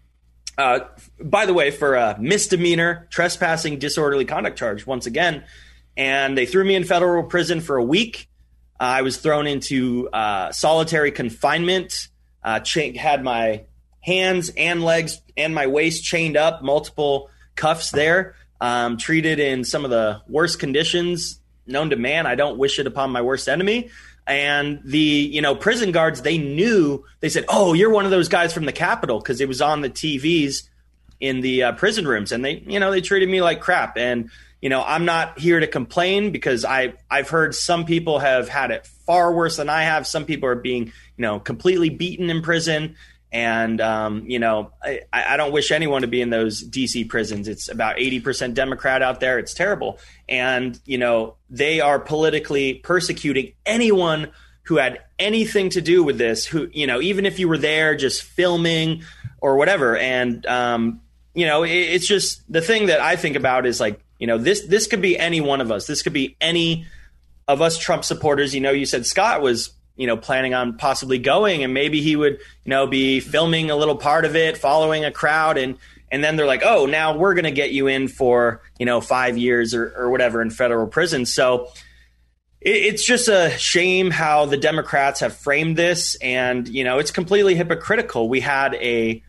Uh, 0.62 0.88
by 1.20 1.48
the 1.48 1.56
way, 1.56 1.72
for 1.72 1.96
a 1.96 2.16
misdemeanor 2.20 3.08
trespassing 3.10 3.80
disorderly 3.80 4.26
conduct 4.26 4.60
charge, 4.60 4.86
once 4.86 5.08
again. 5.08 5.44
And 5.98 6.38
they 6.38 6.46
threw 6.46 6.64
me 6.64 6.76
in 6.76 6.84
federal 6.84 7.24
prison 7.24 7.62
for 7.62 7.78
a 7.78 7.84
week. 7.84 8.30
I 8.80 9.02
was 9.02 9.18
thrown 9.18 9.48
into 9.48 10.08
uh, 10.10 10.52
solitary 10.52 11.12
confinement 11.12 12.10
uh, 12.44 12.60
cha- 12.60 12.96
had 12.96 13.24
my 13.24 13.66
hands 14.02 14.52
and 14.56 14.84
legs 14.84 15.20
and 15.36 15.56
my 15.56 15.66
waist 15.66 16.04
chained 16.04 16.38
up, 16.38 16.62
multiple 16.62 17.32
cuffs 17.56 17.90
there, 17.90 18.36
um, 18.60 18.98
treated 18.98 19.40
in 19.40 19.64
some 19.64 19.84
of 19.84 19.90
the 19.90 20.22
worst 20.28 20.60
conditions 20.60 21.40
known 21.66 21.90
to 21.90 21.96
man. 21.96 22.28
I 22.28 22.36
don't 22.36 22.60
wish 22.60 22.78
it 22.78 22.86
upon 22.86 23.10
my 23.10 23.24
worst 23.24 23.50
enemy. 23.50 23.90
And 24.28 24.82
the 24.86 25.00
you 25.00 25.42
know 25.42 25.56
prison 25.56 25.92
guards, 25.92 26.22
they 26.22 26.38
knew. 26.38 27.04
They 27.20 27.30
said, 27.30 27.46
"Oh, 27.50 27.74
you're 27.74 27.90
one 27.90 28.06
of 28.06 28.12
those 28.12 28.30
guys 28.30 28.54
from 28.54 28.66
the 28.66 28.72
Capitol," 28.72 29.20
because 29.20 29.42
it 29.42 29.48
was 29.48 29.62
on 29.62 29.82
the 29.82 29.90
TVs 29.90 30.64
in 31.20 31.42
the 31.42 31.64
uh, 31.64 31.72
prison 31.74 32.08
rooms, 32.08 32.32
and 32.32 32.46
they 32.46 32.64
you 32.68 32.80
know 32.80 32.92
they 32.92 33.02
treated 33.02 33.30
me 33.30 33.42
like 33.42 33.62
crap. 33.62 33.98
And 33.98 34.30
you 34.62 34.70
know 34.70 34.84
I'm 34.84 35.06
not 35.06 35.40
here 35.40 35.60
to 35.60 35.68
complain 35.68 36.32
because 36.32 36.64
I 36.64 36.94
I've 37.10 37.30
heard 37.30 37.56
some 37.56 37.86
people 37.86 38.20
have 38.20 38.48
had 38.48 38.72
it 38.72 38.86
far 39.06 39.34
worse 39.34 39.58
than 39.58 39.70
I 39.70 39.84
have. 39.84 40.06
Some 40.06 40.26
people 40.26 40.48
are 40.48 40.56
being 40.56 40.94
you 41.22 41.28
know, 41.28 41.40
completely 41.40 41.92
beaten 41.92 42.32
in 42.32 42.42
prison. 42.42 42.96
And, 43.32 43.80
um, 43.80 44.26
you 44.28 44.40
know, 44.40 44.72
I, 44.84 45.02
I 45.14 45.38
don't 45.38 45.54
wish 45.54 45.72
anyone 45.72 46.02
to 46.02 46.08
be 46.08 46.22
in 46.22 46.30
those 46.30 46.64
DC 46.64 47.08
prisons. 47.08 47.48
It's 47.48 47.70
about 47.70 47.96
80% 47.96 48.54
Democrat 48.54 49.02
out 49.02 49.22
there. 49.22 49.40
It's 49.40 49.54
terrible. 49.54 50.00
And, 50.28 50.78
you 50.86 50.98
know, 50.98 51.36
they 51.50 51.80
are 51.80 51.98
politically 51.98 52.76
persecuting 52.76 53.54
anyone 53.66 54.32
who 54.64 54.78
had 54.78 55.00
anything 55.18 55.70
to 55.70 55.82
do 55.82 56.04
with 56.04 56.18
this, 56.18 56.46
who, 56.46 56.70
you 56.74 56.88
know, 56.88 57.00
even 57.00 57.26
if 57.26 57.40
you 57.40 57.48
were 57.48 57.58
there 57.58 57.96
just 57.96 58.22
filming 58.22 59.04
or 59.40 59.56
whatever. 59.56 59.96
And, 59.96 60.46
um, 60.46 61.02
you 61.34 61.46
know, 61.46 61.64
it, 61.64 61.72
it's 61.72 62.08
just 62.08 62.42
the 62.52 62.62
thing 62.62 62.88
that 62.88 63.00
I 63.00 63.16
think 63.16 63.38
about 63.38 63.66
is 63.66 63.80
like, 63.80 64.04
you 64.20 64.28
know, 64.28 64.38
this, 64.38 64.62
this 64.68 64.88
could 64.88 65.02
be 65.02 65.18
any 65.18 65.40
one 65.40 65.62
of 65.62 65.72
us. 65.72 65.88
This 65.88 66.02
could 66.02 66.14
be 66.14 66.36
any 66.42 66.86
of 67.48 67.62
us 67.62 67.78
Trump 67.78 68.04
supporters. 68.04 68.54
You 68.54 68.62
know, 68.62 68.72
you 68.72 68.86
said 68.86 69.06
Scott 69.06 69.42
was 69.42 69.72
you 69.96 70.08
know 70.08 70.18
planning 70.18 70.54
on 70.54 70.78
possibly 70.78 71.18
going 71.18 71.64
and 71.64 71.74
maybe 71.74 72.02
he 72.02 72.16
would 72.16 72.34
you 72.34 72.70
know 72.70 72.88
be 72.88 73.20
filming 73.20 73.70
a 73.70 73.76
little 73.76 73.96
part 73.96 74.26
of 74.26 74.36
it 74.36 74.58
following 74.58 75.06
a 75.06 75.12
crowd 75.12 75.58
and 75.58 75.78
and 76.12 76.24
then 76.24 76.36
they're 76.36 76.46
like 76.46 76.64
oh 76.64 76.86
now 76.86 77.16
we're 77.16 77.34
going 77.34 77.46
to 77.46 77.52
get 77.52 77.72
you 77.72 77.88
in 77.88 78.08
for 78.08 78.62
you 78.80 78.86
know 78.86 79.02
five 79.02 79.38
years 79.38 79.74
or, 79.74 79.94
or 79.96 80.10
whatever 80.10 80.42
in 80.42 80.50
federal 80.50 80.88
prison. 80.88 81.26
So 81.26 81.68
it, 82.60 82.76
it's 82.76 83.06
just 83.06 83.28
a 83.28 83.52
shame 83.58 84.12
how 84.12 84.46
the 84.46 84.58
democrats 84.58 85.20
have 85.20 85.36
framed 85.36 85.78
this 85.78 86.16
and 86.16 86.68
you 86.68 86.84
know 86.84 87.00
it's 87.00 87.12
completely 87.12 87.56
hypocritical. 87.56 88.30
We 88.30 88.40
had 88.40 88.76
a 88.76 89.24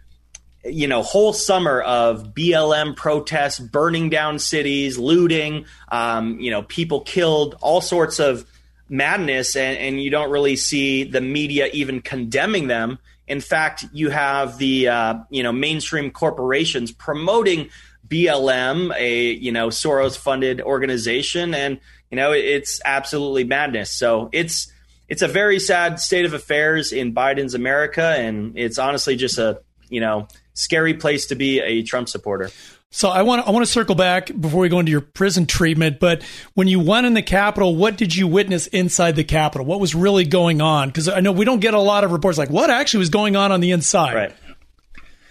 you 0.64 0.86
know, 0.86 1.02
whole 1.02 1.32
summer 1.32 1.80
of 1.80 2.34
BLM 2.34 2.96
protests, 2.96 3.58
burning 3.58 4.10
down 4.10 4.38
cities, 4.38 4.96
looting, 4.96 5.66
um, 5.90 6.38
you 6.38 6.50
know, 6.50 6.62
people 6.62 7.00
killed, 7.00 7.56
all 7.60 7.80
sorts 7.80 8.20
of 8.20 8.46
madness, 8.92 9.56
and, 9.56 9.78
and 9.78 10.00
you 10.00 10.10
don't 10.10 10.30
really 10.30 10.54
see 10.54 11.02
the 11.02 11.22
media 11.22 11.68
even 11.72 12.02
condemning 12.02 12.68
them. 12.68 12.98
In 13.26 13.40
fact, 13.40 13.86
you 13.92 14.10
have 14.10 14.58
the 14.58 14.88
uh, 14.88 15.14
you 15.30 15.42
know 15.42 15.50
mainstream 15.52 16.10
corporations 16.10 16.92
promoting 16.92 17.70
BLM, 18.06 18.94
a 18.96 19.32
you 19.32 19.50
know 19.50 19.68
Soros 19.68 20.16
funded 20.16 20.60
organization, 20.60 21.54
and 21.54 21.80
you 22.10 22.16
know 22.16 22.32
it's 22.32 22.80
absolutely 22.84 23.44
madness. 23.44 23.90
So 23.90 24.28
it's 24.32 24.70
it's 25.08 25.22
a 25.22 25.28
very 25.28 25.58
sad 25.58 25.98
state 25.98 26.26
of 26.26 26.34
affairs 26.34 26.92
in 26.92 27.14
Biden's 27.14 27.54
America, 27.54 28.04
and 28.04 28.58
it's 28.58 28.78
honestly 28.78 29.16
just 29.16 29.38
a 29.38 29.62
you 29.88 30.00
know 30.00 30.28
scary 30.52 30.94
place 30.94 31.26
to 31.26 31.34
be 31.34 31.60
a 31.60 31.82
Trump 31.82 32.10
supporter. 32.10 32.50
So 32.94 33.08
I 33.08 33.22
want 33.22 33.42
to, 33.42 33.48
I 33.48 33.52
want 33.52 33.64
to 33.64 33.72
circle 33.72 33.94
back 33.94 34.30
before 34.38 34.60
we 34.60 34.68
go 34.68 34.78
into 34.78 34.92
your 34.92 35.00
prison 35.00 35.46
treatment. 35.46 35.98
But 35.98 36.22
when 36.52 36.68
you 36.68 36.78
went 36.78 37.06
in 37.06 37.14
the 37.14 37.22
Capitol, 37.22 37.74
what 37.74 37.96
did 37.96 38.14
you 38.14 38.28
witness 38.28 38.66
inside 38.66 39.16
the 39.16 39.24
Capitol? 39.24 39.66
What 39.66 39.80
was 39.80 39.94
really 39.94 40.26
going 40.26 40.60
on? 40.60 40.90
Because 40.90 41.08
I 41.08 41.20
know 41.20 41.32
we 41.32 41.46
don't 41.46 41.60
get 41.60 41.72
a 41.72 41.80
lot 41.80 42.04
of 42.04 42.12
reports 42.12 42.36
like 42.36 42.50
what 42.50 42.68
actually 42.68 42.98
was 42.98 43.08
going 43.08 43.34
on 43.34 43.50
on 43.50 43.60
the 43.60 43.70
inside. 43.70 44.14
Right. 44.14 44.34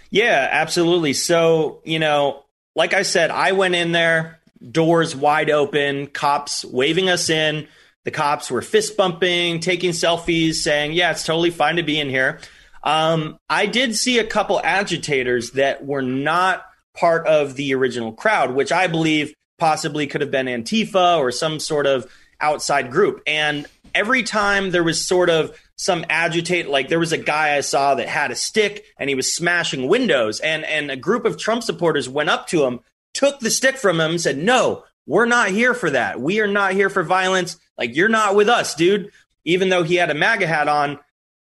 Yeah, 0.09 0.49
absolutely. 0.51 1.13
So 1.13 1.81
you 1.85 1.99
know, 1.99 2.43
like 2.75 2.95
I 2.95 3.03
said, 3.03 3.29
I 3.29 3.51
went 3.51 3.75
in 3.75 3.91
there, 3.91 4.39
doors 4.71 5.15
wide 5.15 5.51
open, 5.51 6.07
cops 6.07 6.65
waving 6.65 7.09
us 7.09 7.29
in. 7.29 7.67
The 8.05 8.11
cops 8.11 8.49
were 8.49 8.63
fist 8.63 8.97
bumping, 8.97 9.59
taking 9.59 9.91
selfies, 9.91 10.55
saying, 10.55 10.93
"Yeah, 10.93 11.11
it's 11.11 11.23
totally 11.23 11.51
fine 11.51 11.75
to 11.75 11.83
be 11.83 11.99
in 11.99 12.09
here." 12.09 12.39
Um, 12.83 13.37
I 13.47 13.67
did 13.67 13.95
see 13.95 14.17
a 14.17 14.23
couple 14.23 14.59
agitators 14.63 15.51
that 15.51 15.85
were 15.85 16.01
not 16.01 16.65
part 16.93 17.25
of 17.27 17.55
the 17.55 17.73
original 17.73 18.13
crowd, 18.13 18.53
which 18.53 18.71
I 18.71 18.87
believe 18.87 19.33
possibly 19.57 20.07
could 20.07 20.21
have 20.21 20.31
been 20.31 20.47
Antifa 20.47 21.17
or 21.17 21.31
some 21.31 21.59
sort 21.59 21.85
of 21.85 22.11
outside 22.39 22.91
group. 22.91 23.21
And 23.27 23.67
every 23.93 24.23
time 24.23 24.71
there 24.71 24.83
was 24.83 25.05
sort 25.05 25.29
of 25.29 25.57
some 25.75 26.05
agitate, 26.09 26.69
like 26.69 26.89
there 26.89 26.99
was 26.99 27.11
a 27.11 27.17
guy 27.17 27.55
I 27.55 27.61
saw 27.61 27.95
that 27.95 28.07
had 28.07 28.31
a 28.31 28.35
stick 28.35 28.85
and 28.97 29.09
he 29.09 29.15
was 29.15 29.33
smashing 29.33 29.87
windows, 29.87 30.39
and 30.39 30.65
and 30.65 30.91
a 30.91 30.95
group 30.95 31.25
of 31.25 31.37
Trump 31.37 31.63
supporters 31.63 32.09
went 32.09 32.29
up 32.29 32.47
to 32.47 32.65
him, 32.65 32.79
took 33.13 33.39
the 33.39 33.49
stick 33.49 33.77
from 33.77 33.99
him, 33.99 34.11
and 34.11 34.21
said, 34.21 34.37
"No, 34.37 34.83
we're 35.05 35.25
not 35.25 35.49
here 35.49 35.73
for 35.73 35.89
that. 35.89 36.19
We 36.19 36.39
are 36.39 36.47
not 36.47 36.73
here 36.73 36.89
for 36.89 37.03
violence. 37.03 37.57
Like 37.77 37.95
you're 37.95 38.09
not 38.09 38.35
with 38.35 38.49
us, 38.49 38.75
dude." 38.75 39.11
Even 39.43 39.69
though 39.69 39.83
he 39.83 39.95
had 39.95 40.11
a 40.11 40.15
MAGA 40.15 40.45
hat 40.45 40.67
on, 40.67 40.99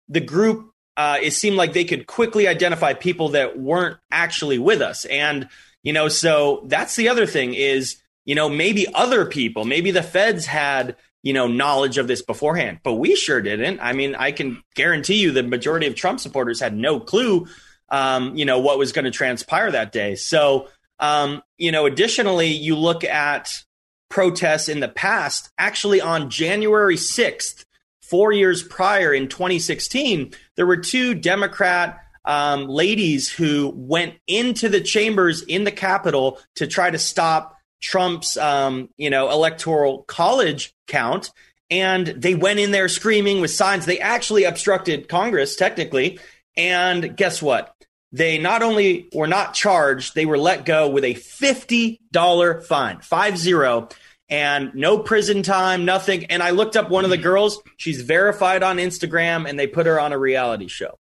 the 0.08 0.22
group 0.22 0.69
uh, 1.00 1.18
it 1.22 1.32
seemed 1.32 1.56
like 1.56 1.72
they 1.72 1.86
could 1.86 2.08
quickly 2.08 2.46
identify 2.46 2.94
people 2.94 3.30
that 3.30 3.58
weren't 3.58 3.98
actually 4.12 4.60
with 4.60 4.82
us. 4.82 5.06
And, 5.06 5.48
you 5.82 5.94
know, 5.94 6.10
so 6.10 6.66
that's 6.66 6.98
the 6.98 7.08
other 7.08 7.26
thing 7.26 7.54
is, 7.54 8.02
you 8.26 8.36
know, 8.36 8.50
maybe 8.50 8.86
other 8.94 9.24
people, 9.24 9.64
maybe 9.64 9.92
the 9.92 10.04
feds 10.04 10.46
had, 10.46 10.98
you 11.24 11.32
know, 11.32 11.48
knowledge 11.48 11.98
of 11.98 12.10
this 12.10 12.22
beforehand, 12.22 12.80
but 12.84 12.96
we 12.96 13.16
sure 13.16 13.42
didn't. 13.42 13.80
I 13.80 13.94
mean, 13.94 14.14
I 14.14 14.34
can 14.34 14.62
guarantee 14.76 15.22
you 15.22 15.32
the 15.32 15.42
majority 15.42 15.88
of 15.88 15.96
Trump 15.96 16.20
supporters 16.20 16.60
had 16.60 16.76
no 16.76 17.00
clue, 17.00 17.48
um, 17.88 18.36
you 18.36 18.44
know, 18.44 18.60
what 18.60 18.78
was 18.78 18.92
going 18.92 19.06
to 19.06 19.12
transpire 19.12 19.72
that 19.72 19.94
day. 19.94 20.16
So, 20.16 20.68
um, 21.00 21.42
you 21.58 21.72
know, 21.72 21.86
additionally, 21.86 22.50
you 22.50 22.76
look 22.76 23.06
at 23.06 23.64
protests 24.10 24.68
in 24.68 24.82
the 24.82 24.90
past, 24.90 25.50
actually 25.58 26.02
on 26.02 26.30
January 26.30 26.98
6th, 26.98 27.64
four 28.10 28.32
years 28.32 28.64
prior 28.64 29.14
in 29.14 29.28
2016, 29.28 30.34
there 30.56 30.66
were 30.66 30.78
two 30.78 31.14
Democrat 31.14 32.00
um, 32.26 32.68
ladies 32.68 33.30
who 33.30 33.72
went 33.76 34.16
into 34.28 34.70
the 34.70 34.82
chambers 34.82 35.42
in 35.42 35.64
the 35.64 35.72
Capitol 35.72 36.40
to 36.56 36.68
try 36.68 36.90
to 36.90 37.00
stop 37.00 37.56
Trump's, 37.82 38.36
um, 38.38 38.90
you 38.98 39.10
know, 39.10 39.32
electoral 39.32 40.04
college 40.04 40.74
count. 40.88 41.32
And 41.72 42.08
they 42.08 42.36
went 42.36 42.60
in 42.60 42.72
there 42.72 42.90
screaming 42.90 43.42
with 43.42 43.52
signs. 43.52 43.86
They 43.86 44.00
actually 44.00 44.44
obstructed 44.44 45.08
Congress, 45.08 45.56
technically. 45.56 46.20
And 46.58 47.16
guess 47.16 47.42
what? 47.42 47.74
They 48.12 48.40
not 48.40 48.64
only 48.64 49.08
were 49.14 49.28
not 49.28 49.54
charged, 49.54 50.16
they 50.16 50.26
were 50.26 50.38
let 50.38 50.66
go 50.66 50.90
with 50.90 51.04
a 51.04 51.14
$50 51.14 52.66
fine, 52.66 53.00
five 53.02 53.38
zero 53.38 53.90
and 54.30 54.74
no 54.76 55.00
prison 55.00 55.42
time, 55.44 55.86
nothing. 55.86 56.26
And 56.26 56.44
I 56.44 56.52
looked 56.52 56.78
up 56.78 56.90
one 56.90 57.04
of 57.04 57.10
the 57.10 57.18
girls. 57.18 57.62
She's 57.78 58.02
verified 58.02 58.64
on 58.64 58.78
Instagram, 58.78 59.50
and 59.50 59.58
they 59.58 59.68
put 59.68 59.88
her 59.88 60.00
on 60.00 60.14
a 60.14 60.20
reality 60.20 60.68
show. 60.68 60.98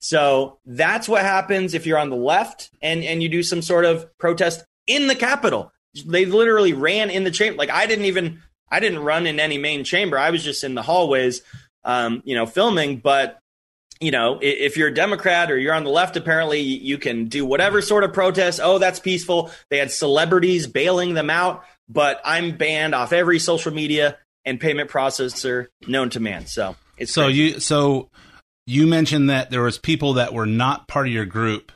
So 0.00 0.58
that's 0.64 1.08
what 1.08 1.22
happens 1.22 1.74
if 1.74 1.86
you're 1.86 1.98
on 1.98 2.10
the 2.10 2.16
left 2.16 2.70
and 2.80 3.02
and 3.02 3.22
you 3.22 3.28
do 3.28 3.42
some 3.42 3.62
sort 3.62 3.84
of 3.84 4.16
protest 4.18 4.64
in 4.86 5.08
the 5.08 5.16
Capitol. 5.16 5.72
They 6.06 6.24
literally 6.24 6.72
ran 6.72 7.10
in 7.10 7.24
the 7.24 7.30
chamber. 7.30 7.58
Like 7.58 7.70
I 7.70 7.86
didn't 7.86 8.04
even 8.04 8.40
I 8.70 8.80
didn't 8.80 9.00
run 9.00 9.26
in 9.26 9.40
any 9.40 9.58
main 9.58 9.84
chamber. 9.84 10.16
I 10.16 10.30
was 10.30 10.44
just 10.44 10.62
in 10.62 10.74
the 10.74 10.82
hallways, 10.82 11.42
um, 11.84 12.22
you 12.24 12.36
know, 12.36 12.46
filming. 12.46 12.98
But 12.98 13.40
you 14.00 14.12
know, 14.12 14.38
if 14.40 14.76
you're 14.76 14.88
a 14.88 14.94
Democrat 14.94 15.50
or 15.50 15.58
you're 15.58 15.74
on 15.74 15.82
the 15.82 15.90
left, 15.90 16.16
apparently 16.16 16.60
you 16.60 16.98
can 16.98 17.26
do 17.26 17.44
whatever 17.44 17.82
sort 17.82 18.04
of 18.04 18.12
protest. 18.12 18.60
Oh, 18.62 18.78
that's 18.78 19.00
peaceful. 19.00 19.50
They 19.70 19.78
had 19.78 19.90
celebrities 19.90 20.68
bailing 20.68 21.14
them 21.14 21.30
out 21.30 21.64
but 21.88 22.20
I'm 22.24 22.56
banned 22.56 22.94
off 22.94 23.12
every 23.12 23.38
social 23.38 23.72
media 23.72 24.18
and 24.44 24.60
payment 24.60 24.90
processor 24.90 25.68
known 25.86 26.10
to 26.10 26.20
man. 26.20 26.46
So 26.46 26.76
it's 26.96 27.12
so 27.12 27.24
crazy. 27.24 27.40
you 27.40 27.60
so 27.60 28.10
you 28.66 28.86
mentioned 28.86 29.30
that 29.30 29.50
there 29.50 29.62
was 29.62 29.78
people 29.78 30.14
that 30.14 30.32
were 30.32 30.46
not 30.46 30.88
part 30.88 31.06
of 31.06 31.12
your 31.12 31.24
group, 31.24 31.72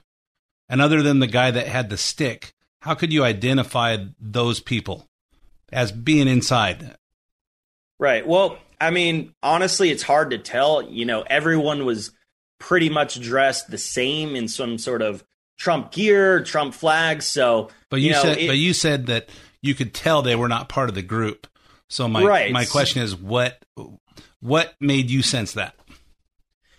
and 0.69 0.81
other 0.81 1.03
than 1.03 1.19
the 1.19 1.27
guy 1.27 1.51
that 1.51 1.67
had 1.67 1.91
the 1.91 1.97
stick, 1.97 2.53
how 2.81 2.95
could 2.95 3.13
you 3.13 3.25
identify 3.25 3.97
those 4.21 4.61
people 4.61 5.07
as 5.73 5.93
being 5.93 6.29
inside? 6.29 6.97
Right. 7.99 8.27
Well, 8.27 8.59
I 8.81 8.91
mean, 8.91 9.33
honestly, 9.43 9.91
it's 9.91 10.03
hard 10.03 10.31
to 10.31 10.39
tell. 10.39 10.83
You 10.83 11.05
know, 11.05 11.23
everyone 11.23 11.85
was 11.85 12.11
pretty 12.59 12.89
much 12.89 13.21
dressed 13.21 13.71
the 13.71 13.79
same 13.79 14.35
in 14.35 14.49
some 14.49 14.79
sort 14.79 15.03
of 15.03 15.25
Trump 15.59 15.93
gear, 15.93 16.43
Trump 16.43 16.75
flags. 16.75 17.27
So, 17.27 17.71
but 17.91 18.01
you, 18.01 18.09
you 18.09 18.13
know, 18.13 18.23
said, 18.23 18.39
it, 18.39 18.47
but 18.49 18.59
you 18.59 18.73
said 18.75 19.07
that 19.07 19.29
you 19.63 19.75
could 19.75 19.95
tell 19.95 20.23
they 20.23 20.37
were 20.37 20.49
not 20.49 20.69
part 20.69 20.89
of 20.89 20.95
the 20.95 21.03
group. 21.03 21.47
So 21.89 22.09
my 22.09 22.25
Right. 22.25 22.53
my 22.53 22.65
question 22.65 23.03
is 23.03 23.15
what 23.15 23.63
what 24.41 24.75
made 24.81 25.11
you 25.11 25.23
sense 25.23 25.53
that? 25.53 25.75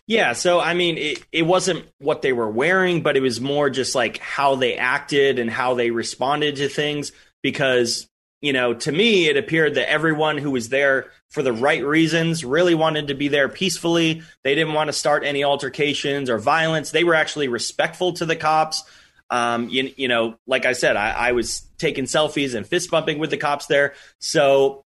Yeah, 0.05 0.33
so 0.33 0.59
I 0.59 0.73
mean, 0.73 0.97
it, 0.97 1.23
it 1.31 1.43
wasn't 1.43 1.85
what 1.99 2.21
they 2.21 2.33
were 2.33 2.49
wearing, 2.49 3.01
but 3.01 3.15
it 3.15 3.21
was 3.21 3.39
more 3.39 3.69
just 3.69 3.95
like 3.95 4.17
how 4.17 4.55
they 4.55 4.75
acted 4.75 5.39
and 5.39 5.49
how 5.49 5.75
they 5.75 5.91
responded 5.91 6.57
to 6.57 6.67
things. 6.67 7.13
Because, 7.41 8.07
you 8.41 8.51
know, 8.51 8.73
to 8.73 8.91
me, 8.91 9.27
it 9.27 9.37
appeared 9.37 9.75
that 9.75 9.89
everyone 9.89 10.37
who 10.37 10.51
was 10.51 10.69
there 10.69 11.11
for 11.29 11.41
the 11.41 11.53
right 11.53 11.85
reasons 11.85 12.43
really 12.43 12.75
wanted 12.75 13.07
to 13.07 13.13
be 13.13 13.29
there 13.29 13.47
peacefully. 13.47 14.23
They 14.43 14.55
didn't 14.55 14.73
want 14.73 14.89
to 14.89 14.93
start 14.93 15.23
any 15.23 15.43
altercations 15.43 16.29
or 16.29 16.37
violence. 16.37 16.91
They 16.91 17.05
were 17.05 17.15
actually 17.15 17.47
respectful 17.47 18.13
to 18.13 18.25
the 18.25 18.35
cops. 18.35 18.83
Um, 19.29 19.69
you, 19.69 19.91
you 19.97 20.07
know, 20.07 20.35
like 20.45 20.65
I 20.65 20.73
said, 20.73 20.95
I, 20.95 21.11
I 21.11 21.31
was 21.31 21.61
taking 21.77 22.05
selfies 22.05 22.53
and 22.55 22.67
fist 22.67 22.91
bumping 22.91 23.19
with 23.19 23.29
the 23.31 23.37
cops 23.37 23.65
there. 23.65 23.93
So, 24.19 24.83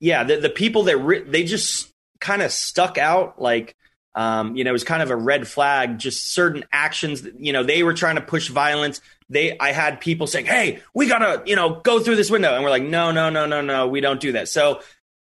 yeah, 0.00 0.24
the, 0.24 0.36
the 0.38 0.50
people 0.50 0.84
that 0.84 0.98
re- 0.98 1.22
they 1.22 1.44
just 1.44 1.90
kind 2.20 2.42
of 2.42 2.50
stuck 2.52 2.98
out 2.98 3.40
like 3.40 3.74
um, 4.16 4.56
you 4.56 4.62
know, 4.62 4.70
it 4.70 4.72
was 4.72 4.84
kind 4.84 5.02
of 5.02 5.10
a 5.10 5.16
red 5.16 5.48
flag. 5.48 5.98
Just 5.98 6.32
certain 6.32 6.64
actions. 6.72 7.22
that- 7.22 7.40
You 7.40 7.52
know, 7.52 7.64
they 7.64 7.82
were 7.82 7.94
trying 7.94 8.14
to 8.14 8.20
push 8.20 8.48
violence. 8.48 9.00
They, 9.28 9.58
I 9.58 9.72
had 9.72 10.00
people 10.00 10.26
saying, 10.28 10.46
"Hey, 10.46 10.80
we 10.94 11.08
gotta, 11.08 11.42
you 11.46 11.56
know, 11.56 11.80
go 11.80 11.98
through 11.98 12.14
this 12.16 12.30
window," 12.30 12.54
and 12.54 12.62
we're 12.62 12.70
like, 12.70 12.84
"No, 12.84 13.10
no, 13.10 13.28
no, 13.30 13.46
no, 13.46 13.60
no, 13.60 13.88
we 13.88 14.00
don't 14.00 14.20
do 14.20 14.32
that." 14.32 14.48
So 14.48 14.82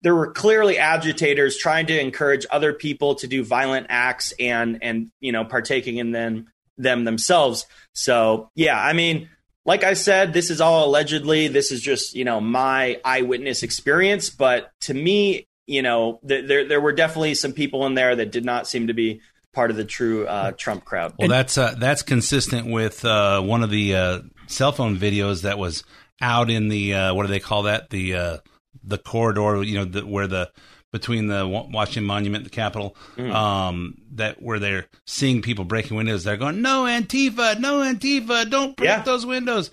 there 0.03 0.15
were 0.15 0.33
clearly 0.33 0.77
agitators 0.79 1.57
trying 1.57 1.87
to 1.87 1.99
encourage 1.99 2.45
other 2.51 2.73
people 2.75 3.15
to 3.17 3.27
do 3.27 3.43
violent 3.45 3.87
acts 3.89 4.35
and 4.39 4.79
and 4.83 5.11
you 5.21 5.33
know 5.33 5.45
partaking 5.45 5.97
in 5.97 6.11
them 6.13 6.49
them 6.79 7.05
themselves. 7.05 7.67
So 7.93 8.51
yeah, 8.55 8.81
I 8.81 8.93
mean, 8.93 9.29
like 9.65 9.85
I 9.85 9.95
said, 9.95 10.33
this 10.33 10.51
is 10.51 10.61
all 10.61 10.87
allegedly. 10.89 11.49
This 11.49 11.73
is 11.73 11.81
just 11.81 12.15
you 12.15 12.25
know 12.25 12.41
my 12.41 13.01
eyewitness 13.05 13.63
experience, 13.63 14.31
but 14.31 14.71
to 14.83 14.95
me, 14.95 15.49
you 15.67 15.83
know, 15.83 16.21
th- 16.27 16.47
there 16.47 16.67
there 16.67 16.81
were 16.81 16.93
definitely 16.93 17.35
some 17.35 17.53
people 17.53 17.87
in 17.87 17.95
there 17.95 18.15
that 18.17 18.31
did 18.31 18.45
not 18.45 18.67
seem 18.67 18.87
to 18.87 18.95
be 18.95 19.21
part 19.53 19.71
of 19.71 19.77
the 19.77 19.85
true 19.85 20.27
uh, 20.27 20.53
Trump 20.53 20.85
crowd. 20.85 21.15
Well, 21.19 21.29
that's 21.29 21.59
uh, 21.59 21.75
that's 21.79 22.03
consistent 22.03 22.71
with 22.71 23.05
uh, 23.05 23.41
one 23.41 23.63
of 23.63 23.71
the 23.71 23.97
uh, 23.97 24.21
cell 24.47 24.73
phone 24.73 24.97
videos 24.97 25.43
that 25.43 25.59
was 25.59 25.83
out 26.21 26.51
in 26.51 26.69
the 26.69 26.95
uh, 26.95 27.15
what 27.15 27.23
do 27.23 27.29
they 27.29 27.41
call 27.41 27.65
that 27.65 27.91
the 27.91 28.15
uh, 28.15 28.39
the 28.85 28.99
corridor 28.99 29.63
you 29.63 29.79
know 29.79 29.85
the, 29.85 30.07
where 30.07 30.27
the 30.27 30.51
between 30.99 31.27
the 31.27 31.47
Washington 31.47 32.05
Monument 32.05 32.43
and 32.43 32.47
the 32.47 32.55
Capitol 32.57 32.97
Mm. 33.17 33.33
um, 33.35 33.95
that 34.15 34.43
where 34.43 34.59
they're 34.59 34.87
seeing 35.05 35.43
people 35.43 35.65
breaking 35.65 35.97
windows 35.97 36.25
they're 36.25 36.37
going 36.37 36.63
no 36.63 36.85
Antifa 36.85 37.59
no 37.61 37.81
Antifa 37.81 38.49
don't 38.49 38.77
break 38.77 38.89
Yeah. 38.89 39.03
those 39.03 39.27
windows 39.27 39.71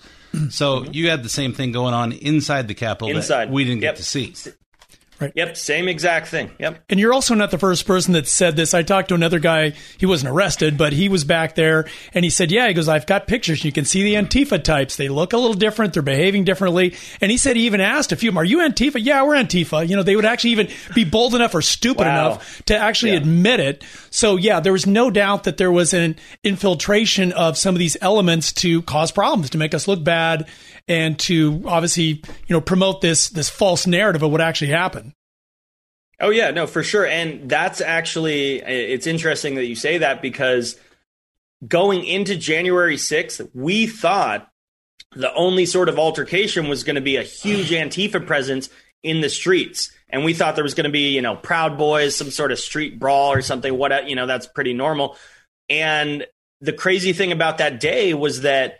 so 0.50 0.84
you 0.92 1.08
had 1.10 1.22
the 1.22 1.28
same 1.28 1.52
thing 1.52 1.72
going 1.72 1.94
on 1.94 2.12
inside 2.12 2.68
the 2.68 2.74
Capitol 2.74 3.16
Inside. 3.16 3.46
that 3.48 3.52
we 3.52 3.64
didn't 3.64 3.82
Yep. 3.82 3.94
get 3.94 3.96
to 3.96 4.02
see 4.04 4.34
Right. 5.20 5.32
Yep, 5.34 5.56
same 5.56 5.86
exact 5.88 6.26
thing. 6.28 6.50
Yep. 6.58 6.84
And 6.90 6.98
you're 6.98 7.12
also 7.12 7.34
not 7.34 7.50
the 7.52 7.58
first 7.58 7.86
person 7.86 8.14
that 8.14 8.26
said 8.26 8.56
this. 8.56 8.74
I 8.74 8.82
talked 8.82 9.08
to 9.10 9.14
another 9.14 9.38
guy. 9.38 9.72
He 9.96 10.06
wasn't 10.06 10.32
arrested, 10.32 10.76
but 10.76 10.92
he 10.92 11.08
was 11.08 11.22
back 11.24 11.54
there 11.54 11.86
and 12.12 12.24
he 12.24 12.30
said, 12.30 12.50
Yeah, 12.50 12.66
he 12.66 12.74
goes, 12.74 12.88
I've 12.88 13.06
got 13.06 13.26
pictures. 13.26 13.64
You 13.64 13.70
can 13.72 13.84
see 13.84 14.02
the 14.02 14.14
Antifa 14.14 14.62
types. 14.62 14.96
They 14.96 15.08
look 15.08 15.32
a 15.32 15.38
little 15.38 15.54
different. 15.54 15.94
They're 15.94 16.02
behaving 16.02 16.44
differently. 16.44 16.94
And 17.20 17.30
he 17.30 17.36
said 17.38 17.56
he 17.56 17.66
even 17.66 17.80
asked 17.80 18.10
a 18.12 18.16
few 18.16 18.30
of 18.30 18.34
them, 18.34 18.38
Are 18.40 18.44
you 18.44 18.58
Antifa? 18.58 18.96
Yeah, 18.98 19.22
we're 19.22 19.36
Antifa. 19.36 19.88
You 19.88 19.96
know, 19.96 20.02
they 20.02 20.16
would 20.16 20.24
actually 20.24 20.50
even 20.50 20.68
be 20.94 21.04
bold 21.04 21.34
enough 21.34 21.54
or 21.54 21.62
stupid 21.62 22.06
Wow. 22.06 22.26
enough 22.32 22.62
to 22.66 22.76
actually 22.76 23.12
Yeah. 23.12 23.18
admit 23.18 23.60
it. 23.60 23.84
So, 24.10 24.36
yeah, 24.36 24.60
there 24.60 24.72
was 24.72 24.86
no 24.86 25.10
doubt 25.10 25.44
that 25.44 25.56
there 25.58 25.72
was 25.72 25.94
an 25.94 26.16
infiltration 26.42 27.32
of 27.32 27.56
some 27.58 27.74
of 27.74 27.78
these 27.78 27.96
elements 28.00 28.52
to 28.54 28.82
cause 28.82 29.12
problems, 29.12 29.50
to 29.50 29.58
make 29.58 29.74
us 29.74 29.86
look 29.88 30.02
bad, 30.02 30.46
and 30.88 31.18
to 31.20 31.62
obviously, 31.66 32.04
you 32.04 32.50
know, 32.50 32.60
promote 32.60 33.00
this 33.00 33.28
this 33.30 33.48
false 33.48 33.86
narrative 33.86 34.22
of 34.22 34.30
what 34.30 34.40
actually 34.40 34.70
happened. 34.70 35.12
Oh 36.20 36.30
yeah, 36.30 36.50
no, 36.50 36.66
for 36.66 36.82
sure. 36.82 37.06
And 37.06 37.48
that's 37.48 37.80
actually 37.80 38.56
it's 38.60 39.06
interesting 39.06 39.56
that 39.56 39.66
you 39.66 39.74
say 39.74 39.98
that 39.98 40.22
because 40.22 40.76
going 41.66 42.04
into 42.04 42.36
January 42.36 42.96
6th, 42.96 43.48
we 43.54 43.86
thought 43.86 44.48
the 45.16 45.32
only 45.34 45.66
sort 45.66 45.88
of 45.88 45.98
altercation 45.98 46.68
was 46.68 46.84
going 46.84 46.96
to 46.96 47.00
be 47.00 47.16
a 47.16 47.22
huge 47.22 47.70
Antifa 47.70 48.24
presence 48.24 48.68
in 49.02 49.20
the 49.20 49.28
streets. 49.28 49.90
And 50.08 50.24
we 50.24 50.34
thought 50.34 50.54
there 50.54 50.64
was 50.64 50.74
going 50.74 50.84
to 50.84 50.90
be, 50.90 51.10
you 51.10 51.22
know, 51.22 51.36
Proud 51.36 51.76
Boys, 51.76 52.16
some 52.16 52.30
sort 52.30 52.52
of 52.52 52.58
street 52.58 52.98
brawl 52.98 53.32
or 53.32 53.42
something. 53.42 53.76
What, 53.76 54.08
you 54.08 54.16
know, 54.16 54.26
that's 54.26 54.46
pretty 54.46 54.72
normal. 54.72 55.16
And 55.68 56.26
the 56.60 56.72
crazy 56.72 57.12
thing 57.12 57.32
about 57.32 57.58
that 57.58 57.80
day 57.80 58.14
was 58.14 58.42
that 58.42 58.78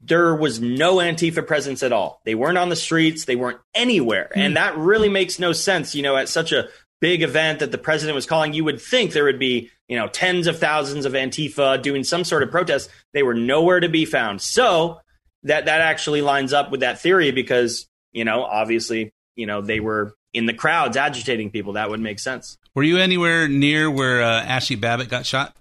there 0.00 0.34
was 0.34 0.60
no 0.60 0.96
Antifa 0.96 1.46
presence 1.46 1.82
at 1.82 1.92
all. 1.92 2.20
They 2.24 2.34
weren't 2.34 2.58
on 2.58 2.68
the 2.68 2.76
streets, 2.76 3.24
they 3.24 3.36
weren't 3.36 3.60
anywhere. 3.74 4.30
And 4.34 4.56
that 4.56 4.76
really 4.76 5.08
makes 5.08 5.38
no 5.38 5.52
sense, 5.52 5.94
you 5.94 6.02
know, 6.02 6.16
at 6.16 6.28
such 6.28 6.52
a 6.52 6.68
big 7.00 7.22
event 7.22 7.60
that 7.60 7.72
the 7.72 7.78
president 7.78 8.14
was 8.14 8.26
calling, 8.26 8.52
you 8.52 8.64
would 8.64 8.80
think 8.80 9.12
there 9.12 9.24
would 9.24 9.38
be, 9.38 9.70
you 9.88 9.96
know, 9.96 10.08
tens 10.08 10.46
of 10.46 10.58
thousands 10.58 11.04
of 11.04 11.12
Antifa 11.12 11.82
doing 11.82 12.04
some 12.04 12.24
sort 12.24 12.42
of 12.42 12.50
protest. 12.50 12.90
They 13.12 13.22
were 13.22 13.34
nowhere 13.34 13.80
to 13.80 13.88
be 13.88 14.04
found. 14.04 14.40
So 14.42 15.00
that 15.42 15.66
that 15.66 15.80
actually 15.80 16.22
lines 16.22 16.52
up 16.52 16.70
with 16.70 16.80
that 16.80 17.00
theory 17.00 17.30
because, 17.30 17.88
you 18.12 18.24
know, 18.24 18.44
obviously, 18.44 19.12
you 19.36 19.46
know, 19.46 19.60
they 19.60 19.80
were 19.80 20.14
in 20.32 20.46
the 20.46 20.54
crowds 20.54 20.96
agitating 20.96 21.50
people. 21.50 21.74
That 21.74 21.90
would 21.90 22.00
make 22.00 22.18
sense. 22.18 22.58
Were 22.74 22.82
you 22.82 22.98
anywhere 22.98 23.48
near 23.48 23.90
where 23.90 24.22
uh, 24.22 24.42
Ashley 24.42 24.76
Babbitt 24.76 25.08
got 25.08 25.26
shot? 25.26 25.56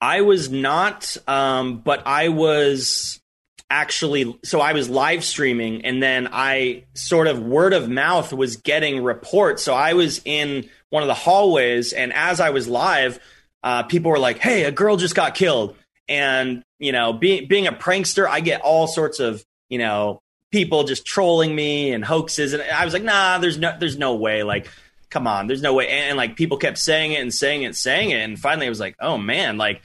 I 0.00 0.20
was 0.20 0.50
not, 0.50 1.16
um, 1.26 1.78
but 1.78 2.06
I 2.06 2.28
was 2.28 3.20
actually 3.68 4.38
so 4.44 4.60
I 4.60 4.74
was 4.74 4.88
live 4.88 5.24
streaming 5.24 5.84
and 5.84 6.00
then 6.00 6.28
I 6.30 6.84
sort 6.94 7.26
of 7.26 7.40
word 7.40 7.72
of 7.72 7.88
mouth 7.88 8.32
was 8.32 8.56
getting 8.56 9.02
reports. 9.02 9.62
So 9.62 9.74
I 9.74 9.94
was 9.94 10.20
in 10.24 10.68
one 10.90 11.02
of 11.02 11.08
the 11.08 11.14
hallways 11.14 11.92
and 11.92 12.12
as 12.12 12.40
I 12.40 12.50
was 12.50 12.68
live, 12.68 13.18
uh, 13.62 13.82
people 13.82 14.10
were 14.10 14.18
like, 14.18 14.38
"Hey, 14.38 14.64
a 14.64 14.70
girl 14.70 14.96
just 14.96 15.14
got 15.14 15.34
killed." 15.34 15.76
And 16.08 16.62
you 16.78 16.92
know, 16.92 17.12
being 17.12 17.48
being 17.48 17.66
a 17.66 17.72
prankster, 17.72 18.28
I 18.28 18.40
get 18.40 18.60
all 18.60 18.86
sorts 18.86 19.18
of 19.18 19.44
you 19.68 19.78
know 19.78 20.20
people 20.52 20.84
just 20.84 21.04
trolling 21.04 21.54
me 21.54 21.92
and 21.92 22.04
hoaxes, 22.04 22.52
and 22.52 22.62
I 22.62 22.84
was 22.84 22.94
like, 22.94 23.02
"Nah, 23.02 23.38
there's 23.38 23.58
no 23.58 23.76
there's 23.78 23.98
no 23.98 24.14
way." 24.14 24.44
Like 24.44 24.68
come 25.10 25.26
on, 25.26 25.46
there's 25.46 25.62
no 25.62 25.74
way. 25.74 25.88
And, 25.88 26.10
and, 26.10 26.16
like 26.16 26.36
people 26.36 26.58
kept 26.58 26.78
saying 26.78 27.12
it 27.12 27.20
and 27.20 27.32
saying 27.32 27.62
it, 27.62 27.66
and 27.66 27.76
saying 27.76 28.10
it, 28.10 28.20
and 28.20 28.38
finally 28.38 28.66
it 28.66 28.70
was 28.70 28.80
like, 28.80 28.96
oh 29.00 29.18
man, 29.18 29.58
like 29.58 29.82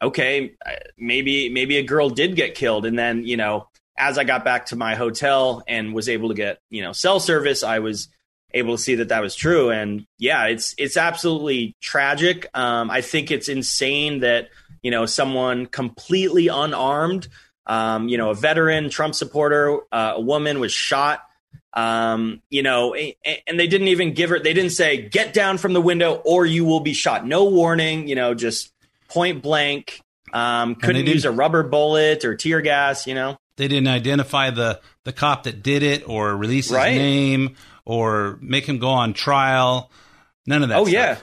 okay, 0.00 0.54
maybe 0.98 1.48
maybe 1.48 1.78
a 1.78 1.82
girl 1.82 2.10
did 2.10 2.36
get 2.36 2.54
killed, 2.54 2.86
and 2.86 2.98
then 2.98 3.24
you 3.24 3.36
know 3.36 3.68
as 3.98 4.18
I 4.18 4.24
got 4.24 4.44
back 4.44 4.66
to 4.66 4.76
my 4.76 4.94
hotel 4.94 5.62
and 5.68 5.94
was 5.94 6.08
able 6.08 6.28
to 6.28 6.34
get 6.34 6.58
you 6.70 6.82
know 6.82 6.92
cell 6.92 7.20
service, 7.20 7.62
I 7.62 7.78
was 7.78 8.08
able 8.54 8.76
to 8.76 8.82
see 8.82 8.96
that 8.96 9.08
that 9.08 9.22
was 9.22 9.34
true, 9.34 9.70
and 9.70 10.06
yeah, 10.18 10.46
it's 10.46 10.74
it's 10.76 10.96
absolutely 10.96 11.76
tragic. 11.80 12.48
Um, 12.54 12.90
I 12.90 13.00
think 13.00 13.30
it's 13.30 13.48
insane 13.48 14.20
that 14.20 14.48
you 14.82 14.90
know 14.90 15.06
someone 15.06 15.66
completely 15.66 16.48
unarmed. 16.48 17.28
Um, 17.64 18.08
you 18.08 18.18
know, 18.18 18.30
a 18.30 18.34
veteran 18.34 18.90
Trump 18.90 19.14
supporter, 19.14 19.78
uh, 19.92 20.14
a 20.16 20.20
woman 20.20 20.58
was 20.58 20.72
shot 20.72 21.22
um, 21.74 22.42
you 22.50 22.62
know, 22.62 22.94
and 22.94 23.58
they 23.58 23.66
didn't 23.66 23.88
even 23.88 24.14
give 24.14 24.30
her, 24.30 24.38
they 24.38 24.52
didn't 24.52 24.72
say, 24.72 25.08
get 25.08 25.32
down 25.32 25.58
from 25.58 25.72
the 25.72 25.80
window 25.80 26.14
or 26.24 26.44
you 26.44 26.64
will 26.64 26.80
be 26.80 26.92
shot. 26.92 27.26
No 27.26 27.44
warning, 27.44 28.08
you 28.08 28.14
know, 28.14 28.34
just 28.34 28.72
point 29.08 29.42
blank. 29.42 30.00
Um, 30.32 30.74
couldn't 30.74 31.06
use 31.06 31.24
a 31.24 31.30
rubber 31.30 31.62
bullet 31.62 32.24
or 32.24 32.34
tear 32.36 32.60
gas, 32.60 33.06
you 33.06 33.14
know. 33.14 33.36
They 33.56 33.68
didn't 33.68 33.88
identify 33.88 34.50
the, 34.50 34.80
the 35.04 35.12
cop 35.12 35.44
that 35.44 35.62
did 35.62 35.82
it 35.82 36.08
or 36.08 36.34
release 36.36 36.66
his 36.66 36.76
Right. 36.76 36.96
name 36.96 37.56
or 37.84 38.38
make 38.40 38.66
him 38.66 38.78
go 38.78 38.88
on 38.88 39.12
trial. 39.12 39.90
None 40.46 40.62
of 40.62 40.70
that 40.70 40.78
oh, 40.78 40.84
stuff. 40.84 40.92
yeah. 40.92 41.18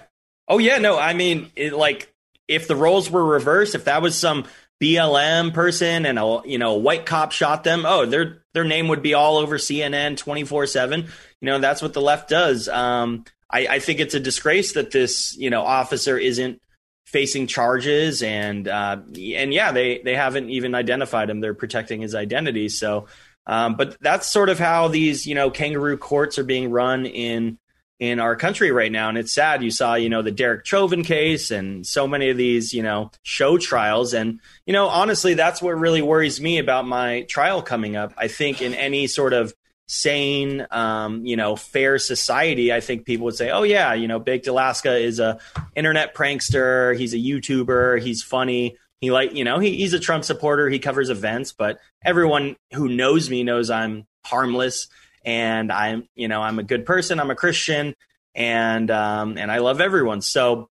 Oh, 0.48 0.58
yeah. 0.60 0.78
No, 0.78 0.98
I 0.98 1.14
mean, 1.14 1.52
it, 1.56 1.74
like, 1.74 2.14
if 2.48 2.68
the 2.68 2.76
roles 2.76 3.10
were 3.10 3.24
reversed, 3.24 3.76
if 3.76 3.86
that 3.86 4.02
was 4.02 4.18
some 4.18 4.46
BLM 4.82 5.54
person 5.54 6.06
and 6.06 6.18
a 6.18 6.42
you 6.46 6.58
know 6.58 6.76
a 6.76 6.78
white 6.78 7.06
cop 7.06 7.32
shot 7.32 7.64
them, 7.64 7.86
oh, 7.86 8.06
their 8.06 8.39
their 8.54 8.64
name 8.64 8.88
would 8.88 9.02
be 9.02 9.14
all 9.14 9.38
over 9.38 9.58
CNN 9.58 10.18
twenty 10.18 10.44
four 10.44 10.66
seven. 10.66 11.02
You 11.42 11.46
know 11.46 11.60
that's 11.60 11.82
what 11.82 11.94
the 11.94 12.02
left 12.02 12.30
does. 12.30 12.68
Um, 12.68 13.26
I, 13.50 13.68
I 13.68 13.80
think 13.80 14.00
it's 14.00 14.14
a 14.14 14.20
disgrace 14.20 14.74
that 14.74 14.92
this 14.92 15.36
you 15.38 15.50
know 15.50 15.64
officer 15.64 16.18
isn't 16.18 16.62
facing 17.06 17.48
charges 17.48 18.22
and 18.22 18.68
uh, 18.68 18.98
and 19.16 19.54
yeah, 19.54 19.72
they 19.72 20.00
they 20.00 20.16
haven't 20.16 20.50
even 20.50 20.76
identified 20.76 21.30
him. 21.30 21.40
They're 21.40 21.54
protecting 21.54 22.02
his 22.02 22.14
identity. 22.14 22.70
So, 22.70 23.08
um, 23.48 23.76
but 23.76 23.98
that's 24.00 24.28
sort 24.28 24.50
of 24.50 24.60
how 24.60 24.88
these 24.88 25.26
you 25.26 25.36
know 25.36 25.50
kangaroo 25.50 25.98
courts 25.98 26.38
are 26.38 26.44
being 26.44 26.70
run 26.70 27.06
in 27.06 27.58
in 28.00 28.20
our 28.20 28.36
country 28.36 28.72
right 28.72 28.92
now. 28.92 29.10
And 29.10 29.18
it's 29.18 29.34
sad. 29.34 29.62
You 29.62 29.72
saw, 29.72 29.96
you 29.96 30.10
know, 30.10 30.22
the 30.22 30.32
Derek 30.32 30.66
Chauvin 30.66 31.04
case 31.04 31.52
and 31.52 31.86
so 31.86 32.08
many 32.08 32.30
of 32.30 32.38
these, 32.38 32.74
you 32.74 32.82
know, 32.82 33.12
show 33.24 33.58
trials. 33.58 34.14
And, 34.14 34.40
you 34.66 34.74
know, 34.74 34.88
honestly, 34.88 35.34
that's 35.34 35.62
what 35.62 35.78
really 35.78 36.02
worries 36.02 36.40
me 36.40 36.60
about 36.60 36.88
my 36.88 37.24
trial 37.24 37.62
coming 37.62 37.98
up. 37.98 38.14
I 38.18 38.30
think 38.30 38.62
in 38.62 38.74
any 38.74 39.08
sort 39.08 39.34
of 39.34 39.54
sane, 39.88 40.66
um, 40.72 41.26
you 41.26 41.36
know, 41.36 41.56
fair 41.58 41.98
society, 41.98 42.72
I 42.72 42.80
think 42.80 43.06
people 43.06 43.26
would 43.26 43.36
say, 43.36 43.50
oh, 43.50 43.64
yeah, 43.64 43.94
you 43.94 44.08
know, 44.08 44.20
Baked 44.20 44.48
Alaska 44.48 44.96
is 44.96 45.20
a 45.20 45.40
internet 45.76 46.16
prankster. 46.16 46.98
He's 46.98 47.14
a 47.14 47.18
YouTuber. 47.18 48.02
He's 48.02 48.24
funny. 48.24 48.78
He 49.02 49.12
like, 49.12 49.34
you 49.34 49.44
know, 49.44 49.60
he, 49.60 49.78
he's 49.78 49.94
a 49.94 50.00
Trump 50.00 50.24
supporter. 50.24 50.70
He 50.70 50.80
covers 50.80 51.10
events, 51.10 51.54
but 51.54 51.80
everyone 52.04 52.56
who 52.74 52.88
knows 52.88 53.30
me 53.30 53.44
knows 53.44 53.70
I'm 53.70 54.06
harmless 54.26 54.88
and 55.26 55.72
I'm, 55.72 56.08
you 56.16 56.28
know, 56.28 56.42
I'm 56.42 56.60
a 56.60 56.64
good 56.64 56.86
person. 56.86 57.20
I'm 57.20 57.32
a 57.32 57.36
Christian, 57.36 57.96
and 58.36 58.90
um, 58.92 59.38
and 59.38 59.52
I 59.52 59.60
love 59.60 59.82
everyone. 59.82 60.22
So, 60.22 60.70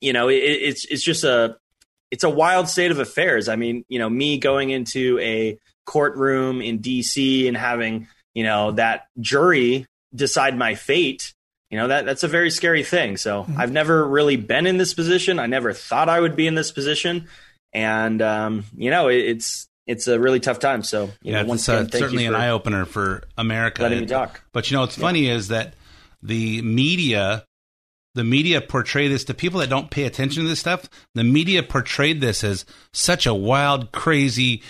you 0.00 0.12
know, 0.12 0.28
it, 0.28 0.36
it's 0.36 0.84
it's 0.86 1.02
just 1.02 1.24
a 1.24 1.56
it's 2.10 2.24
a 2.24 2.30
wild 2.30 2.68
state 2.68 2.90
of 2.90 2.98
affairs. 2.98 3.48
I 3.48 3.56
mean, 3.56 3.84
you 3.88 3.98
know, 3.98 4.08
me 4.08 4.38
going 4.38 4.70
into 4.70 5.18
a 5.20 5.58
courtroom 5.84 6.60
in 6.60 6.78
D.C. 6.78 7.48
and 7.48 7.56
having 7.56 8.08
you 8.34 8.44
know 8.44 8.72
that 8.72 9.06
jury 9.20 9.86
decide 10.14 10.56
my 10.56 10.74
fate. 10.74 11.34
You 11.70 11.78
know 11.78 11.88
that 11.88 12.04
that's 12.04 12.22
a 12.22 12.28
very 12.28 12.50
scary 12.50 12.84
thing. 12.84 13.16
So 13.16 13.46
I've 13.56 13.72
never 13.72 14.06
really 14.06 14.36
been 14.36 14.66
in 14.66 14.76
this 14.76 14.92
position. 14.92 15.38
I 15.38 15.46
never 15.46 15.72
thought 15.72 16.10
I 16.10 16.20
would 16.20 16.36
be 16.36 16.46
in 16.46 16.54
this 16.54 16.70
position, 16.70 17.28
and 17.72 18.20
um, 18.20 18.64
you 18.76 18.90
know, 18.90 19.08
it, 19.08 19.20
it's 19.20 19.68
it's 19.86 20.06
a 20.06 20.18
really 20.18 20.40
tough 20.40 20.58
time. 20.58 20.82
So 20.82 21.04
you 21.22 21.32
yeah, 21.32 21.42
know, 21.42 21.48
once 21.48 21.68
uh, 21.68 21.74
again, 21.74 22.00
certainly 22.00 22.26
an 22.26 22.34
eye 22.34 22.50
opener 22.50 22.84
for 22.84 23.24
America. 23.36 23.82
letting 23.82 24.00
me 24.00 24.06
talk. 24.06 24.42
But 24.52 24.70
you 24.70 24.76
know, 24.76 24.82
what's 24.82 24.96
funny 24.96 25.28
is 25.28 25.48
that 25.48 25.74
the 26.22 26.62
media, 26.62 27.44
the 28.14 28.24
media 28.24 28.60
portray 28.60 29.08
this 29.08 29.24
to 29.24 29.34
people 29.34 29.60
that 29.60 29.70
don't 29.70 29.90
pay 29.90 30.04
attention 30.04 30.42
to 30.44 30.48
this 30.48 30.60
stuff. 30.60 30.88
The 31.14 31.24
media 31.24 31.62
portrayed 31.62 32.20
this 32.20 32.44
as 32.44 32.64
such 32.92 33.26
a 33.26 33.34
wild, 33.34 33.92
crazy, 33.92 34.62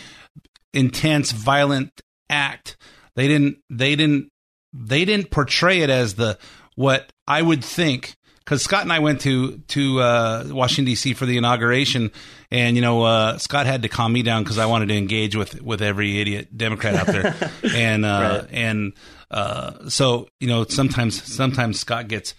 intense, 0.73 1.33
violent 1.33 2.01
act. 2.31 2.77
They 3.15 3.29
didn't. 3.29 3.59
They 3.69 3.97
didn't. 3.97 4.31
They 4.73 5.05
didn't 5.05 5.31
portray 5.31 5.81
it 5.81 5.91
as 5.91 6.15
the 6.15 6.39
what 6.75 7.13
I 7.27 7.43
would 7.43 7.65
think. 7.65 8.15
Because 8.45 8.63
Scott 8.63 8.83
and 8.83 8.93
I 8.93 8.99
went 8.99 9.21
to 9.23 9.59
to 9.69 10.01
uh, 10.01 10.45
Washington 10.49 10.87
D.C. 10.87 11.15
for 11.15 11.27
the 11.27 11.37
inauguration, 11.37 12.11
and 12.51 12.77
you 12.77 12.83
know 12.83 13.03
uh, 13.03 13.39
Scott 13.39 13.67
had 13.67 13.83
to 13.83 13.89
calm 13.89 14.13
me 14.13 14.23
down 14.23 14.43
because 14.43 14.59
I 14.59 14.67
wanted 14.67 14.89
to 14.89 14.97
engage 14.97 15.37
with 15.37 15.63
with 15.63 15.81
every 15.81 16.21
idiot 16.21 16.57
Democrat 16.57 16.95
out 16.95 17.07
there, 17.07 17.35
and 17.75 18.05
uh, 18.05 18.45
and 18.51 18.95
uh, 19.31 19.89
so 19.89 20.29
you 20.41 20.49
know 20.49 20.65
sometimes 20.65 21.23
sometimes 21.23 21.81
Scott 21.81 22.09
gets 22.09 22.35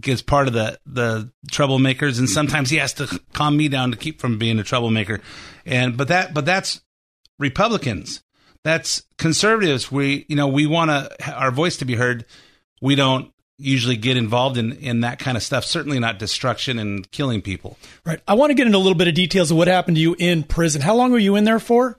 gets 0.00 0.22
part 0.22 0.48
of 0.48 0.54
the 0.54 0.78
the 0.86 1.32
troublemakers, 1.50 2.18
and 2.18 2.28
sometimes 2.28 2.70
he 2.70 2.76
has 2.76 2.94
to 2.94 3.20
calm 3.32 3.56
me 3.56 3.68
down 3.68 3.90
to 3.90 3.96
keep 3.96 4.20
from 4.20 4.38
being 4.38 4.58
a 4.58 4.64
troublemaker, 4.64 5.20
and 5.66 5.96
but 5.96 6.08
that 6.08 6.34
but 6.34 6.44
that's 6.44 6.82
Republicans, 7.38 8.22
that's 8.64 9.04
conservatives. 9.18 9.90
We 9.90 10.26
you 10.28 10.36
know 10.36 10.48
we 10.48 10.66
want 10.66 10.90
to 10.90 11.34
our 11.34 11.50
voice 11.50 11.78
to 11.78 11.84
be 11.84 11.94
heard. 11.94 12.24
We 12.80 12.94
don't 12.94 13.31
usually 13.62 13.96
get 13.96 14.16
involved 14.16 14.56
in 14.56 14.72
in 14.72 15.00
that 15.00 15.18
kind 15.18 15.36
of 15.36 15.42
stuff. 15.42 15.64
Certainly 15.64 15.98
not 16.00 16.18
destruction 16.18 16.78
and 16.78 17.10
killing 17.10 17.42
people. 17.42 17.78
Right. 18.04 18.20
I 18.26 18.34
want 18.34 18.50
to 18.50 18.54
get 18.54 18.66
into 18.66 18.78
a 18.78 18.80
little 18.80 18.98
bit 18.98 19.08
of 19.08 19.14
details 19.14 19.50
of 19.50 19.56
what 19.56 19.68
happened 19.68 19.96
to 19.96 20.00
you 20.00 20.16
in 20.18 20.42
prison. 20.42 20.82
How 20.82 20.94
long 20.94 21.12
were 21.12 21.18
you 21.18 21.36
in 21.36 21.44
there 21.44 21.60
for? 21.60 21.98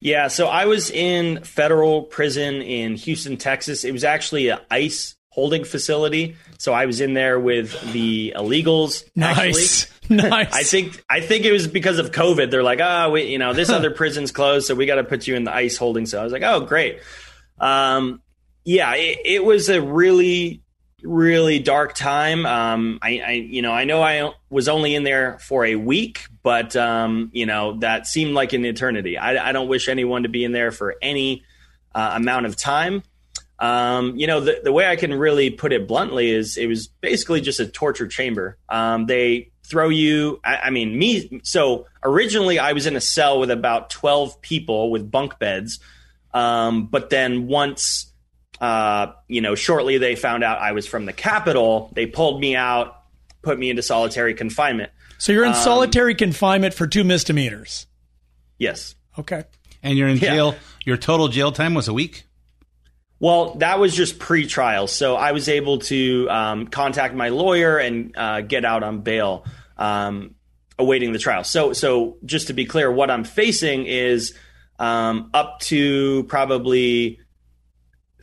Yeah, 0.00 0.28
so 0.28 0.46
I 0.46 0.66
was 0.66 0.90
in 0.90 1.42
federal 1.42 2.02
prison 2.02 2.56
in 2.62 2.96
Houston, 2.96 3.38
Texas. 3.38 3.82
It 3.82 3.92
was 3.92 4.04
actually 4.04 4.48
an 4.48 4.58
ICE 4.70 5.16
holding 5.30 5.64
facility. 5.64 6.36
So 6.58 6.72
I 6.72 6.86
was 6.86 7.00
in 7.00 7.14
there 7.14 7.40
with 7.40 7.92
the 7.92 8.34
illegals. 8.36 9.04
Nice. 9.14 9.84
Actually. 9.84 10.16
nice. 10.30 10.52
I 10.52 10.62
think 10.62 11.04
I 11.10 11.20
think 11.20 11.44
it 11.44 11.52
was 11.52 11.66
because 11.66 11.98
of 11.98 12.10
COVID. 12.10 12.50
They're 12.50 12.62
like, 12.62 12.80
oh, 12.80 13.10
we, 13.10 13.24
you 13.24 13.38
know, 13.38 13.52
this 13.52 13.70
other 13.78 13.90
prison's 13.90 14.32
closed, 14.32 14.66
so 14.66 14.74
we 14.74 14.86
got 14.86 14.96
to 14.96 15.04
put 15.04 15.26
you 15.26 15.34
in 15.34 15.44
the 15.44 15.54
ICE 15.54 15.76
holding 15.76 16.06
cell. 16.06 16.20
I 16.20 16.24
was 16.24 16.32
like, 16.32 16.42
oh, 16.42 16.60
great. 16.60 17.00
Um, 17.58 18.22
yeah, 18.66 18.94
it, 18.96 19.20
it 19.24 19.44
was 19.44 19.68
a 19.70 19.80
really 19.80 20.60
really 21.02 21.60
dark 21.60 21.94
time. 21.94 22.44
Um, 22.44 22.98
I, 23.00 23.20
I, 23.20 23.30
you 23.32 23.62
know, 23.62 23.70
I 23.70 23.84
know 23.84 24.02
I 24.02 24.32
was 24.50 24.68
only 24.68 24.94
in 24.94 25.04
there 25.04 25.38
for 25.38 25.64
a 25.64 25.76
week, 25.76 26.26
but 26.42 26.74
um, 26.74 27.30
you 27.32 27.46
know 27.46 27.78
that 27.78 28.06
seemed 28.06 28.34
like 28.34 28.52
an 28.52 28.64
eternity. 28.64 29.16
I, 29.16 29.50
I, 29.50 29.52
don't 29.52 29.68
wish 29.68 29.88
anyone 29.88 30.24
to 30.24 30.28
be 30.28 30.44
in 30.44 30.52
there 30.52 30.72
for 30.72 30.96
any 31.00 31.44
uh, 31.94 32.12
amount 32.14 32.46
of 32.46 32.56
time. 32.56 33.04
Um, 33.58 34.16
you 34.16 34.26
know, 34.26 34.40
the, 34.40 34.60
the 34.64 34.72
way 34.72 34.86
I 34.86 34.96
can 34.96 35.14
really 35.14 35.50
put 35.50 35.72
it 35.72 35.86
bluntly 35.86 36.30
is 36.30 36.56
it 36.56 36.66
was 36.66 36.88
basically 36.88 37.40
just 37.40 37.60
a 37.60 37.66
torture 37.66 38.08
chamber. 38.08 38.58
Um, 38.68 39.06
they 39.06 39.52
throw 39.64 39.88
you. 39.88 40.40
I, 40.44 40.56
I 40.56 40.70
mean, 40.70 40.98
me. 40.98 41.40
So 41.44 41.86
originally, 42.02 42.58
I 42.58 42.72
was 42.72 42.86
in 42.86 42.96
a 42.96 43.00
cell 43.00 43.38
with 43.38 43.50
about 43.52 43.90
twelve 43.90 44.40
people 44.42 44.90
with 44.90 45.08
bunk 45.08 45.38
beds, 45.38 45.78
um, 46.34 46.86
but 46.86 47.10
then 47.10 47.46
once 47.46 48.12
uh, 48.60 49.12
you 49.28 49.40
know, 49.40 49.54
shortly 49.54 49.98
they 49.98 50.16
found 50.16 50.42
out 50.44 50.58
I 50.58 50.72
was 50.72 50.86
from 50.86 51.06
the 51.06 51.12
Capitol. 51.12 51.90
They 51.94 52.06
pulled 52.06 52.40
me 52.40 52.56
out, 52.56 53.02
put 53.42 53.58
me 53.58 53.70
into 53.70 53.82
solitary 53.82 54.34
confinement. 54.34 54.90
So 55.18 55.32
you're 55.32 55.44
in 55.44 55.50
Um, 55.52 55.56
solitary 55.56 56.14
confinement 56.14 56.74
for 56.74 56.86
two 56.86 57.04
misdemeanors. 57.04 57.86
Yes. 58.58 58.94
Okay. 59.18 59.44
And 59.82 59.96
you're 59.96 60.08
in 60.08 60.18
Yeah. 60.18 60.34
jail. 60.34 60.54
Your 60.84 60.96
total 60.96 61.28
jail 61.28 61.52
time 61.52 61.74
was 61.74 61.88
a 61.88 61.92
week. 61.92 62.24
Well, 63.18 63.54
that 63.56 63.78
was 63.78 63.94
just 63.94 64.18
pre-trial, 64.18 64.86
so 64.88 65.16
I 65.16 65.32
was 65.32 65.48
able 65.48 65.78
to 65.78 66.28
um, 66.28 66.66
contact 66.66 67.14
my 67.14 67.30
lawyer 67.30 67.78
and 67.78 68.14
uh, 68.14 68.42
get 68.42 68.66
out 68.66 68.82
on 68.82 69.00
bail, 69.00 69.46
um, 69.78 70.34
awaiting 70.78 71.14
the 71.14 71.18
trial. 71.18 71.42
So, 71.42 71.72
so 71.72 72.18
just 72.26 72.48
to 72.48 72.52
be 72.52 72.66
clear, 72.66 72.92
what 72.92 73.10
I'm 73.10 73.24
facing 73.24 73.86
is 73.86 74.34
um, 74.78 75.30
up 75.32 75.60
to 75.60 76.24
probably 76.24 77.18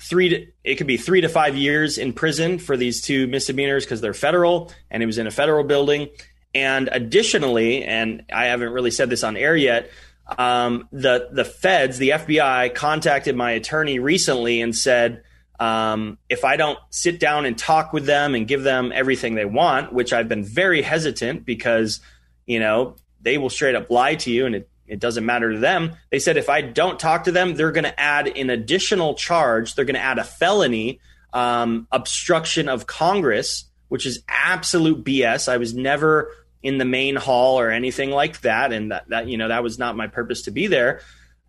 three 0.04 0.30
to 0.30 0.47
it 0.64 0.76
could 0.76 0.88
be 0.88 0.97
three 0.97 1.22
to 1.22 1.30
five 1.30 1.56
years 1.56 1.97
in 1.97 2.14
prison 2.14 2.60
for 2.60 2.76
these 2.76 3.01
two 3.01 3.28
misdemeanors 3.28 3.86
because 3.86 4.01
they're 4.01 4.14
federal 4.14 4.72
and 4.91 5.01
it 5.01 5.06
was 5.06 5.18
in 5.18 5.28
a 5.28 5.32
federal 5.32 5.64
building. 5.64 6.10
And 6.54 6.89
additionally, 6.91 7.84
and 7.84 8.24
I 8.32 8.45
haven't 8.45 8.74
really 8.74 8.91
said 8.91 9.10
this 9.10 9.24
on 9.24 9.38
air 9.38 9.56
yet, 9.56 9.89
um, 10.38 10.88
the 10.91 11.30
the 11.32 11.45
feds, 11.45 11.97
the 11.97 12.10
FBI, 12.10 12.76
contacted 12.76 13.36
my 13.36 13.51
attorney 13.51 13.99
recently 13.99 14.62
and 14.62 14.76
said, 14.76 15.24
um, 15.60 16.18
if 16.30 16.43
I 16.43 16.58
don't 16.58 16.80
sit 16.89 17.20
down 17.20 17.45
and 17.45 17.58
talk 17.58 17.93
with 17.93 18.06
them 18.06 18.36
and 18.36 18.47
give 18.47 18.64
them 18.64 18.91
everything 18.93 19.36
they 19.36 19.45
want, 19.45 19.93
which 19.93 20.12
I've 20.12 20.28
been 20.28 20.43
very 20.43 20.82
hesitant 20.82 21.45
because, 21.45 22.01
you 22.45 22.60
know, 22.60 22.95
they 23.22 23.38
will 23.38 23.49
straight 23.49 23.76
up 23.76 23.89
lie 23.89 24.16
to 24.16 24.32
you 24.32 24.45
and 24.45 24.56
it, 24.56 24.70
it 24.88 25.00
doesn't 25.00 25.26
matter 25.26 25.52
to 25.52 25.60
them. 25.60 25.94
They 26.12 26.20
said 26.20 26.38
if 26.38 26.50
I 26.50 26.62
don't 26.62 27.00
talk 27.00 27.26
to 27.26 27.32
them, 27.32 27.56
they're 27.56 27.72
going 27.72 27.86
to 27.86 28.00
add 28.00 28.28
an 28.28 28.50
additional 28.50 29.16
charge. 29.16 29.76
They're 29.76 29.86
going 29.86 29.96
to 29.96 30.02
add 30.02 30.20
a 30.20 30.24
felony, 30.24 31.00
um, 31.32 31.88
obstruction 31.92 32.70
of 32.70 32.86
Congress, 32.86 33.66
which 33.88 34.06
is 34.06 34.24
absolute 34.28 35.04
BS. 35.04 35.48
I 35.48 35.58
was 35.58 35.74
never 35.74 36.32
in 36.62 36.78
the 36.78 36.86
main 36.86 37.16
hall 37.16 37.60
or 37.60 37.70
anything 37.70 38.10
like 38.12 38.42
that, 38.42 38.72
and 38.72 38.92
that, 38.92 39.08
that 39.10 39.28
you 39.28 39.38
know 39.38 39.50
that 39.50 39.64
was 39.64 39.78
not 39.78 39.98
my 39.98 40.08
purpose 40.08 40.44
to 40.44 40.52
be 40.52 40.68
there. 40.68 41.02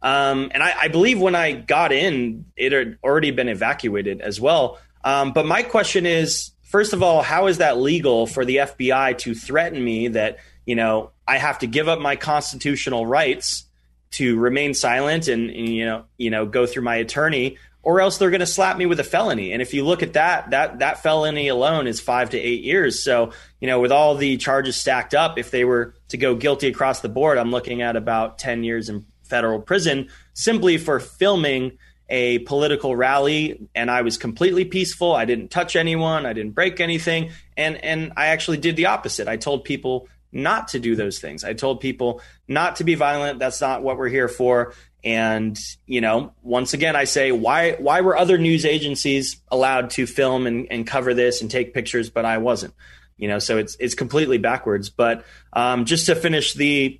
Um, 0.02 0.50
and 0.52 0.62
I, 0.62 0.74
I 0.82 0.88
believe 0.88 1.18
when 1.18 1.34
I 1.34 1.52
got 1.52 1.90
in, 1.90 2.44
it 2.56 2.72
had 2.72 2.98
already 3.02 3.30
been 3.30 3.48
evacuated 3.48 4.20
as 4.20 4.38
well. 4.38 4.78
Um, 5.02 5.32
but 5.32 5.46
my 5.46 5.62
question 5.62 6.04
is, 6.04 6.50
first 6.62 6.92
of 6.92 7.02
all, 7.02 7.22
how 7.22 7.46
is 7.46 7.58
that 7.58 7.78
legal 7.78 8.26
for 8.26 8.44
the 8.44 8.56
FBI 8.56 9.16
to 9.18 9.34
threaten 9.34 9.82
me 9.82 10.08
that 10.08 10.38
you 10.66 10.74
know 10.74 11.10
I 11.26 11.38
have 11.38 11.60
to 11.60 11.66
give 11.66 11.88
up 11.88 12.00
my 12.00 12.16
constitutional 12.16 13.06
rights 13.06 13.64
to 14.12 14.38
remain 14.38 14.74
silent 14.74 15.26
and, 15.28 15.50
and 15.50 15.68
you 15.68 15.84
know 15.84 16.04
you 16.16 16.30
know 16.30 16.46
go 16.46 16.66
through 16.66 16.82
my 16.82 16.96
attorney, 16.96 17.58
or 17.82 18.00
else 18.00 18.18
they're 18.18 18.30
going 18.30 18.40
to 18.40 18.46
slap 18.46 18.76
me 18.76 18.86
with 18.86 19.00
a 19.00 19.04
felony. 19.04 19.52
And 19.52 19.60
if 19.60 19.74
you 19.74 19.84
look 19.84 20.02
at 20.02 20.14
that, 20.14 20.50
that 20.50 20.78
that 20.78 21.02
felony 21.02 21.48
alone 21.48 21.86
is 21.86 22.00
five 22.00 22.30
to 22.30 22.38
eight 22.38 22.62
years. 22.62 23.02
So 23.02 23.32
you 23.60 23.66
know 23.66 23.80
with 23.80 23.92
all 23.92 24.14
the 24.14 24.36
charges 24.36 24.76
stacked 24.76 25.14
up, 25.14 25.38
if 25.38 25.50
they 25.50 25.64
were 25.64 25.94
to 26.08 26.16
go 26.16 26.34
guilty 26.34 26.68
across 26.68 27.00
the 27.00 27.08
board, 27.08 27.38
I'm 27.38 27.50
looking 27.50 27.82
at 27.82 27.96
about 27.96 28.38
ten 28.38 28.64
years 28.64 28.88
in 28.88 29.04
federal 29.24 29.60
prison 29.60 30.08
simply 30.34 30.78
for 30.78 31.00
filming 31.00 31.78
a 32.10 32.38
political 32.40 32.94
rally 32.94 33.66
and 33.74 33.90
I 33.90 34.02
was 34.02 34.18
completely 34.18 34.64
peaceful. 34.64 35.14
I 35.14 35.24
didn't 35.24 35.48
touch 35.48 35.74
anyone, 35.74 36.26
I 36.26 36.34
didn't 36.34 36.52
break 36.52 36.80
anything, 36.80 37.30
and 37.56 37.82
and 37.82 38.12
I 38.16 38.26
actually 38.26 38.58
did 38.58 38.76
the 38.76 38.86
opposite. 38.86 39.26
I 39.26 39.36
told 39.36 39.64
people 39.64 40.08
not 40.34 40.68
to 40.68 40.80
do 40.80 40.96
those 40.96 41.18
things. 41.18 41.44
I 41.44 41.54
told 41.54 41.80
people 41.80 42.20
not 42.48 42.76
to 42.76 42.84
be 42.84 42.94
violent. 42.96 43.38
That's 43.38 43.60
not 43.60 43.82
what 43.82 43.96
we're 43.96 44.08
here 44.08 44.28
for. 44.28 44.74
And 45.04 45.58
you 45.86 46.00
know, 46.00 46.32
once 46.42 46.72
again, 46.72 46.96
I 46.96 47.04
say, 47.04 47.30
why 47.30 47.72
why 47.72 48.00
were 48.00 48.16
other 48.16 48.38
news 48.38 48.64
agencies 48.64 49.40
allowed 49.48 49.90
to 49.90 50.06
film 50.06 50.46
and, 50.46 50.66
and 50.70 50.86
cover 50.86 51.14
this 51.14 51.42
and 51.42 51.50
take 51.50 51.74
pictures, 51.74 52.10
but 52.10 52.24
I 52.24 52.38
wasn't? 52.38 52.74
You 53.16 53.28
know, 53.28 53.38
so 53.38 53.58
it's 53.58 53.76
it's 53.78 53.94
completely 53.94 54.38
backwards. 54.38 54.90
But 54.90 55.24
um, 55.52 55.84
just 55.84 56.06
to 56.06 56.14
finish 56.14 56.54
the 56.54 56.98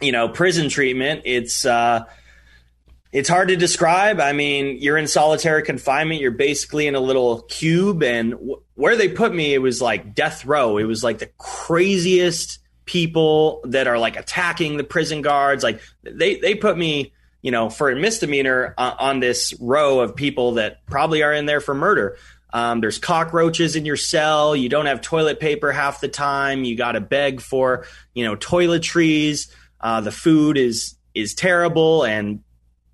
you 0.00 0.12
know 0.12 0.28
prison 0.28 0.70
treatment, 0.70 1.22
it's 1.26 1.66
uh, 1.66 2.06
it's 3.12 3.28
hard 3.28 3.48
to 3.48 3.56
describe. 3.56 4.20
I 4.20 4.32
mean, 4.32 4.78
you're 4.80 4.96
in 4.96 5.06
solitary 5.06 5.62
confinement. 5.62 6.20
You're 6.20 6.32
basically 6.32 6.86
in 6.86 6.94
a 6.94 7.00
little 7.00 7.42
cube, 7.42 8.02
and 8.02 8.32
w- 8.32 8.62
where 8.74 8.96
they 8.96 9.08
put 9.08 9.34
me, 9.34 9.52
it 9.52 9.58
was 9.58 9.82
like 9.82 10.14
death 10.14 10.46
row. 10.46 10.78
It 10.78 10.84
was 10.84 11.04
like 11.04 11.18
the 11.18 11.30
craziest 11.38 12.58
people 12.86 13.60
that 13.64 13.86
are 13.86 13.98
like 13.98 14.16
attacking 14.16 14.76
the 14.76 14.84
prison 14.84 15.22
guards. 15.22 15.62
Like 15.62 15.80
they 16.02 16.36
they 16.36 16.54
put 16.54 16.76
me, 16.76 17.12
you 17.42 17.50
know, 17.50 17.70
for 17.70 17.90
a 17.90 17.96
misdemeanor 17.96 18.74
uh, 18.76 18.94
on 18.98 19.20
this 19.20 19.54
row 19.60 20.00
of 20.00 20.16
people 20.16 20.52
that 20.52 20.84
probably 20.86 21.22
are 21.22 21.32
in 21.32 21.46
there 21.46 21.60
for 21.60 21.74
murder. 21.74 22.16
Um, 22.52 22.80
there's 22.80 22.98
cockroaches 22.98 23.74
in 23.74 23.84
your 23.84 23.96
cell. 23.96 24.54
You 24.54 24.68
don't 24.68 24.86
have 24.86 25.00
toilet 25.00 25.40
paper 25.40 25.72
half 25.72 26.00
the 26.00 26.08
time. 26.08 26.62
You 26.62 26.76
got 26.76 26.92
to 26.92 27.00
beg 27.00 27.40
for, 27.40 27.84
you 28.14 28.24
know, 28.24 28.36
toiletries. 28.36 29.50
Uh, 29.80 30.00
the 30.00 30.12
food 30.12 30.56
is 30.56 30.96
is 31.14 31.34
terrible, 31.34 32.04
and 32.04 32.42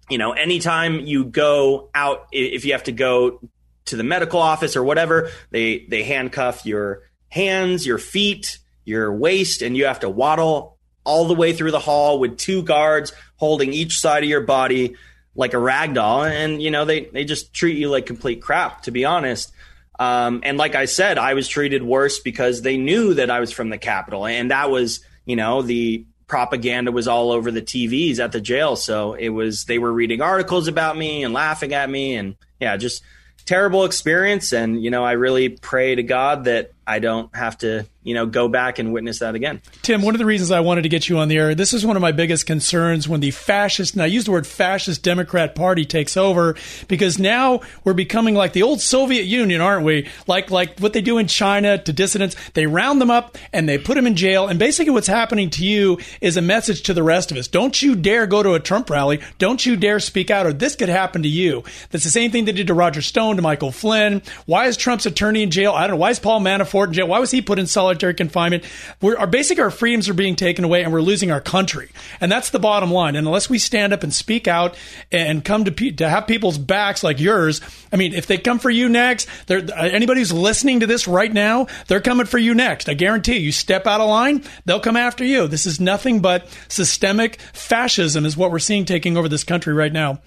you 0.09 0.18
know, 0.18 0.32
anytime 0.32 1.01
you 1.01 1.24
go 1.24 1.91
out, 1.95 2.26
if 2.32 2.64
you 2.64 2.72
have 2.72 2.84
to 2.84 2.93
go 2.93 3.41
to 3.86 3.97
the 3.97 4.03
medical 4.03 4.41
office 4.41 4.76
or 4.76 4.82
whatever, 4.82 5.30
they 5.51 5.86
they 5.88 6.05
handcuff 6.05 6.64
your 6.64 7.03
hands, 7.28 7.86
your 7.86 7.99
feet, 7.99 8.59
your 8.85 9.12
waist, 9.12 9.62
and 9.62 9.76
you 9.76 9.87
have 9.87 10.01
to 10.01 10.09
waddle 10.09 10.78
all 11.05 11.26
the 11.26 11.35
way 11.35 11.53
through 11.53 11.70
the 11.70 11.78
hall 11.78 12.18
with 12.18 12.37
two 12.37 12.62
guards 12.62 13.12
holding 13.37 13.72
each 13.72 13.99
side 13.99 14.22
of 14.22 14.28
your 14.28 14.43
body 14.43 14.95
like 15.35 15.55
a 15.55 15.59
rag 15.59 15.95
doll. 15.95 16.24
And 16.24 16.62
you 16.62 16.70
know, 16.70 16.85
they 16.85 17.05
they 17.07 17.24
just 17.24 17.55
treat 17.55 17.78
you 17.78 17.89
like 17.89 18.07
complete 18.07 18.43
crap, 18.43 18.83
to 18.83 18.91
be 18.91 19.05
honest. 19.05 19.53
Um, 19.99 20.41
and 20.45 20.57
like 20.57 20.74
I 20.74 20.87
said, 20.87 21.18
I 21.18 21.35
was 21.35 21.47
treated 21.47 21.83
worse 21.83 22.20
because 22.20 22.62
they 22.62 22.78
knew 22.78 23.14
that 23.14 23.31
I 23.31 23.41
was 23.41 23.53
from 23.53 23.68
the 23.68 23.76
Capitol 23.76 24.24
and 24.24 24.51
that 24.51 24.70
was, 24.70 25.01
you 25.26 25.37
know, 25.37 25.61
the 25.61 26.07
propaganda 26.26 26.91
was 26.91 27.07
all 27.07 27.33
over 27.33 27.51
the 27.51 27.61
TVs 27.61 28.18
at 28.18 28.33
the 28.33 28.41
jail. 28.41 28.76
So 28.76 29.12
it 29.12 29.28
was 29.28 29.64
they 29.64 29.78
were 29.78 29.93
reading 29.93 30.22
articles 30.22 30.68
about 30.68 30.97
me 30.97 31.22
and 31.24 31.35
laughing 31.35 31.74
at 31.74 31.91
me, 31.91 32.14
and 32.14 32.37
yeah, 32.59 32.78
just 32.78 33.03
terrible 33.45 33.85
experience. 33.85 34.53
And 34.53 34.83
you 34.83 34.91
know, 34.91 35.05
I 35.05 35.12
really 35.12 35.51
pray 35.51 35.95
to 35.95 36.03
God 36.03 36.45
that 36.45 36.70
I 36.87 36.99
don't 36.99 37.35
have 37.37 37.59
to, 37.59 37.87
you 38.03 38.14
know, 38.14 38.26
go 38.26 38.49
back 38.49 38.78
and 38.78 38.93
witness 38.93 39.20
that 39.20 39.35
again. 39.35 39.62
Tim, 39.83 40.03
one 40.03 40.14
of 40.14 40.18
the 40.18 40.26
reasons 40.26 40.51
I 40.51 40.61
wanted 40.61 40.83
to 40.83 40.89
get 40.89 41.09
you 41.09 41.18
on 41.18 41.28
the 41.28 41.37
air, 41.37 41.55
this 41.55 41.72
is 41.72 41.87
one 41.87 41.95
of 41.97 42.03
my 42.03 42.11
biggest 42.11 42.47
concerns 42.47 43.09
when 43.09 43.20
the 43.20 43.31
fascist, 43.31 43.95
and 43.95 44.03
I 44.03 44.07
use 44.07 44.24
the 44.24 44.33
word 44.33 44.47
fascist 44.47 45.03
Democrat 45.03 45.55
Party 45.55 45.85
takes 45.85 46.16
over, 46.16 46.57
because 46.89 47.18
now 47.18 47.61
we're 47.85 47.93
becoming 47.93 48.35
like 48.35 48.55
the 48.55 48.62
old 48.62 48.81
Soviet 48.81 49.24
Union, 49.24 49.61
aren't 49.61 49.85
we? 49.85 50.09
Like 50.26 50.51
like 50.51 50.81
what 50.81 50.93
they 50.93 51.03
do 51.03 51.18
in 51.18 51.26
China 51.26 51.78
to 51.78 51.93
dissidents. 51.93 52.35
They 52.55 52.66
round 52.66 53.01
them 53.01 53.11
up 53.11 53.39
and 53.53 53.68
they 53.68 53.78
put 53.78 53.95
them 53.95 54.07
in 54.07 54.16
jail. 54.16 54.49
And 54.49 54.59
basically 54.59 54.93
what's 54.93 55.07
happening 55.07 55.51
to 55.51 55.64
you 55.64 55.99
is 56.20 56.37
a 56.37 56.43
message 56.43 56.83
to 56.85 56.95
the 56.95 57.03
rest 57.03 57.31
of 57.31 57.37
us. 57.37 57.47
Don't 57.47 57.81
you 57.81 57.95
dare 57.95 58.26
go 58.26 58.43
to 58.43 58.55
a 58.55 58.61
Trump 58.61 58.91
rally. 58.91 59.20
Don't 59.39 59.64
you 59.64 59.76
dare 59.76 60.01
speak 60.01 60.31
out, 60.31 60.47
or 60.47 60.53
this 60.53 60.74
could 60.74 60.89
happen 60.89 61.22
to 61.22 61.28
you. 61.28 61.62
That's 61.91 62.05
the 62.05 62.11
same 62.11 62.31
thing 62.31 62.47
they 62.47 62.53
did 62.53 62.66
to 62.66 62.74
Roger 62.74 63.03
Stone, 63.03 63.37
to 63.37 63.43
Michael 63.43 63.70
Flynn. 63.70 64.22
Why 64.47 64.66
is 64.66 64.76
Trump's 64.76 65.07
attorney 65.07 65.43
in 65.43 65.51
jail? 65.51 65.72
I 65.72 65.83
don't 65.83 65.91
know. 65.91 66.01
Why 66.01 66.11
is 66.11 66.18
Paul 66.18 66.41
Manafort 66.41 66.69
Manafort 66.70 66.88
in 66.88 66.92
jail? 66.94 67.08
Why 67.08 67.18
was 67.18 67.30
he 67.30 67.42
put 67.42 67.58
in 67.58 67.66
solitary 67.66 68.14
confinement? 68.14 68.64
We're, 69.00 69.16
our 69.16 69.26
basic 69.26 69.58
our 69.58 69.70
freedoms 69.70 70.08
are 70.08 70.14
being 70.14 70.36
taken 70.36 70.64
away, 70.64 70.82
and 70.82 70.92
we're 70.92 71.00
losing 71.02 71.30
our 71.30 71.40
country. 71.40 71.90
And 72.20 72.30
that's 72.30 72.50
the 72.50 72.58
bottom 72.58 72.90
line. 72.90 73.16
And 73.16 73.26
unless 73.26 73.50
we 73.50 73.58
stand 73.58 73.92
up 73.92 74.02
and 74.02 74.12
speak 74.12 74.48
out 74.48 74.76
and 75.12 75.44
come 75.44 75.64
to 75.64 75.72
pe- 75.72 75.90
to 75.92 76.08
have 76.08 76.26
people's 76.26 76.58
backs 76.58 77.02
like 77.02 77.20
yours, 77.20 77.60
I 77.92 77.96
mean, 77.96 78.14
if 78.14 78.26
they 78.26 78.38
come 78.38 78.58
for 78.58 78.70
you 78.70 78.88
next, 78.88 79.28
they're, 79.46 79.58
uh, 79.58 79.88
anybody 79.88 80.20
who's 80.20 80.32
listening 80.32 80.80
to 80.80 80.86
this 80.86 81.06
right 81.08 81.32
now, 81.32 81.66
they're 81.88 82.00
coming 82.00 82.26
for 82.26 82.38
you 82.38 82.54
next. 82.54 82.88
I 82.88 82.94
guarantee 82.94 83.34
you. 83.34 83.40
You 83.40 83.52
step 83.52 83.86
out 83.86 84.00
of 84.00 84.08
line, 84.08 84.44
they'll 84.64 84.80
come 84.80 84.96
after 84.96 85.24
you. 85.24 85.48
This 85.48 85.66
is 85.66 85.80
nothing 85.80 86.20
but 86.20 86.48
systemic 86.68 87.40
fascism, 87.40 88.24
is 88.24 88.36
what 88.36 88.50
we're 88.50 88.58
seeing 88.58 88.84
taking 88.84 89.16
over 89.16 89.28
this 89.28 89.44
country 89.44 89.74
right 89.74 89.92
now. 89.92 90.20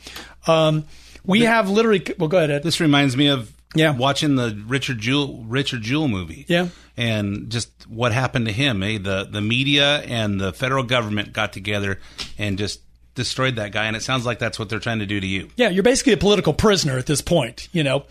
Um, 0.48 0.86
we 1.26 1.42
have 1.42 1.70
literally. 1.70 2.04
Well, 2.18 2.28
go 2.28 2.38
ahead, 2.38 2.52
Ed. 2.52 2.64
This 2.64 2.82
reminds 2.82 3.16
me 3.16 3.28
of 3.28 3.52
Yeah. 3.76 3.96
watching 3.96 4.36
the 4.36 4.62
Richard 4.68 5.00
Jewell 5.00 5.44
Richard 5.48 5.82
Jewell 5.82 6.08
movie. 6.08 6.46
Yeah. 6.48 6.70
And 6.96 7.50
just 7.50 7.72
what 7.90 8.12
happened 8.12 8.46
to 8.46 8.52
him. 8.52 8.84
Eh? 8.84 9.00
The 9.00 9.28
the 9.30 9.42
media 9.42 10.02
and 10.02 10.40
the 10.40 10.54
federal 10.54 10.84
government 10.84 11.34
got 11.34 11.54
together 11.54 12.00
and 12.38 12.58
just 12.58 12.82
destroyed 13.16 13.58
that 13.58 13.72
guy. 13.72 13.86
And 13.86 13.96
it 13.96 14.02
sounds 14.02 14.26
like 14.26 14.40
that's 14.40 14.58
what 14.58 14.70
they're 14.70 14.80
trying 14.80 15.00
to 15.00 15.06
do 15.06 15.20
to 15.20 15.28
you. 15.28 15.50
Yeah, 15.56 15.70
you're 15.70 15.84
basically 15.84 16.14
a 16.14 16.18
political 16.18 16.54
prisoner 16.54 16.98
at 16.98 17.06
this 17.06 17.22
point, 17.22 17.70
you 17.72 17.84
know. 17.84 18.06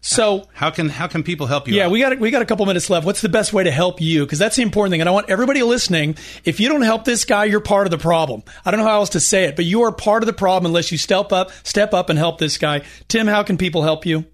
So 0.00 0.48
how 0.54 0.70
can 0.70 0.88
how 0.88 1.06
can 1.06 1.22
people 1.22 1.46
help 1.46 1.68
you? 1.68 1.74
Yeah, 1.74 1.86
out? 1.86 1.90
we 1.90 2.00
got 2.00 2.18
we 2.18 2.30
got 2.30 2.42
a 2.42 2.46
couple 2.46 2.66
minutes 2.66 2.88
left. 2.90 3.06
What's 3.06 3.20
the 3.20 3.28
best 3.28 3.52
way 3.52 3.64
to 3.64 3.70
help 3.70 4.00
you? 4.00 4.24
Because 4.24 4.38
that's 4.38 4.56
the 4.56 4.62
important 4.62 4.92
thing. 4.92 5.00
And 5.00 5.08
I 5.08 5.12
want 5.12 5.30
everybody 5.30 5.62
listening. 5.62 6.16
If 6.44 6.60
you 6.60 6.68
don't 6.68 6.82
help 6.82 7.04
this 7.04 7.24
guy, 7.24 7.44
you're 7.44 7.60
part 7.60 7.86
of 7.86 7.90
the 7.90 7.98
problem. 7.98 8.42
I 8.64 8.70
don't 8.70 8.80
know 8.80 8.86
how 8.86 8.96
else 8.96 9.10
to 9.10 9.20
say 9.20 9.44
it, 9.44 9.56
but 9.56 9.64
you 9.64 9.82
are 9.82 9.92
part 9.92 10.22
of 10.22 10.26
the 10.26 10.32
problem 10.32 10.70
unless 10.70 10.92
you 10.92 10.98
step 10.98 11.32
up, 11.32 11.50
step 11.62 11.94
up, 11.94 12.10
and 12.10 12.18
help 12.18 12.38
this 12.38 12.58
guy. 12.58 12.82
Tim, 13.08 13.26
how 13.26 13.42
can 13.42 13.58
people 13.58 13.82
help 13.82 14.06
you? 14.06 14.24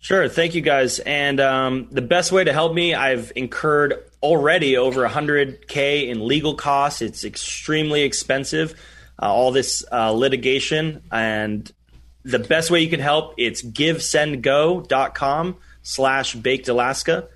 Sure. 0.00 0.28
Thank 0.28 0.54
you, 0.54 0.60
guys. 0.60 1.00
And 1.00 1.40
um, 1.40 1.88
the 1.90 2.02
best 2.02 2.30
way 2.30 2.44
to 2.44 2.52
help 2.52 2.72
me, 2.72 2.94
I've 2.94 3.32
incurred 3.34 3.94
already 4.22 4.76
over 4.76 5.06
100K 5.06 6.08
in 6.08 6.26
legal 6.26 6.54
costs. 6.54 7.02
It's 7.02 7.24
extremely 7.24 8.02
expensive, 8.02 8.74
uh, 9.20 9.32
all 9.32 9.50
this 9.50 9.84
uh, 9.90 10.12
litigation. 10.12 11.02
And 11.10 11.70
the 12.24 12.38
best 12.38 12.70
way 12.70 12.80
you 12.80 12.90
can 12.90 13.00
help, 13.00 13.34
it's 13.38 13.62
givesendgo.com 13.62 15.56
slash 15.82 16.34
baked 16.34 16.68
Alaska. 16.68 17.28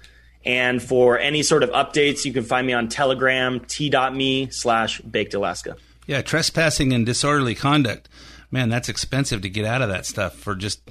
And 0.45 0.83
for 0.83 1.19
any 1.19 1.43
sort 1.43 1.63
of 1.63 1.71
updates, 1.71 2.25
you 2.25 2.33
can 2.33 2.45
find 2.45 2.67
me 2.67 2.73
on 2.73 2.89
Telegram, 2.89 3.61
t.me 3.61 4.51
slash 4.51 5.01
baked 5.01 5.35
Alaska. 5.35 5.77
Yeah, 6.07 6.23
trespassing 6.23 6.93
and 6.93 7.07
disorderly 7.07 7.55
conduct. 7.55 8.09
Man, 8.51 8.69
that's 8.69 8.89
expensive 8.89 9.41
to 9.43 9.49
get 9.49 9.65
out 9.65 9.83
of 9.83 9.89
that 9.89 10.05
stuff 10.05 10.35
for 10.35 10.55
just 10.55 10.83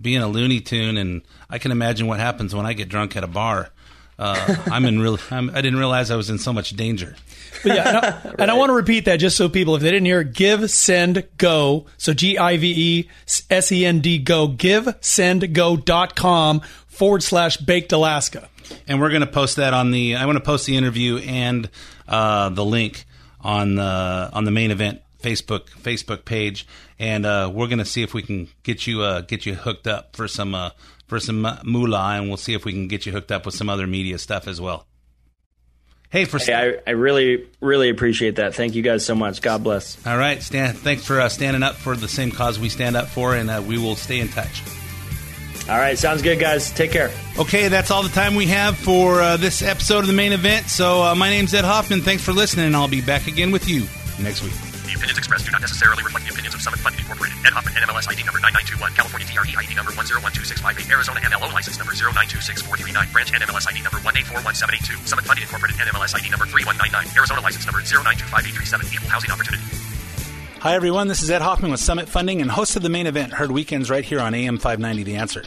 being 0.00 0.22
a 0.22 0.28
Looney 0.28 0.60
Tune. 0.60 0.96
And 0.96 1.22
I 1.48 1.58
can 1.58 1.72
imagine 1.72 2.06
what 2.06 2.20
happens 2.20 2.54
when 2.54 2.66
I 2.66 2.72
get 2.72 2.88
drunk 2.88 3.16
at 3.16 3.24
a 3.24 3.28
bar. 3.28 3.70
Uh, 4.18 4.56
I'm 4.66 4.84
in 4.84 5.00
real. 5.00 5.18
I'm, 5.30 5.50
I 5.50 5.60
didn't 5.60 5.78
realize 5.78 6.10
I 6.10 6.16
was 6.16 6.28
in 6.28 6.38
so 6.38 6.52
much 6.52 6.70
danger. 6.70 7.14
But 7.62 7.76
yeah, 7.76 7.88
and 7.88 7.96
I, 7.96 8.34
and 8.40 8.50
I 8.50 8.54
want 8.54 8.70
to 8.70 8.74
repeat 8.74 9.04
that 9.04 9.18
just 9.18 9.36
so 9.36 9.48
people, 9.48 9.76
if 9.76 9.82
they 9.82 9.90
didn't 9.90 10.06
hear, 10.06 10.24
give, 10.24 10.68
send, 10.70 11.24
go. 11.38 11.86
So 11.98 12.14
G 12.14 12.36
I 12.36 12.56
V 12.56 12.74
E 12.76 13.08
S 13.48 13.70
E 13.70 13.86
N 13.86 14.00
D 14.00 14.18
go. 14.18 14.48
Give, 14.48 14.96
send, 15.00 15.54
go 15.54 15.76
dot 15.76 16.16
com 16.16 16.62
forward 16.88 17.22
slash 17.22 17.58
baked 17.58 17.92
Alaska. 17.92 18.48
And 18.88 19.00
we're 19.00 19.10
going 19.10 19.20
to 19.20 19.26
post 19.26 19.56
that 19.56 19.72
on 19.72 19.92
the. 19.92 20.16
I 20.16 20.26
want 20.26 20.36
to 20.36 20.44
post 20.44 20.66
the 20.66 20.76
interview 20.76 21.18
and 21.18 21.70
uh, 22.08 22.48
the 22.48 22.64
link 22.64 23.04
on 23.40 23.76
the 23.76 24.30
on 24.32 24.44
the 24.44 24.50
main 24.50 24.72
event 24.72 25.00
Facebook 25.22 25.68
Facebook 25.70 26.24
page, 26.24 26.66
and 26.98 27.26
uh, 27.26 27.50
we're 27.52 27.66
going 27.66 27.78
to 27.78 27.84
see 27.84 28.02
if 28.02 28.14
we 28.14 28.22
can 28.22 28.48
get 28.62 28.86
you 28.86 29.02
uh, 29.02 29.22
get 29.22 29.46
you 29.46 29.54
hooked 29.54 29.86
up 29.86 30.14
for 30.14 30.28
some 30.28 30.54
uh, 30.54 30.70
for 31.06 31.18
some 31.18 31.46
moolah, 31.64 32.16
and 32.16 32.28
we'll 32.28 32.36
see 32.36 32.54
if 32.54 32.64
we 32.64 32.72
can 32.72 32.88
get 32.88 33.06
you 33.06 33.12
hooked 33.12 33.32
up 33.32 33.46
with 33.46 33.54
some 33.54 33.68
other 33.68 33.86
media 33.86 34.18
stuff 34.18 34.46
as 34.46 34.60
well. 34.60 34.86
Hey, 36.10 36.24
for 36.24 36.38
Hey, 36.38 36.80
I, 36.86 36.90
I 36.90 36.92
really, 36.94 37.46
really 37.60 37.90
appreciate 37.90 38.36
that. 38.36 38.54
Thank 38.54 38.74
you 38.74 38.82
guys 38.82 39.04
so 39.04 39.14
much. 39.14 39.42
God 39.42 39.62
bless. 39.62 40.06
all 40.06 40.16
right, 40.16 40.42
Stan. 40.42 40.72
Thanks 40.72 41.04
for 41.04 41.20
uh, 41.20 41.28
standing 41.28 41.62
up 41.62 41.74
for 41.74 41.96
the 41.96 42.08
same 42.08 42.30
cause 42.30 42.58
we 42.58 42.70
stand 42.70 42.96
up 42.96 43.08
for, 43.08 43.34
and 43.34 43.50
uh, 43.50 43.62
we 43.66 43.76
will 43.76 43.96
stay 43.96 44.20
in 44.20 44.28
touch. 44.28 44.62
All 45.68 45.76
right, 45.76 45.98
sounds 45.98 46.22
good, 46.22 46.38
guys. 46.38 46.70
Take 46.70 46.92
care. 46.92 47.10
Okay, 47.38 47.68
that's 47.68 47.90
all 47.90 48.02
the 48.02 48.08
time 48.08 48.36
we 48.36 48.46
have 48.46 48.78
for 48.78 49.20
uh, 49.20 49.36
this 49.36 49.60
episode 49.60 49.98
of 49.98 50.06
the 50.06 50.14
main 50.14 50.32
event. 50.32 50.68
So 50.68 51.02
uh, 51.02 51.14
my 51.14 51.28
name's 51.28 51.52
Ed 51.52 51.64
Hoffman. 51.64 52.00
Thanks 52.00 52.22
for 52.22 52.32
listening, 52.32 52.66
and 52.66 52.76
I'll 52.76 52.88
be 52.88 53.02
back 53.02 53.26
again 53.26 53.50
with 53.50 53.68
you 53.68 53.86
next 54.18 54.42
week. 54.42 54.67
The 54.88 54.96
opinions 54.96 55.18
expressed 55.20 55.44
do 55.44 55.52
not 55.52 55.60
necessarily 55.60 56.00
reflect 56.02 56.24
the 56.24 56.32
opinions 56.32 56.56
of 56.56 56.64
Summit 56.64 56.80
Funding 56.80 57.04
Incorporated. 57.04 57.36
Ed 57.44 57.52
Hoffman, 57.52 57.76
NMLS 57.76 58.08
ID 58.08 58.24
number 58.24 58.40
9921, 58.40 58.96
California 58.96 59.28
DRE 59.28 59.52
ID 59.52 59.76
number 59.76 59.92
1012658, 59.92 60.88
Arizona 60.88 61.20
MLO 61.28 61.52
license 61.52 61.76
number 61.76 61.92
0926439, 61.92 63.12
branch 63.12 63.28
NMLS 63.36 63.68
ID 63.68 63.84
number 63.84 64.00
1841782, 64.00 64.96
Summit 65.04 65.28
Funding 65.28 65.44
Incorporated 65.44 65.76
NMLS 65.76 66.16
ID 66.16 66.32
number 66.32 66.48
3199, 66.48 67.20
Arizona 67.20 67.40
license 67.44 67.68
number 67.68 67.84
0925837, 67.84 68.96
equal 68.96 69.12
housing 69.12 69.28
opportunity. 69.28 69.60
Hi, 70.64 70.72
everyone. 70.72 71.04
This 71.12 71.20
is 71.20 71.28
Ed 71.28 71.44
Hoffman 71.44 71.70
with 71.70 71.84
Summit 71.84 72.08
Funding 72.08 72.40
and 72.40 72.50
host 72.50 72.72
of 72.74 72.80
the 72.80 72.88
main 72.88 73.04
event, 73.04 73.36
heard 73.36 73.52
weekends 73.52 73.92
right 73.92 74.04
here 74.08 74.24
on 74.24 74.32
AM 74.32 74.56
590 74.56 75.04
The 75.04 75.20
Answer. 75.20 75.44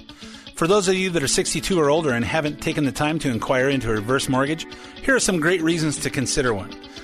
For 0.53 0.67
those 0.67 0.87
of 0.87 0.93
you 0.93 1.09
that 1.17 1.23
are 1.23 1.27
62 1.27 1.79
or 1.81 1.89
older 1.89 2.13
and 2.13 2.23
haven't 2.23 2.61
taken 2.61 2.85
the 2.85 2.91
time 2.91 3.17
to 3.17 3.31
inquire 3.31 3.69
into 3.69 3.89
a 3.89 3.95
reverse 3.95 4.29
mortgage, 4.29 4.67
here 5.01 5.15
are 5.15 5.19
some 5.19 5.39
great 5.39 5.63
reasons 5.63 5.97
to 6.05 6.11
consider 6.11 6.53
one. 6.53 6.69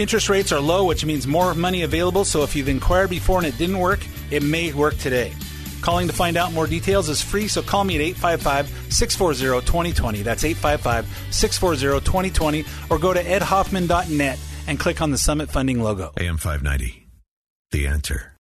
Interest 0.00 0.30
rates 0.30 0.50
are 0.50 0.60
low, 0.60 0.86
which 0.86 1.04
means 1.04 1.26
more 1.26 1.54
money 1.54 1.82
available, 1.82 2.24
so 2.24 2.42
if 2.42 2.56
you've 2.56 2.70
inquired 2.70 3.10
before 3.10 3.36
and 3.36 3.46
it 3.46 3.58
didn't 3.58 3.78
work, 3.78 4.00
it 4.30 4.42
may 4.42 4.72
work 4.72 4.96
today. 4.96 5.34
Calling 5.82 6.06
to 6.06 6.14
find 6.14 6.38
out 6.38 6.54
more 6.54 6.66
details 6.66 7.10
is 7.10 7.20
free, 7.20 7.48
so 7.48 7.60
call 7.60 7.84
me 7.84 7.96
at 7.96 8.00
855 8.00 8.90
640 8.90 9.66
2020. 9.66 10.22
That's 10.22 10.42
855 10.42 11.34
640 11.34 12.00
2020, 12.02 12.64
or 12.88 12.98
go 12.98 13.12
to 13.12 13.22
edhoffman.net 13.22 14.38
and 14.66 14.80
click 14.80 15.02
on 15.02 15.10
the 15.10 15.18
Summit 15.18 15.50
Funding 15.50 15.82
logo. 15.82 16.12
AM 16.18 16.38
590. 16.38 17.06
The 17.70 17.86
answer. 17.86 18.38